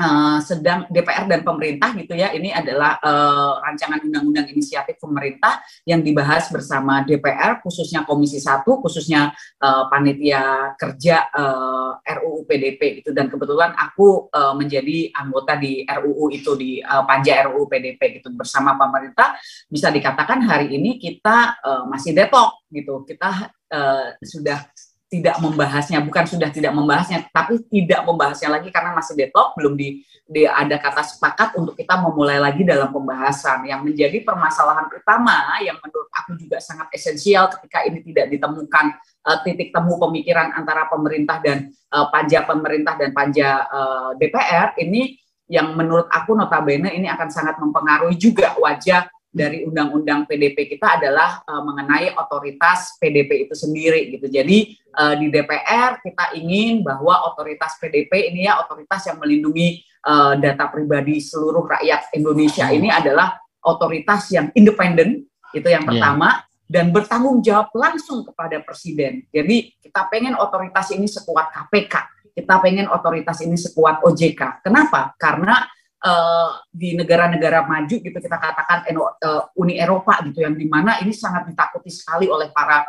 Uh, 0.04 0.36
sedang 0.44 0.84
DPR 0.92 1.32
dan 1.32 1.48
pemerintah 1.48 1.96
gitu 1.96 2.12
ya. 2.12 2.36
Ini 2.36 2.52
adalah 2.52 3.00
uh, 3.00 3.64
rancangan 3.64 4.04
undang-undang 4.04 4.52
inisiatif 4.52 5.00
pemerintah 5.00 5.64
yang 5.88 6.04
dibahas 6.04 6.52
bersama 6.52 7.08
DPR 7.08 7.64
khususnya 7.64 8.04
Komisi 8.04 8.36
1 8.44 8.68
khususnya 8.68 9.32
uh, 9.64 9.88
panitia 9.88 10.76
kerja 10.76 11.32
uh, 11.32 12.04
RUU 12.04 12.44
PDP 12.44 13.00
itu 13.00 13.16
dan 13.16 13.32
kebetulan 13.32 13.72
aku 13.80 14.28
uh, 14.28 14.52
menjadi 14.60 15.08
anggota 15.16 15.56
di 15.56 15.88
RUU 15.88 16.36
itu 16.36 16.52
di 16.60 16.84
uh, 16.84 17.08
panja 17.08 17.48
RUU 17.48 17.64
PDP 17.72 18.20
gitu. 18.20 18.28
Bersama 18.36 18.76
pemerintah 18.76 19.40
bisa 19.72 19.88
dikatakan 19.88 20.44
hari 20.44 20.76
ini 20.76 21.00
kita 21.00 21.64
uh, 21.64 21.84
masih 21.88 22.12
detok 22.12 22.68
gitu. 22.76 23.08
Kita 23.08 23.56
uh, 23.72 24.20
sudah 24.20 24.68
tidak 25.14 25.38
membahasnya, 25.38 26.02
bukan 26.02 26.26
sudah 26.26 26.50
tidak 26.50 26.74
membahasnya, 26.74 27.30
tapi 27.30 27.62
tidak 27.70 28.02
membahasnya 28.02 28.50
lagi 28.50 28.74
karena 28.74 28.98
masih 28.98 29.14
deadlock, 29.14 29.54
belum 29.54 29.78
di, 29.78 30.02
di 30.26 30.50
ada 30.50 30.82
kata 30.82 31.06
sepakat 31.06 31.54
untuk 31.62 31.78
kita 31.78 32.02
memulai 32.02 32.42
lagi 32.42 32.66
dalam 32.66 32.90
pembahasan. 32.90 33.70
Yang 33.70 33.94
menjadi 33.94 34.18
permasalahan 34.26 34.90
utama 34.90 35.62
yang 35.62 35.78
menurut 35.78 36.10
aku 36.10 36.34
juga 36.34 36.58
sangat 36.58 36.90
esensial 36.90 37.46
ketika 37.54 37.86
ini 37.86 38.02
tidak 38.02 38.34
ditemukan 38.34 38.86
uh, 39.30 39.38
titik 39.46 39.70
temu 39.70 40.02
pemikiran 40.02 40.50
antara 40.58 40.90
pemerintah 40.90 41.38
dan 41.46 41.70
uh, 41.94 42.10
panja 42.10 42.42
pemerintah 42.50 42.98
dan 42.98 43.14
panja 43.14 43.70
uh, 43.70 44.12
DPR 44.18 44.74
ini 44.82 45.22
yang 45.46 45.78
menurut 45.78 46.10
aku 46.10 46.34
notabene 46.34 46.90
ini 46.90 47.06
akan 47.06 47.30
sangat 47.30 47.62
mempengaruhi 47.62 48.18
juga 48.18 48.58
wajah 48.58 49.13
dari 49.34 49.66
undang-undang 49.66 50.30
PDP 50.30 50.78
kita 50.78 51.02
adalah 51.02 51.42
uh, 51.50 51.66
mengenai 51.66 52.14
otoritas 52.14 53.02
PDP 53.02 53.50
itu 53.50 53.58
sendiri 53.58 54.14
gitu. 54.14 54.30
Jadi 54.30 54.78
uh, 54.94 55.18
di 55.18 55.34
DPR 55.34 55.98
kita 56.06 56.38
ingin 56.38 56.86
bahwa 56.86 57.26
otoritas 57.34 57.82
PDP 57.82 58.30
ini 58.30 58.46
ya 58.46 58.62
otoritas 58.62 59.02
yang 59.10 59.18
melindungi 59.18 59.82
uh, 60.06 60.38
data 60.38 60.70
pribadi 60.70 61.18
seluruh 61.18 61.66
rakyat 61.66 62.14
Indonesia 62.14 62.70
ini 62.70 62.94
adalah 62.94 63.42
otoritas 63.66 64.30
yang 64.30 64.54
independen 64.54 65.26
itu 65.58 65.66
yang 65.66 65.82
iya. 65.84 65.90
pertama 65.90 66.30
yeah. 66.30 66.70
dan 66.70 66.86
bertanggung 66.94 67.42
jawab 67.42 67.74
langsung 67.74 68.22
kepada 68.22 68.62
presiden. 68.62 69.26
Jadi 69.34 69.74
kita 69.82 70.06
pengen 70.14 70.38
otoritas 70.38 70.94
ini 70.94 71.10
sekuat 71.10 71.50
KPK 71.50 72.14
kita 72.34 72.58
pengen 72.60 72.90
otoritas 72.90 73.46
ini 73.46 73.54
sekuat 73.54 74.02
OJK. 74.02 74.66
Kenapa? 74.66 75.14
Karena 75.22 75.62
uh, 76.04 76.50
di 76.70 76.94
negara-negara 77.00 77.64
maju 77.66 77.96
gitu 77.96 78.14
kita 78.20 78.38
katakan 78.38 78.86
uh, 78.94 79.50
Uni 79.58 79.80
Eropa 79.80 80.20
gitu 80.28 80.44
yang 80.44 80.54
di 80.54 80.68
mana 80.68 81.00
ini 81.00 81.16
sangat 81.16 81.48
ditakuti 81.48 81.90
sekali 81.90 82.28
oleh 82.28 82.52
para 82.52 82.84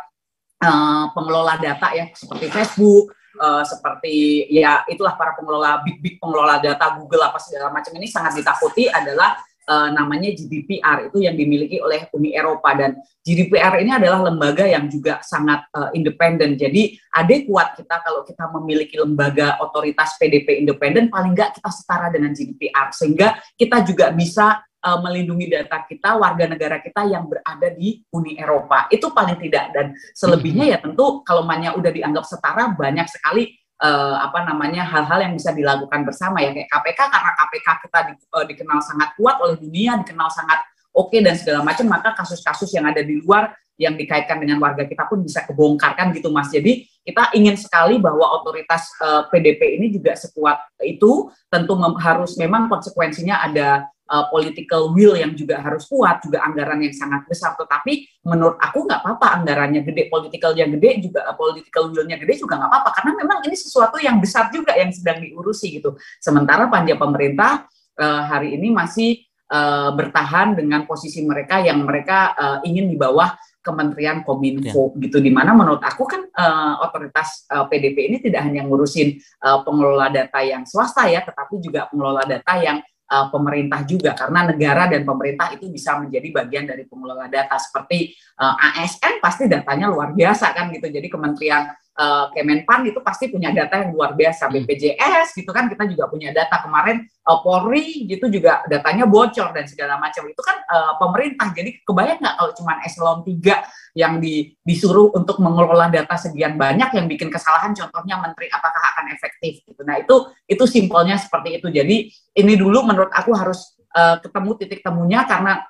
uh, 0.61 1.05
pengelola 1.15 1.55
data 1.57 1.95
ya 1.95 2.11
seperti 2.11 2.51
Facebook, 2.51 3.15
uh, 3.39 3.63
seperti 3.63 4.47
ya 4.51 4.83
itulah 4.91 5.15
para 5.15 5.33
pengelola 5.33 5.81
big 5.81 6.03
big 6.03 6.15
pengelola 6.19 6.59
data 6.59 6.99
Google 6.99 7.23
apa 7.23 7.39
segala 7.39 7.71
macam 7.71 7.91
ini 7.95 8.07
sangat 8.11 8.35
ditakuti 8.35 8.91
adalah 8.91 9.39
uh, 9.65 9.89
namanya 9.91 10.31
GDPR 10.31 11.09
itu 11.09 11.25
yang 11.25 11.35
dimiliki 11.35 11.81
oleh 11.81 12.07
Uni 12.13 12.33
Eropa 12.37 12.71
dan 12.77 12.97
GDPR 13.25 13.81
ini 13.81 13.91
adalah 13.97 14.29
lembaga 14.29 14.65
yang 14.65 14.85
juga 14.87 15.19
sangat 15.25 15.65
uh, 15.73 15.89
independen. 15.97 16.55
Jadi 16.55 16.95
ada 17.11 17.33
kuat 17.45 17.75
kita 17.77 17.95
kalau 18.05 18.21
kita 18.23 18.45
memiliki 18.53 18.95
lembaga 19.01 19.57
otoritas 19.61 20.15
PDP 20.21 20.61
independen 20.61 21.09
paling 21.09 21.33
nggak 21.33 21.57
kita 21.59 21.69
setara 21.73 22.13
dengan 22.13 22.31
GDPR 22.31 22.93
sehingga 22.93 23.37
kita 23.57 23.81
juga 23.83 24.13
bisa 24.13 24.61
uh, 24.61 24.99
melindungi 25.01 25.49
data 25.49 25.81
kita 25.89 26.15
warga 26.21 26.45
negara 26.45 26.77
kita 26.79 27.01
yang 27.09 27.25
berada 27.25 27.67
di 27.73 28.05
Uni 28.13 28.37
Eropa. 28.37 28.85
Itu 28.93 29.09
paling 29.11 29.41
tidak 29.41 29.73
dan 29.73 29.97
selebihnya 30.13 30.69
ya 30.69 30.77
tentu 30.77 31.25
kalau 31.25 31.43
banyak 31.43 31.73
udah 31.73 31.91
dianggap 31.91 32.25
setara 32.29 32.69
banyak 32.69 33.09
sekali 33.09 33.64
uh, 33.81 34.15
apa 34.23 34.47
namanya 34.47 34.85
hal-hal 34.87 35.19
yang 35.25 35.33
bisa 35.35 35.51
dilakukan 35.51 36.07
bersama 36.07 36.39
ya 36.39 36.55
kayak 36.55 36.69
KPK 36.69 36.99
karena 37.11 37.31
KPK 37.35 37.67
kita 37.87 37.99
di, 38.07 38.13
uh, 38.31 38.45
dikenal 38.45 38.79
sangat 38.83 39.09
kuat 39.19 39.35
oleh 39.43 39.57
dunia, 39.59 39.99
dikenal 39.99 40.29
sangat 40.31 40.63
oke 40.95 41.11
okay 41.11 41.19
dan 41.19 41.35
segala 41.35 41.65
macam 41.65 41.85
maka 41.91 42.15
kasus-kasus 42.15 42.71
yang 42.71 42.87
ada 42.87 43.03
di 43.03 43.19
luar 43.19 43.51
yang 43.75 43.99
dikaitkan 43.99 44.39
dengan 44.39 44.63
warga 44.63 44.87
kita 44.87 45.03
pun 45.03 45.19
bisa 45.19 45.43
kebongkarkan 45.43 46.15
gitu 46.15 46.31
Mas. 46.31 46.47
Jadi 46.47 46.87
kita 47.03 47.35
ingin 47.35 47.59
sekali 47.59 47.99
bahwa 47.99 48.23
otoritas 48.39 48.87
uh, 49.03 49.27
PDP 49.27 49.77
ini 49.77 49.91
juga 49.91 50.15
sekuat 50.15 50.79
itu 50.87 51.27
tentu 51.51 51.75
harus 51.99 52.39
memang 52.39 52.71
konsekuensinya 52.71 53.43
ada 53.43 53.85
uh, 54.09 54.25
political 54.29 54.93
will 54.93 55.17
yang 55.17 55.33
juga 55.33 55.61
harus 55.61 55.85
kuat, 55.89 56.21
juga 56.21 56.45
anggaran 56.45 56.81
yang 56.81 56.93
sangat 56.93 57.25
besar. 57.25 57.57
Tetapi 57.57 58.23
menurut 58.25 58.57
aku 58.61 58.85
nggak 58.85 59.01
apa-apa 59.01 59.41
anggarannya 59.41 59.81
gede, 59.85 60.09
politikalnya 60.09 60.65
gede 60.77 61.09
juga 61.09 61.25
uh, 61.29 61.35
political 61.37 61.89
will-nya 61.89 62.17
gede 62.21 62.41
juga 62.41 62.57
nggak 62.61 62.69
apa-apa 62.69 62.89
karena 63.01 63.11
memang 63.25 63.37
ini 63.45 63.55
sesuatu 63.57 63.97
yang 64.01 64.17
besar 64.21 64.49
juga 64.53 64.73
yang 64.77 64.89
sedang 64.93 65.21
diurusi 65.21 65.81
gitu. 65.81 65.97
Sementara 66.21 66.69
panja 66.69 66.93
pemerintah 66.97 67.65
uh, 67.97 68.21
hari 68.29 68.53
ini 68.57 68.69
masih 68.73 69.25
uh, 69.49 69.93
bertahan 69.93 70.57
dengan 70.57 70.85
posisi 70.89 71.21
mereka 71.25 71.61
yang 71.61 71.85
mereka 71.85 72.33
uh, 72.37 72.57
ingin 72.65 72.89
di 72.89 72.97
bawah 72.97 73.33
Kementerian 73.65 74.21
Kominfo 74.21 74.93
ya. 74.93 75.09
gitu 75.09 75.17
di 75.17 75.33
mana 75.33 75.57
menurut 75.57 75.81
aku 75.81 76.05
kan 76.05 76.21
uh, 76.21 76.85
otoritas 76.85 77.49
uh, 77.49 77.65
PDP 77.65 78.13
ini 78.13 78.17
tidak 78.21 78.45
hanya 78.45 78.61
ngurusin 78.61 79.17
uh, 79.41 79.65
pengelola 79.65 80.13
data 80.13 80.37
yang 80.45 80.69
swasta 80.69 81.09
ya 81.09 81.25
tetapi 81.25 81.57
juga 81.57 81.89
pengelola 81.89 82.21
data 82.29 82.53
yang 82.61 82.77
uh, 83.11 83.27
pemerintah 83.29 83.85
juga 83.85 84.17
karena 84.17 84.49
negara 84.49 84.89
dan 84.89 85.05
pemerintah 85.05 85.53
itu 85.53 85.69
bisa 85.69 85.97
menjadi 86.01 86.27
bagian 86.43 86.65
dari 86.65 86.83
pengelola 86.89 87.29
data. 87.29 87.55
Seperti 87.57 88.13
uh, 88.41 88.55
eh, 88.57 88.81
ASN 88.85 89.21
pasti 89.21 89.45
datanya 89.45 89.89
luar 89.89 90.11
biasa 90.13 90.53
kan 90.53 90.73
gitu. 90.73 90.89
Jadi 90.89 91.07
Kementerian 91.09 91.69
uh, 91.97 92.25
Kemenpan 92.33 92.85
itu 92.89 92.99
pasti 93.05 93.29
punya 93.29 93.53
data 93.53 93.85
yang 93.85 93.93
luar 93.93 94.17
biasa. 94.17 94.49
Hmm. 94.49 94.53
BPJS 94.61 95.37
gitu 95.37 95.51
kan 95.53 95.69
kita 95.69 95.85
juga 95.89 96.09
punya 96.09 96.33
data. 96.33 96.61
Kemarin 96.61 97.05
uh, 97.29 97.39
Polri 97.45 98.09
gitu 98.09 98.27
juga 98.29 98.65
datanya 98.65 99.05
bocor 99.05 99.53
dan 99.53 99.65
segala 99.69 100.01
macam. 100.01 100.25
Itu 100.25 100.41
kan 100.41 100.57
uh, 100.65 100.93
pemerintah. 100.97 101.53
Jadi 101.53 101.85
kebayang 101.85 102.19
nggak 102.21 102.35
kalau 102.41 102.51
cuma 102.57 102.73
eselon 102.83 103.21
3 103.21 103.84
yang 103.95 104.19
di, 104.19 104.51
disuruh 104.59 105.15
untuk 105.15 105.39
mengelola 105.39 105.87
data 105.87 106.19
sekian 106.19 106.59
banyak 106.59 106.91
yang 106.99 107.07
bikin 107.07 107.31
kesalahan 107.31 107.71
contohnya 107.71 108.19
menteri 108.19 108.51
apakah 108.51 108.83
akan 108.91 109.05
efektif 109.15 109.63
gitu. 109.63 109.81
Nah 109.87 110.03
itu 110.03 110.27
itu 110.51 110.63
simpelnya 110.67 111.15
seperti 111.15 111.63
itu. 111.63 111.71
Jadi 111.71 112.11
ini 112.35 112.53
dulu 112.59 112.83
menurut 112.83 113.07
aku 113.15 113.31
harus 113.31 113.79
uh, 113.95 114.19
ketemu 114.19 114.51
titik 114.59 114.83
temunya 114.83 115.23
karena 115.23 115.63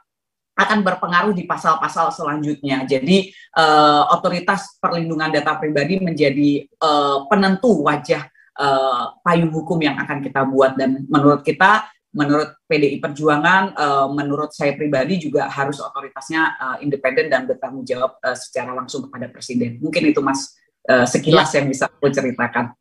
akan 0.55 0.81
berpengaruh 0.81 1.37
di 1.37 1.45
pasal-pasal 1.45 2.09
selanjutnya. 2.09 2.87
Jadi 2.89 3.29
uh, 3.61 4.09
otoritas 4.17 4.73
perlindungan 4.81 5.29
data 5.29 5.53
pribadi 5.61 6.01
menjadi 6.01 6.65
uh, 6.81 7.29
penentu 7.29 7.85
wajah 7.85 8.25
uh, 8.57 9.19
payung 9.21 9.51
hukum 9.53 9.77
yang 9.85 9.99
akan 10.01 10.23
kita 10.23 10.41
buat. 10.47 10.79
Dan 10.79 11.05
menurut 11.11 11.45
kita 11.45 11.85
menurut 12.15 12.55
PDI 12.63 13.03
Perjuangan, 13.03 13.75
uh, 13.75 14.07
menurut 14.07 14.55
saya 14.55 14.71
pribadi 14.71 15.19
juga 15.19 15.51
harus 15.51 15.83
otoritasnya 15.83 16.41
uh, 16.55 16.77
independen 16.79 17.27
dan 17.27 17.43
bertanggung 17.43 17.83
jawab 17.83 18.15
uh, 18.23 18.33
secara 18.33 18.71
langsung 18.71 19.03
kepada 19.05 19.27
presiden. 19.27 19.77
Mungkin 19.83 20.15
itu 20.15 20.23
Mas 20.23 20.55
uh, 20.87 21.03
sekilas 21.03 21.51
ya. 21.51 21.59
yang 21.59 21.67
bisa 21.67 21.91
aku 21.91 22.07
ceritakan. 22.07 22.71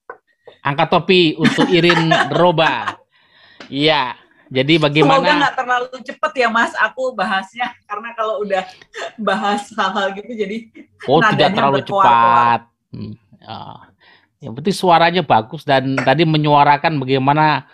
Angkat 0.62 0.88
topi 0.88 1.34
untuk 1.34 1.66
Irin 1.66 2.14
Roba. 2.38 2.94
Iya, 3.66 4.14
jadi 4.54 4.78
bagaimana? 4.78 5.18
Semoga 5.18 5.40
nggak 5.42 5.56
terlalu 5.58 5.86
cepet 6.06 6.32
ya 6.38 6.48
Mas, 6.48 6.72
aku 6.78 7.10
bahasnya 7.18 7.74
karena 7.90 8.14
kalau 8.14 8.44
udah 8.46 8.62
bahas 9.18 9.66
hal-hal 9.74 10.14
gitu 10.14 10.30
jadi 10.30 10.56
oh 11.10 11.20
tidak 11.34 11.50
terlalu 11.58 11.80
cepat. 11.82 12.60
Hmm. 12.94 13.18
Ya. 13.42 13.58
Yang 14.44 14.54
penting 14.60 14.76
suaranya 14.76 15.22
bagus 15.24 15.64
dan 15.64 15.96
tadi 15.96 16.28
menyuarakan 16.28 17.00
bagaimana 17.00 17.64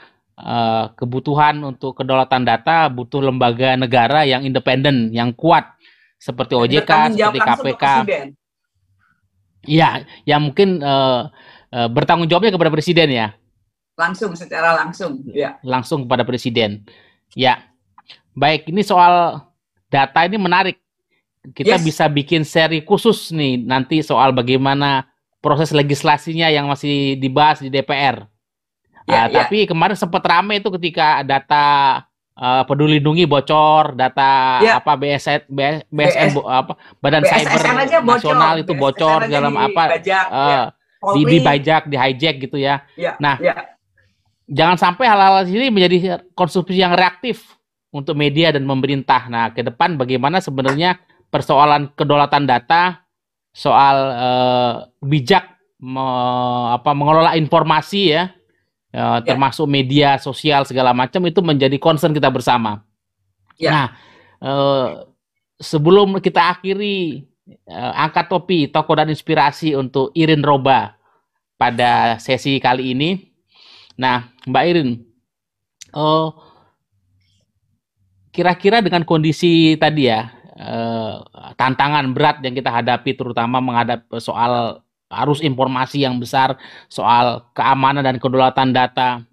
uh, 0.40 0.84
kebutuhan 0.96 1.60
untuk 1.60 2.00
kedaulatan 2.00 2.48
data 2.48 2.88
butuh 2.88 3.20
lembaga 3.20 3.76
negara 3.76 4.24
yang 4.24 4.42
independen, 4.42 5.12
yang 5.12 5.36
kuat 5.36 5.68
seperti 6.16 6.56
OJK, 6.56 7.16
seperti 7.16 7.40
KPK. 7.40 7.84
Iya, 9.68 10.08
yang 10.24 10.40
mungkin 10.48 10.80
uh, 10.80 11.28
uh, 11.72 11.88
bertanggung 11.92 12.28
jawabnya 12.28 12.56
kepada 12.56 12.72
presiden 12.72 13.12
ya? 13.12 13.36
Langsung 14.00 14.32
secara 14.32 14.72
langsung 14.80 15.20
ya. 15.28 15.60
Langsung 15.60 16.08
kepada 16.08 16.24
presiden. 16.24 16.88
Ya. 17.36 17.68
Baik 18.32 18.72
ini 18.72 18.80
soal 18.80 19.44
data 19.92 20.24
ini 20.24 20.40
menarik. 20.40 20.80
Kita 21.52 21.76
yes. 21.76 21.84
bisa 21.84 22.04
bikin 22.08 22.44
seri 22.44 22.84
khusus 22.84 23.32
nih 23.32 23.60
nanti 23.60 24.00
soal 24.00 24.32
bagaimana 24.32 25.08
proses 25.40 25.72
legislasinya 25.72 26.52
yang 26.52 26.68
masih 26.68 27.16
dibahas 27.16 27.64
di 27.64 27.72
DPR 27.72 28.29
ya, 29.10 29.22
uh, 29.22 29.26
ya. 29.26 29.36
tapi 29.44 29.66
kemarin 29.66 29.96
sempat 29.98 30.22
ramai 30.22 30.62
itu 30.62 30.70
ketika 30.78 31.26
data 31.26 31.66
uh, 32.38 32.62
peduli 32.64 33.02
lindungi 33.02 33.26
bocor 33.26 33.98
data 33.98 34.62
ya. 34.62 34.78
apa 34.78 34.94
BSN 34.94 35.50
BS, 35.50 35.76
BSN 35.90 36.28
BS, 36.32 36.46
apa 36.46 36.72
Badan 37.02 37.22
BSSN 37.26 37.46
Cyber 37.58 38.02
Nasional 38.06 38.54
itu 38.62 38.72
bocor 38.78 39.26
dalam 39.26 39.54
apa 39.58 39.98
bajak, 39.98 40.24
uh, 40.30 40.48
ya. 40.48 40.60
di 41.18 41.22
dibajak 41.26 41.82
di 41.90 41.96
hijack 41.98 42.36
gitu 42.46 42.56
ya, 42.56 42.86
ya 42.94 43.18
nah 43.18 43.36
ya 43.42 43.76
jangan 44.50 44.76
sampai 44.76 45.06
hal-hal 45.06 45.46
ini 45.46 45.70
menjadi 45.70 46.26
konsumsi 46.34 46.82
yang 46.82 46.92
reaktif 46.98 47.60
untuk 47.94 48.18
media 48.18 48.50
dan 48.54 48.66
pemerintah. 48.66 49.30
Nah, 49.30 49.54
ke 49.54 49.62
depan 49.62 49.94
bagaimana 49.94 50.42
sebenarnya 50.42 50.98
persoalan 51.30 51.94
kedaulatan 51.94 52.46
data, 52.46 53.06
soal 53.54 53.96
uh, 54.14 54.72
bijak 55.02 55.46
me, 55.82 56.06
apa 56.74 56.90
mengelola 56.94 57.34
informasi 57.38 58.14
ya, 58.14 58.30
uh, 58.94 59.18
termasuk 59.24 59.66
media 59.66 60.16
sosial 60.20 60.66
segala 60.66 60.94
macam 60.94 61.22
itu 61.26 61.40
menjadi 61.42 61.76
concern 61.76 62.14
kita 62.14 62.30
bersama. 62.30 62.82
Ya. 63.60 63.70
Nah, 63.70 63.86
uh, 64.40 64.86
sebelum 65.60 66.18
kita 66.22 66.56
akhiri 66.56 67.26
uh, 67.68 67.92
angkat 67.96 68.30
topi 68.30 68.70
toko 68.70 68.96
dan 68.96 69.10
inspirasi 69.12 69.76
untuk 69.76 70.14
Irin 70.16 70.40
Roba 70.44 70.96
pada 71.60 72.16
sesi 72.16 72.56
kali 72.56 72.96
ini 72.96 73.30
Nah, 74.00 74.32
Mbak 74.48 74.64
Irin, 74.64 74.90
oh, 75.92 76.32
kira-kira 78.32 78.80
dengan 78.80 79.04
kondisi 79.04 79.76
tadi 79.76 80.08
ya, 80.08 80.32
eh, 80.56 81.14
tantangan 81.60 82.08
berat 82.16 82.40
yang 82.40 82.56
kita 82.56 82.72
hadapi, 82.72 83.12
terutama 83.12 83.60
menghadap 83.60 84.08
soal 84.16 84.80
arus 85.10 85.42
informasi 85.42 86.06
yang 86.06 86.16
besar, 86.22 86.54
soal 86.86 87.50
keamanan 87.52 88.06
dan 88.06 88.16
kedaulatan 88.22 88.70
data, 88.70 89.26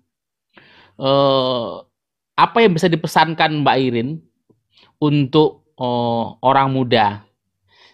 eh, 0.97 1.71
apa 2.37 2.57
yang 2.61 2.73
bisa 2.73 2.89
dipesankan 2.89 3.61
Mbak 3.61 3.77
Irin 3.77 4.09
untuk 4.97 5.69
oh, 5.77 6.41
orang 6.41 6.73
muda 6.73 7.21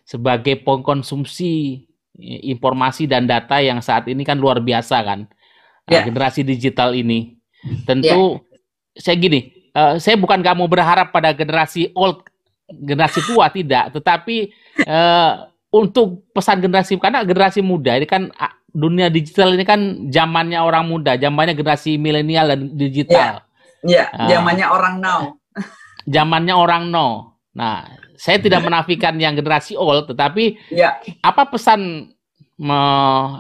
sebagai 0.03 0.59
pengkonsumsi 0.63 1.83
informasi 2.23 3.07
dan 3.07 3.27
data 3.27 3.59
yang 3.59 3.83
saat 3.83 4.07
ini 4.07 4.23
kan 4.23 4.39
luar 4.39 4.63
biasa 4.63 4.99
kan? 5.03 5.27
yeah. 5.89 6.05
generasi 6.07 6.41
digital 6.45 6.95
ini. 6.95 7.35
Tentu 7.87 8.39
yeah. 8.39 8.99
saya 8.99 9.15
gini, 9.19 9.51
uh, 9.75 9.95
saya 9.99 10.15
bukan 10.19 10.39
kamu 10.39 10.67
berharap 10.67 11.11
pada 11.11 11.31
generasi 11.31 11.91
old, 11.95 12.23
generasi 12.67 13.23
tua 13.23 13.51
tidak, 13.51 13.91
tetapi 13.95 14.51
uh, 14.87 15.47
untuk 15.73 16.29
pesan 16.37 16.61
generasi 16.61 17.01
karena 17.01 17.25
generasi 17.25 17.65
muda 17.65 17.97
ini 17.97 18.05
kan 18.05 18.29
dunia 18.69 19.09
digital 19.09 19.57
ini 19.57 19.65
kan 19.65 20.09
zamannya 20.13 20.61
orang 20.61 20.85
muda, 20.85 21.17
zamannya 21.17 21.57
generasi 21.57 21.97
milenial 21.97 22.53
dan 22.53 22.61
digital. 22.77 23.41
Iya, 23.81 24.05
yeah. 24.05 24.07
yeah, 24.13 24.29
zamannya 24.37 24.65
uh, 24.69 24.73
orang 24.73 24.95
now. 25.01 25.19
zamannya 26.13 26.55
orang 26.57 26.83
now. 26.93 27.37
Nah, 27.53 27.85
saya 28.17 28.41
tidak 28.41 28.65
menafikan 28.65 29.13
yang 29.17 29.37
generasi 29.37 29.77
old, 29.77 30.09
tetapi 30.09 30.57
yeah. 30.73 30.97
apa 31.21 31.49
pesan 31.49 32.13
me, 32.57 32.79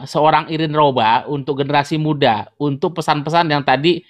seorang 0.05 0.49
Irin 0.53 0.73
Roba 0.73 1.25
untuk 1.29 1.61
generasi 1.61 1.97
muda 1.97 2.49
untuk 2.61 2.97
pesan-pesan 3.01 3.49
yang 3.49 3.65
tadi 3.65 4.05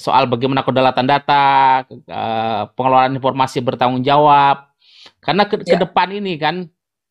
soal 0.00 0.24
bagaimana 0.24 0.64
kedaulatan 0.64 1.04
data, 1.04 1.84
uh, 1.88 2.62
pengelolaan 2.72 3.12
informasi 3.12 3.60
bertanggung 3.60 4.00
jawab. 4.00 4.72
Karena 5.20 5.44
ke, 5.44 5.60
ya. 5.60 5.76
ke 5.76 5.76
depan 5.84 6.08
ini 6.16 6.40
kan 6.40 6.64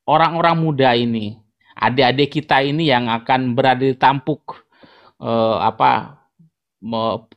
orang-orang 0.06 0.56
muda 0.58 0.94
ini, 0.94 1.38
adik-adik 1.78 2.42
kita 2.42 2.62
ini 2.62 2.90
yang 2.90 3.10
akan 3.10 3.54
berada 3.58 3.84
di 3.84 3.96
tampuk 3.98 4.66
uh, 5.22 5.62
apa 5.62 6.22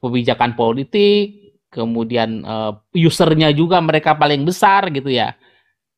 kebijakan 0.00 0.56
politik, 0.56 1.56
kemudian 1.68 2.46
uh, 2.46 2.72
usernya 2.96 3.52
juga 3.52 3.82
mereka 3.82 4.16
paling 4.16 4.46
besar 4.46 4.88
gitu 4.94 5.12
ya. 5.12 5.36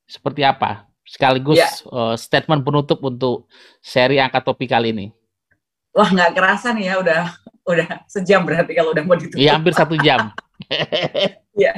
Seperti 0.06 0.42
apa? 0.42 0.86
Sekaligus 1.06 1.58
ya. 1.58 1.70
uh, 1.90 2.14
statement 2.18 2.66
penutup 2.66 2.98
untuk 3.06 3.46
seri 3.78 4.18
angkat 4.18 4.42
topik 4.42 4.70
kali 4.70 4.90
ini. 4.90 5.06
Wah 5.94 6.10
nggak 6.10 6.34
kerasa 6.34 6.74
nih 6.74 6.92
ya 6.92 6.94
udah 7.00 7.22
udah 7.66 7.88
sejam 8.06 8.42
berarti 8.46 8.72
kalau 8.74 8.90
udah 8.94 9.04
mau 9.06 9.16
ditutup. 9.16 9.38
Iya 9.38 9.58
hampir 9.58 9.72
satu 9.74 9.94
jam. 10.00 10.30
Iya. 11.56 11.72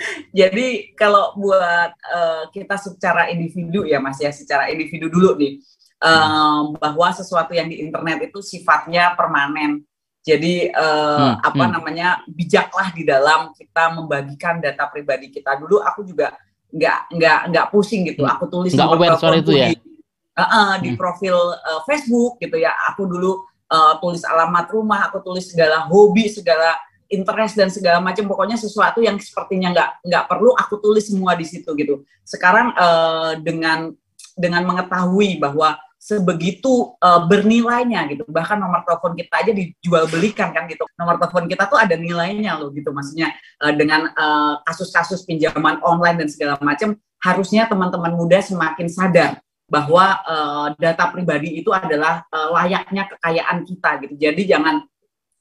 Jadi 0.38 0.96
kalau 0.96 1.36
buat 1.36 1.92
uh, 1.92 2.44
kita 2.52 2.76
secara 2.80 3.28
individu 3.28 3.84
ya 3.84 4.00
Mas 4.00 4.18
ya, 4.20 4.32
secara 4.32 4.68
individu 4.72 5.12
dulu 5.12 5.36
nih, 5.36 5.60
um, 6.00 6.74
bahwa 6.76 7.08
sesuatu 7.12 7.52
yang 7.52 7.68
di 7.68 7.80
internet 7.84 8.32
itu 8.32 8.40
sifatnya 8.40 9.14
permanen. 9.14 9.84
Jadi 10.20 10.68
uh, 10.68 11.32
hmm, 11.32 11.48
apa 11.48 11.64
hmm. 11.64 11.72
namanya 11.80 12.08
bijaklah 12.28 12.92
di 12.92 13.08
dalam 13.08 13.56
kita 13.56 13.96
membagikan 13.96 14.60
data 14.60 14.84
pribadi 14.92 15.32
kita 15.32 15.56
dulu. 15.56 15.80
Aku 15.80 16.04
juga 16.04 16.36
nggak 16.70 17.16
nggak 17.16 17.40
nggak 17.48 17.66
pusing 17.72 18.04
gitu. 18.04 18.28
Hmm. 18.28 18.36
Aku 18.36 18.44
tulis 18.52 18.76
nggak 18.76 18.90
aware 18.92 19.16
soal 19.16 19.40
itu 19.40 19.56
ya. 19.56 19.72
Di, 19.72 19.80
uh, 20.36 20.42
uh, 20.44 20.72
di 20.76 20.92
hmm. 20.92 21.00
profil 21.00 21.36
uh, 21.56 21.80
Facebook 21.88 22.36
gitu 22.36 22.60
ya. 22.60 22.76
Aku 22.92 23.08
dulu 23.08 23.48
uh, 23.72 23.96
tulis 23.96 24.20
alamat 24.28 24.68
rumah, 24.68 25.08
aku 25.08 25.24
tulis 25.24 25.48
segala 25.48 25.88
hobi, 25.88 26.28
segala 26.28 26.76
interest 27.10 27.58
dan 27.58 27.68
segala 27.68 27.98
macam 27.98 28.24
pokoknya 28.30 28.54
sesuatu 28.54 29.02
yang 29.02 29.18
sepertinya 29.18 29.74
nggak 29.74 29.90
nggak 30.06 30.24
perlu 30.30 30.54
aku 30.54 30.78
tulis 30.78 31.10
semua 31.10 31.34
di 31.34 31.44
situ 31.44 31.66
gitu. 31.74 32.06
Sekarang 32.22 32.70
uh, 32.78 33.34
dengan 33.42 33.90
dengan 34.38 34.62
mengetahui 34.64 35.42
bahwa 35.42 35.76
sebegitu 36.00 36.96
uh, 36.96 37.28
bernilainya 37.28 38.08
gitu 38.08 38.24
bahkan 38.32 38.56
nomor 38.56 38.80
telepon 38.88 39.12
kita 39.12 39.34
aja 39.36 39.52
dijual 39.52 40.06
belikan 40.06 40.54
kan 40.54 40.70
gitu. 40.70 40.86
Nomor 40.96 41.18
telepon 41.18 41.50
kita 41.50 41.66
tuh 41.66 41.76
ada 41.76 41.98
nilainya 41.98 42.56
loh 42.56 42.70
gitu 42.72 42.94
maksudnya 42.94 43.34
uh, 43.60 43.74
dengan 43.74 44.08
kasus-kasus 44.64 45.20
uh, 45.20 45.26
pinjaman 45.26 45.82
online 45.84 46.24
dan 46.24 46.28
segala 46.30 46.56
macam 46.62 46.96
harusnya 47.20 47.68
teman-teman 47.68 48.16
muda 48.16 48.40
semakin 48.40 48.88
sadar 48.88 49.44
bahwa 49.70 50.18
uh, 50.26 50.66
data 50.74 51.10
pribadi 51.14 51.62
itu 51.62 51.70
adalah 51.70 52.26
uh, 52.34 52.50
layaknya 52.58 53.06
kekayaan 53.06 53.62
kita 53.62 53.90
gitu. 54.02 54.14
Jadi 54.18 54.42
jangan 54.50 54.82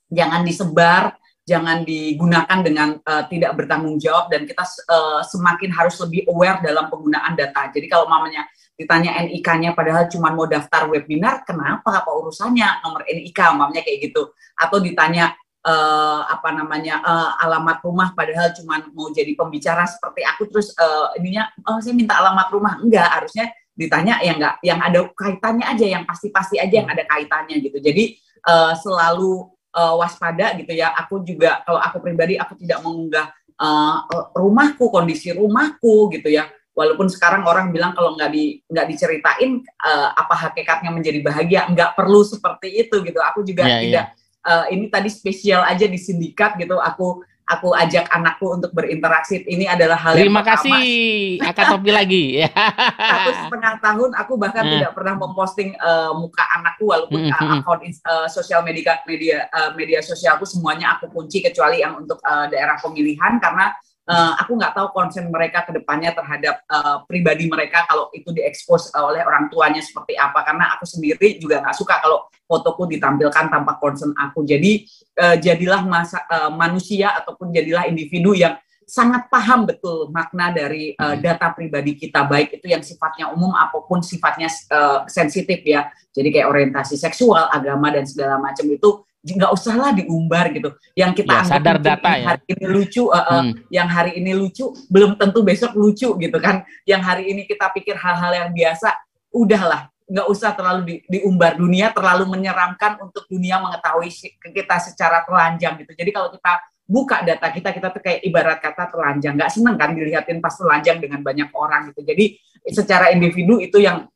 jangan 0.09 0.41
disebar 0.45 1.17
jangan 1.49 1.81
digunakan 1.81 2.59
dengan 2.61 3.01
uh, 3.01 3.25
tidak 3.25 3.57
bertanggung 3.57 3.97
jawab 3.97 4.29
dan 4.29 4.45
kita 4.45 4.61
uh, 4.85 5.25
semakin 5.25 5.73
harus 5.73 5.97
lebih 6.05 6.29
aware 6.29 6.61
dalam 6.61 6.93
penggunaan 6.93 7.33
data. 7.33 7.73
Jadi 7.73 7.89
kalau 7.89 8.05
mamanya 8.05 8.45
ditanya 8.77 9.17
NIK-nya 9.25 9.73
padahal 9.73 10.05
cuma 10.13 10.29
mau 10.29 10.45
daftar 10.45 10.85
webinar, 10.85 11.41
kenapa 11.43 12.05
apa 12.05 12.11
urusannya 12.13 12.85
nomor 12.85 13.01
NIK 13.09 13.39
mamanya 13.57 13.81
kayak 13.81 14.13
gitu. 14.13 14.29
Atau 14.53 14.77
ditanya 14.79 15.33
uh, 15.65 16.21
apa 16.29 16.53
namanya 16.53 17.01
uh, 17.01 17.43
alamat 17.43 17.81
rumah 17.81 18.13
padahal 18.13 18.53
cuma 18.53 18.85
mau 18.93 19.09
jadi 19.09 19.33
pembicara 19.33 19.89
seperti 19.89 20.21
aku 20.23 20.47
terus 20.53 20.71
uh, 20.77 21.11
ininya 21.17 21.49
oh 21.65 21.81
saya 21.81 21.97
minta 21.97 22.13
alamat 22.21 22.47
rumah. 22.53 22.77
Enggak, 22.77 23.09
harusnya 23.09 23.49
ditanya 23.73 24.21
yang 24.21 24.37
enggak 24.37 24.55
yang 24.61 24.79
ada 24.79 24.99
kaitannya 25.17 25.65
aja 25.65 25.85
yang 25.89 26.03
pasti-pasti 26.05 26.61
aja 26.61 26.85
yang 26.85 26.89
ada 26.93 27.03
kaitannya 27.09 27.57
gitu. 27.59 27.81
Jadi 27.81 28.15
uh, 28.45 28.77
selalu 28.77 29.58
uh, 29.79 29.93
waspada 29.95 30.51
gitu 30.59 30.75
ya. 30.75 30.91
Aku 30.99 31.23
juga 31.23 31.63
kalau 31.63 31.79
aku 31.79 32.03
pribadi 32.03 32.35
aku 32.35 32.59
tidak 32.59 32.83
mengunggah 32.83 33.31
uh, 33.55 34.03
rumahku, 34.35 34.91
kondisi 34.91 35.31
rumahku 35.31 36.11
gitu 36.11 36.27
ya. 36.27 36.51
Walaupun 36.75 37.11
sekarang 37.11 37.43
orang 37.43 37.75
bilang 37.75 37.91
kalau 37.91 38.15
nggak 38.15 38.31
di 38.31 38.63
nggak 38.67 38.87
diceritain 38.87 39.63
uh, 39.83 40.15
apa 40.15 40.35
hakikatnya 40.47 40.91
menjadi 40.91 41.19
bahagia, 41.23 41.67
nggak 41.71 41.95
perlu 41.95 42.23
seperti 42.27 42.87
itu 42.87 43.03
gitu. 43.03 43.19
Aku 43.23 43.43
juga 43.47 43.63
yeah, 43.67 43.81
tidak. 43.83 44.05
Yeah. 44.11 44.17
Uh, 44.39 44.65
ini 44.71 44.87
tadi 44.87 45.11
spesial 45.11 45.67
aja 45.67 45.83
di 45.83 45.99
sindikat 45.99 46.55
gitu. 46.55 46.79
Aku 46.79 47.23
aku 47.49 47.73
ajak 47.73 48.05
anakku 48.13 48.45
untuk 48.53 48.69
berinteraksi. 48.71 49.41
Ini 49.41 49.73
adalah 49.73 49.97
hal 49.97 50.13
Terima 50.13 50.45
yang 50.45 50.49
kasih. 50.53 51.41
Akan 51.41 51.65
topi 51.73 51.89
lagi. 51.89 52.25
Satu 53.11 53.31
setengah 53.33 53.73
tahun 53.81 54.09
aku 54.13 54.33
bahkan 54.37 54.63
hmm. 54.63 54.73
tidak 54.77 54.91
pernah 54.93 55.15
memposting 55.17 55.73
uh, 55.81 56.13
muka 56.13 56.45
anakku 56.61 56.93
walaupun 56.93 57.25
hmm. 57.25 57.33
uh, 57.33 57.57
akun 57.57 57.81
uh, 57.81 58.27
sosial 58.29 58.61
media 58.61 59.01
media 59.09 59.49
uh, 59.49 59.73
media 59.73 59.99
sosialku 60.05 60.45
semuanya 60.45 60.95
aku 60.95 61.09
kunci 61.09 61.41
kecuali 61.41 61.81
yang 61.81 61.97
untuk 61.97 62.21
uh, 62.21 62.45
daerah 62.45 62.77
pemilihan 62.77 63.41
karena 63.41 63.73
uh, 64.09 64.33
aku 64.41 64.57
nggak 64.57 64.73
tahu 64.73 64.87
konsen 64.89 65.29
mereka 65.29 65.63
ke 65.63 65.71
depannya 65.77 66.11
terhadap 66.17 66.65
uh, 66.65 67.05
pribadi 67.05 67.45
mereka 67.45 67.85
kalau 67.85 68.09
itu 68.11 68.33
diekspos 68.33 68.89
uh, 68.97 69.05
oleh 69.13 69.21
orang 69.21 69.47
tuanya 69.53 69.79
seperti 69.79 70.17
apa. 70.17 70.41
Karena 70.41 70.73
aku 70.75 70.89
sendiri 70.89 71.37
juga 71.37 71.61
nggak 71.61 71.77
suka 71.77 72.01
kalau 72.01 72.25
fotoku 72.49 72.89
ditampilkan 72.89 73.53
tanpa 73.53 73.77
konsen 73.77 74.11
aku. 74.17 74.41
Jadi 74.43 74.89
uh, 75.21 75.37
jadilah 75.37 75.85
masa 75.85 76.25
uh, 76.25 76.49
manusia 76.49 77.13
ataupun 77.13 77.53
jadilah 77.53 77.85
individu 77.85 78.33
yang 78.33 78.57
sangat 78.89 79.29
paham 79.29 79.69
betul 79.69 80.09
makna 80.09 80.49
dari 80.49 80.97
uh, 80.97 81.13
data 81.13 81.53
pribadi 81.53 81.93
kita. 81.93 82.25
Baik 82.25 82.57
itu 82.57 82.73
yang 82.73 82.81
sifatnya 82.81 83.29
umum 83.29 83.53
apa 83.53 83.85
pun 83.85 84.01
sifatnya 84.01 84.49
uh, 84.73 85.05
sensitif 85.05 85.61
ya. 85.61 85.93
Jadi 86.09 86.33
kayak 86.33 86.49
orientasi 86.49 86.97
seksual 86.97 87.53
agama 87.53 87.93
dan 87.93 88.09
segala 88.09 88.41
macam 88.41 88.65
itu 88.65 89.05
nggak 89.19 89.51
usahlah 89.51 89.91
diumbar 89.91 90.51
gitu. 90.55 90.71
Yang 90.95 91.23
kita 91.23 91.43
ya, 91.43 91.43
sadar 91.43 91.77
data 91.79 92.11
ya. 92.15 92.27
Hari 92.35 92.43
ini 92.55 92.65
lucu, 92.71 93.03
uh, 93.11 93.15
uh, 93.15 93.41
hmm. 93.43 93.51
yang 93.67 93.87
hari 93.91 94.11
ini 94.15 94.31
lucu 94.31 94.71
belum 94.87 95.19
tentu 95.19 95.43
besok 95.43 95.75
lucu 95.75 96.15
gitu 96.15 96.37
kan. 96.39 96.63
Yang 96.87 97.01
hari 97.03 97.23
ini 97.31 97.43
kita 97.43 97.67
pikir 97.75 97.99
hal-hal 97.99 98.31
yang 98.31 98.49
biasa, 98.55 98.95
udahlah 99.35 99.91
nggak 100.09 100.25
usah 100.25 100.57
terlalu 100.57 100.81
di, 100.89 100.95
diumbar 101.05 101.53
dunia 101.53 101.93
terlalu 101.93 102.25
menyeramkan 102.25 102.97
untuk 102.97 103.29
dunia 103.29 103.61
mengetahui 103.61 104.09
kita 104.41 104.75
secara 104.81 105.21
telanjang 105.21 105.77
gitu. 105.85 105.93
Jadi 105.93 106.09
kalau 106.09 106.33
kita 106.33 106.65
buka 106.89 107.21
data 107.21 107.53
kita 107.53 107.69
kita 107.69 107.87
tuh 107.93 108.01
kayak 108.01 108.25
ibarat 108.25 108.57
kata 108.57 108.89
telanjang 108.89 109.37
nggak 109.37 109.53
seneng 109.53 109.77
kan 109.77 109.93
dilihatin 109.93 110.41
pas 110.41 110.57
telanjang 110.57 110.97
dengan 110.97 111.21
banyak 111.21 111.53
orang 111.53 111.93
gitu. 111.93 112.01
Jadi 112.01 112.41
secara 112.73 113.13
individu 113.13 113.61
itu 113.61 113.77
yang 113.77 114.09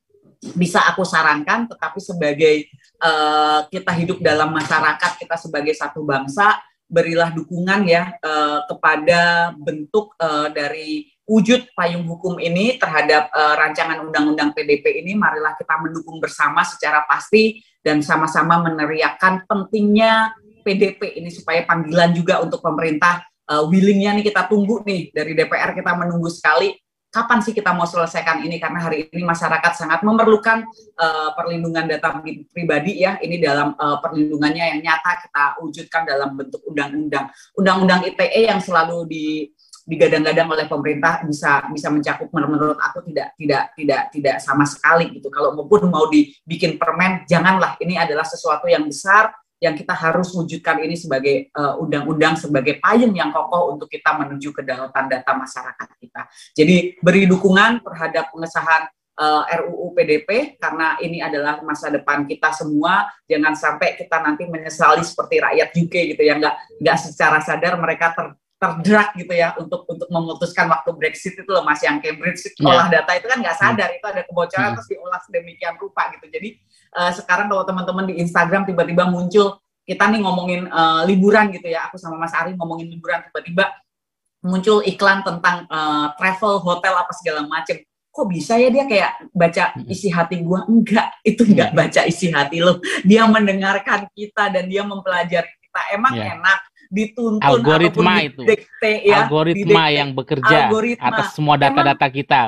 bisa 0.58 0.84
aku 0.84 1.08
sarankan, 1.08 1.72
tetapi 1.72 2.00
sebagai 2.04 2.68
uh, 3.04 3.68
kita 3.68 3.92
hidup 3.92 4.24
dalam 4.24 4.56
masyarakat, 4.56 5.20
kita 5.20 5.36
sebagai 5.36 5.76
satu 5.76 6.08
bangsa, 6.08 6.56
berilah 6.88 7.36
dukungan 7.36 7.84
ya 7.84 8.16
uh, 8.24 8.64
kepada 8.70 9.52
bentuk 9.60 10.16
uh, 10.22 10.48
dari 10.54 11.12
wujud 11.24 11.72
payung 11.76 12.04
hukum 12.04 12.36
ini 12.40 12.76
terhadap 12.76 13.32
uh, 13.32 13.56
rancangan 13.60 14.04
undang-undang 14.08 14.56
PDP 14.56 15.04
ini. 15.04 15.16
Marilah 15.16 15.56
kita 15.60 15.80
mendukung 15.80 16.20
bersama 16.20 16.64
secara 16.64 17.04
pasti 17.08 17.60
dan 17.84 18.00
sama-sama 18.00 18.64
meneriakan 18.64 19.44
pentingnya 19.48 20.32
PDP 20.64 21.20
ini 21.20 21.28
supaya 21.28 21.68
panggilan 21.68 22.16
juga 22.16 22.40
untuk 22.40 22.64
pemerintah 22.64 23.24
uh, 23.52 23.68
willingnya 23.68 24.16
nih 24.16 24.26
kita 24.32 24.48
tunggu 24.48 24.84
nih 24.88 25.12
dari 25.12 25.36
DPR 25.36 25.76
kita 25.76 25.92
menunggu 25.96 26.32
sekali 26.32 26.72
kapan 27.14 27.40
sih 27.46 27.54
kita 27.54 27.78
mau 27.78 27.86
selesaikan 27.86 28.42
ini? 28.42 28.58
Karena 28.58 28.82
hari 28.82 29.06
ini 29.14 29.22
masyarakat 29.22 29.72
sangat 29.78 30.02
memerlukan 30.02 30.66
uh, 30.98 31.30
perlindungan 31.38 31.86
data 31.86 32.18
pribadi 32.50 33.06
ya. 33.06 33.22
Ini 33.22 33.38
dalam 33.38 33.78
uh, 33.78 34.02
perlindungannya 34.02 34.74
yang 34.74 34.80
nyata 34.82 35.22
kita 35.22 35.44
wujudkan 35.62 36.02
dalam 36.10 36.34
bentuk 36.34 36.66
undang-undang. 36.66 37.30
Undang-undang 37.54 38.02
ITE 38.10 38.50
yang 38.50 38.58
selalu 38.58 39.06
di 39.06 39.26
digadang-gadang 39.84 40.48
oleh 40.48 40.66
pemerintah 40.66 41.22
bisa 41.22 41.70
bisa 41.70 41.94
mencakup. 41.94 42.32
Menurut 42.34 42.80
aku 42.82 43.06
tidak 43.06 43.38
tidak 43.38 43.64
tidak 43.78 44.02
tidak 44.10 44.36
sama 44.42 44.66
sekali 44.66 45.14
gitu. 45.14 45.30
Kalau 45.30 45.54
maupun 45.54 45.94
mau 45.94 46.10
dibikin 46.10 46.82
permen 46.82 47.30
janganlah. 47.30 47.78
Ini 47.78 48.10
adalah 48.10 48.26
sesuatu 48.26 48.66
yang 48.66 48.90
besar 48.90 49.30
yang 49.64 49.80
kita 49.80 49.96
harus 49.96 50.36
wujudkan 50.36 50.84
ini 50.84 51.00
sebagai 51.00 51.48
uh, 51.56 51.80
undang-undang 51.80 52.36
sebagai 52.36 52.84
payung 52.84 53.16
yang 53.16 53.32
kokoh 53.32 53.72
untuk 53.72 53.88
kita 53.88 54.12
menuju 54.20 54.52
kedaulatan 54.52 55.08
data 55.08 55.32
masyarakat 55.32 55.88
kita. 56.04 56.22
Jadi 56.52 57.00
beri 57.00 57.24
dukungan 57.24 57.80
terhadap 57.80 58.28
pengesahan 58.36 58.92
uh, 59.16 59.48
eh, 59.48 59.64
RUU 59.64 59.96
PDP 59.96 60.60
karena 60.60 61.00
ini 61.00 61.24
adalah 61.24 61.64
masa 61.64 61.88
depan 61.88 62.28
kita 62.28 62.52
semua. 62.52 63.08
Jangan 63.24 63.56
sampai 63.56 63.96
kita 63.96 64.20
nanti 64.20 64.44
menyesali 64.52 65.00
seperti 65.00 65.40
rakyat 65.40 65.70
UK 65.72 65.96
gitu 66.12 66.22
ya 66.28 66.36
nggak 66.36 66.84
nggak 66.84 66.98
secara 67.00 67.40
sadar 67.40 67.80
mereka 67.80 68.12
ter 68.12 68.36
terderak 68.64 69.12
gitu 69.20 69.34
ya 69.36 69.52
untuk 69.60 69.84
untuk 69.92 70.08
memutuskan 70.08 70.72
waktu 70.72 70.96
Brexit 70.96 71.36
itu 71.36 71.52
loh 71.52 71.68
Mas 71.68 71.84
yang 71.84 72.00
Cambridge 72.00 72.40
yeah. 72.48 72.64
olah 72.64 72.88
data 72.88 73.12
itu 73.20 73.28
kan 73.28 73.44
nggak 73.44 73.60
sadar 73.60 73.92
hmm. 73.92 73.98
itu 74.00 74.06
ada 74.08 74.22
kebocoran 74.24 74.68
hmm. 74.72 74.76
terus 74.80 74.88
diolah 74.88 75.20
sedemikian 75.24 75.76
rupa 75.76 76.08
gitu. 76.16 76.32
Jadi 76.32 76.50
uh, 76.94 77.12
sekarang 77.12 77.50
kalau 77.50 77.66
teman-teman 77.68 78.06
di 78.10 78.22
Instagram 78.22 78.64
tiba-tiba 78.64 79.10
muncul 79.10 79.60
kita 79.84 80.08
nih 80.08 80.24
ngomongin 80.24 80.62
uh, 80.72 81.04
liburan 81.04 81.52
gitu 81.52 81.68
ya, 81.68 81.92
aku 81.92 82.00
sama 82.00 82.16
Mas 82.16 82.32
Ari 82.32 82.56
ngomongin 82.56 82.88
liburan 82.88 83.20
tiba-tiba 83.28 83.68
muncul 84.44 84.80
iklan 84.84 85.24
tentang 85.24 85.68
uh, 85.68 86.16
travel 86.16 86.64
hotel 86.64 86.94
apa 86.96 87.12
segala 87.16 87.44
macem. 87.48 87.84
Kok 88.14 88.30
bisa 88.30 88.62
ya 88.62 88.70
dia 88.70 88.86
kayak 88.86 89.34
baca 89.34 89.74
isi 89.90 90.14
hati 90.14 90.46
gue 90.46 90.60
enggak 90.70 91.18
itu 91.26 91.44
enggak 91.50 91.74
baca 91.74 92.02
isi 92.06 92.30
hati 92.30 92.62
lo. 92.62 92.78
Dia 93.02 93.26
mendengarkan 93.26 94.06
kita 94.14 94.54
dan 94.54 94.70
dia 94.70 94.86
mempelajari 94.86 95.50
kita. 95.50 95.82
Emang 95.98 96.14
yeah. 96.14 96.38
enak 96.38 96.60
dituntun 96.94 97.42
algoritma 97.42 98.22
itu. 98.22 98.46
ya, 98.86 99.26
algoritma 99.26 99.90
didikte, 99.90 99.98
yang 99.98 100.10
bekerja 100.14 100.58
algoritma. 100.70 101.10
atas 101.10 101.26
semua 101.34 101.58
data-data 101.58 102.08
kita 102.14 102.42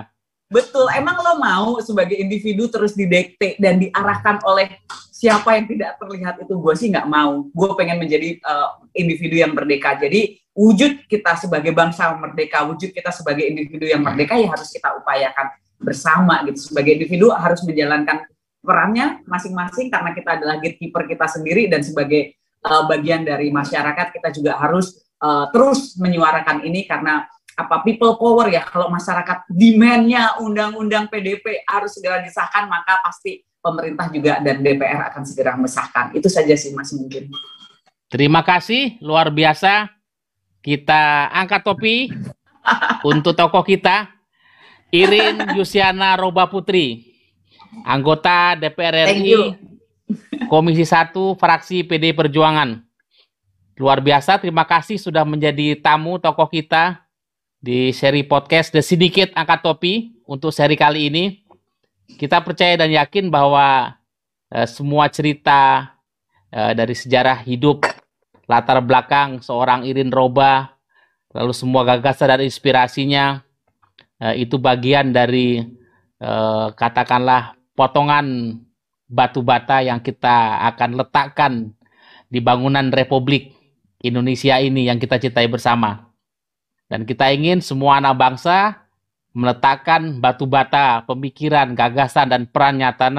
betul 0.46 0.86
emang 0.94 1.18
lo 1.20 1.34
mau 1.42 1.82
sebagai 1.82 2.16
individu 2.16 2.70
terus 2.70 2.94
didikte 2.94 3.58
dan 3.58 3.82
diarahkan 3.82 4.40
oleh 4.46 4.78
siapa 5.16 5.58
yang 5.58 5.66
tidak 5.66 5.98
terlihat 5.98 6.36
itu? 6.44 6.54
Gue 6.60 6.76
sih 6.78 6.92
nggak 6.92 7.08
mau. 7.08 7.48
Gue 7.50 7.70
pengen 7.80 8.04
menjadi 8.04 8.38
uh, 8.44 8.84
individu 8.94 9.40
yang 9.40 9.56
merdeka. 9.56 9.96
Jadi 9.98 10.38
wujud 10.54 11.08
kita 11.10 11.36
sebagai 11.40 11.72
bangsa 11.72 12.14
merdeka 12.16 12.64
wujud 12.68 12.92
kita 12.94 13.12
sebagai 13.12 13.44
individu 13.44 13.88
yang 13.90 14.04
merdeka 14.04 14.36
ya 14.40 14.52
harus 14.52 14.70
kita 14.70 14.92
upayakan 15.00 15.56
bersama 15.80 16.44
gitu. 16.46 16.72
Sebagai 16.72 17.00
individu 17.00 17.32
harus 17.34 17.64
menjalankan 17.64 18.28
perannya 18.66 19.22
masing-masing 19.30 19.94
karena 19.94 20.12
kita 20.12 20.42
adalah 20.42 20.58
gatekeeper 20.58 21.06
kita 21.06 21.30
sendiri 21.30 21.70
dan 21.70 21.86
sebagai 21.86 22.36
uh, 22.66 22.84
bagian 22.90 23.22
dari 23.22 23.54
masyarakat 23.54 24.10
kita 24.14 24.30
juga 24.34 24.58
harus 24.58 25.06
uh, 25.22 25.48
terus 25.54 25.96
menyuarakan 26.02 26.66
ini 26.66 26.90
karena 26.90 27.30
apa 27.56 27.82
people 27.88 28.20
power 28.20 28.52
ya. 28.52 28.68
Kalau 28.68 28.92
masyarakat 28.92 29.48
demandnya 29.48 30.36
undang-undang 30.44 31.08
PDP 31.08 31.64
harus 31.66 31.96
segera 31.96 32.20
disahkan 32.20 32.68
maka 32.68 33.00
pasti 33.00 33.42
pemerintah 33.64 34.12
juga 34.12 34.44
dan 34.44 34.62
DPR 34.62 35.10
akan 35.10 35.24
segera 35.24 35.56
mesahkan. 35.56 36.12
Itu 36.14 36.28
saja 36.28 36.54
sih 36.54 36.76
mas 36.76 36.92
mungkin. 36.92 37.32
Terima 38.12 38.44
kasih 38.44 39.00
luar 39.00 39.32
biasa. 39.32 39.90
Kita 40.62 41.30
angkat 41.30 41.62
topi 41.64 42.10
untuk 43.10 43.38
tokoh 43.38 43.62
kita 43.62 44.10
Irin 44.90 45.58
Yusiana 45.58 46.18
Roba 46.18 46.50
Putri 46.50 47.16
anggota 47.86 48.58
DPR 48.58 49.14
RI 49.14 49.54
Komisi 50.46 50.86
1 50.86 51.14
fraksi 51.38 51.82
PD 51.82 52.14
Perjuangan. 52.14 52.78
Luar 53.76 54.00
biasa, 54.00 54.40
terima 54.40 54.64
kasih 54.64 54.96
sudah 55.02 55.26
menjadi 55.28 55.76
tamu 55.82 56.22
tokoh 56.22 56.48
kita 56.48 57.05
di 57.66 57.90
seri 57.90 58.22
podcast 58.22 58.70
The 58.78 58.86
Sedikit 58.86 59.34
Angkat 59.34 59.66
Topi 59.66 60.22
untuk 60.30 60.54
seri 60.54 60.78
kali 60.78 61.10
ini. 61.10 61.42
Kita 62.06 62.46
percaya 62.46 62.78
dan 62.78 62.94
yakin 62.94 63.34
bahwa 63.34 63.90
eh, 64.54 64.70
semua 64.70 65.10
cerita 65.10 65.90
eh, 66.54 66.78
dari 66.78 66.94
sejarah 66.94 67.42
hidup, 67.42 67.82
latar 68.46 68.86
belakang 68.86 69.42
seorang 69.42 69.82
Irin 69.90 70.14
Roba, 70.14 70.78
lalu 71.34 71.58
semua 71.58 71.82
gagasan 71.82 72.38
dan 72.38 72.46
inspirasinya, 72.46 73.42
eh, 74.22 74.46
itu 74.46 74.62
bagian 74.62 75.10
dari 75.10 75.66
eh, 76.22 76.68
katakanlah 76.70 77.58
potongan 77.74 78.62
batu 79.10 79.42
bata 79.42 79.82
yang 79.82 80.06
kita 80.06 80.62
akan 80.70 81.02
letakkan 81.02 81.74
di 82.30 82.38
bangunan 82.46 82.94
Republik 82.94 83.58
Indonesia 84.06 84.62
ini 84.62 84.86
yang 84.86 85.02
kita 85.02 85.18
cintai 85.18 85.50
bersama. 85.50 86.05
Dan 86.86 87.04
kita 87.04 87.34
ingin 87.34 87.62
semua 87.62 87.98
anak 87.98 88.14
bangsa 88.18 88.88
meletakkan 89.36 90.22
batu 90.22 90.48
bata 90.48 91.04
pemikiran, 91.04 91.76
gagasan, 91.76 92.32
dan 92.32 92.48
peran 92.48 92.80
nyata 92.80 93.12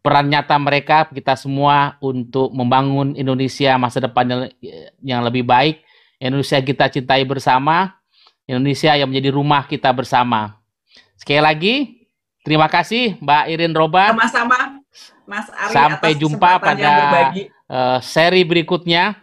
peran 0.00 0.32
nyata 0.32 0.56
mereka 0.56 1.04
kita 1.12 1.36
semua 1.36 2.00
untuk 2.00 2.54
membangun 2.56 3.12
Indonesia 3.18 3.76
masa 3.76 4.00
depan 4.00 4.48
yang 5.04 5.20
lebih 5.26 5.44
baik, 5.44 5.84
Indonesia 6.16 6.56
kita 6.62 6.88
cintai 6.88 7.26
bersama, 7.28 8.00
Indonesia 8.48 8.96
yang 8.96 9.12
menjadi 9.12 9.30
rumah 9.34 9.68
kita 9.68 9.92
bersama. 9.92 10.56
Sekali 11.20 11.42
lagi, 11.42 11.74
Terima 12.40 12.72
kasih 12.72 13.20
Mbak 13.20 13.44
Irin 13.52 13.74
Roba. 13.76 14.16
Sama-sama 14.16 14.80
Mas 15.28 15.48
Ari. 15.52 15.74
Sampai 15.76 16.10
jumpa 16.16 16.56
pada 16.56 16.90
uh, 17.68 17.98
seri 18.00 18.42
berikutnya 18.48 19.20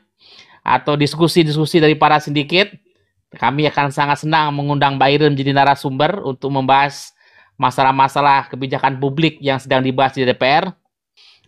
atau 0.62 0.94
diskusi-diskusi 0.94 1.82
dari 1.82 1.98
para 1.98 2.22
sindiket. 2.22 2.78
Kami 3.36 3.68
akan 3.68 3.92
sangat 3.92 4.24
senang 4.24 4.56
mengundang 4.56 4.96
Mbak 4.96 5.10
Irin 5.12 5.32
menjadi 5.36 5.52
narasumber 5.52 6.24
untuk 6.24 6.48
membahas 6.48 7.12
masalah-masalah 7.60 8.48
kebijakan 8.48 8.96
publik 9.02 9.42
yang 9.44 9.60
sedang 9.60 9.84
dibahas 9.84 10.16
di 10.16 10.24
DPR. 10.24 10.72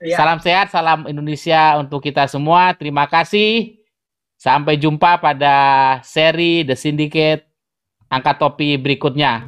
Ya. 0.04 0.20
Salam 0.20 0.40
sehat, 0.44 0.72
salam 0.76 1.08
Indonesia 1.08 1.80
untuk 1.80 2.04
kita 2.04 2.28
semua. 2.28 2.76
Terima 2.76 3.08
kasih. 3.08 3.80
Sampai 4.40 4.80
jumpa 4.80 5.20
pada 5.20 5.56
seri 6.04 6.64
The 6.68 6.76
Syndicate 6.76 7.48
angkat 8.10 8.36
topi 8.40 8.76
berikutnya. 8.80 9.48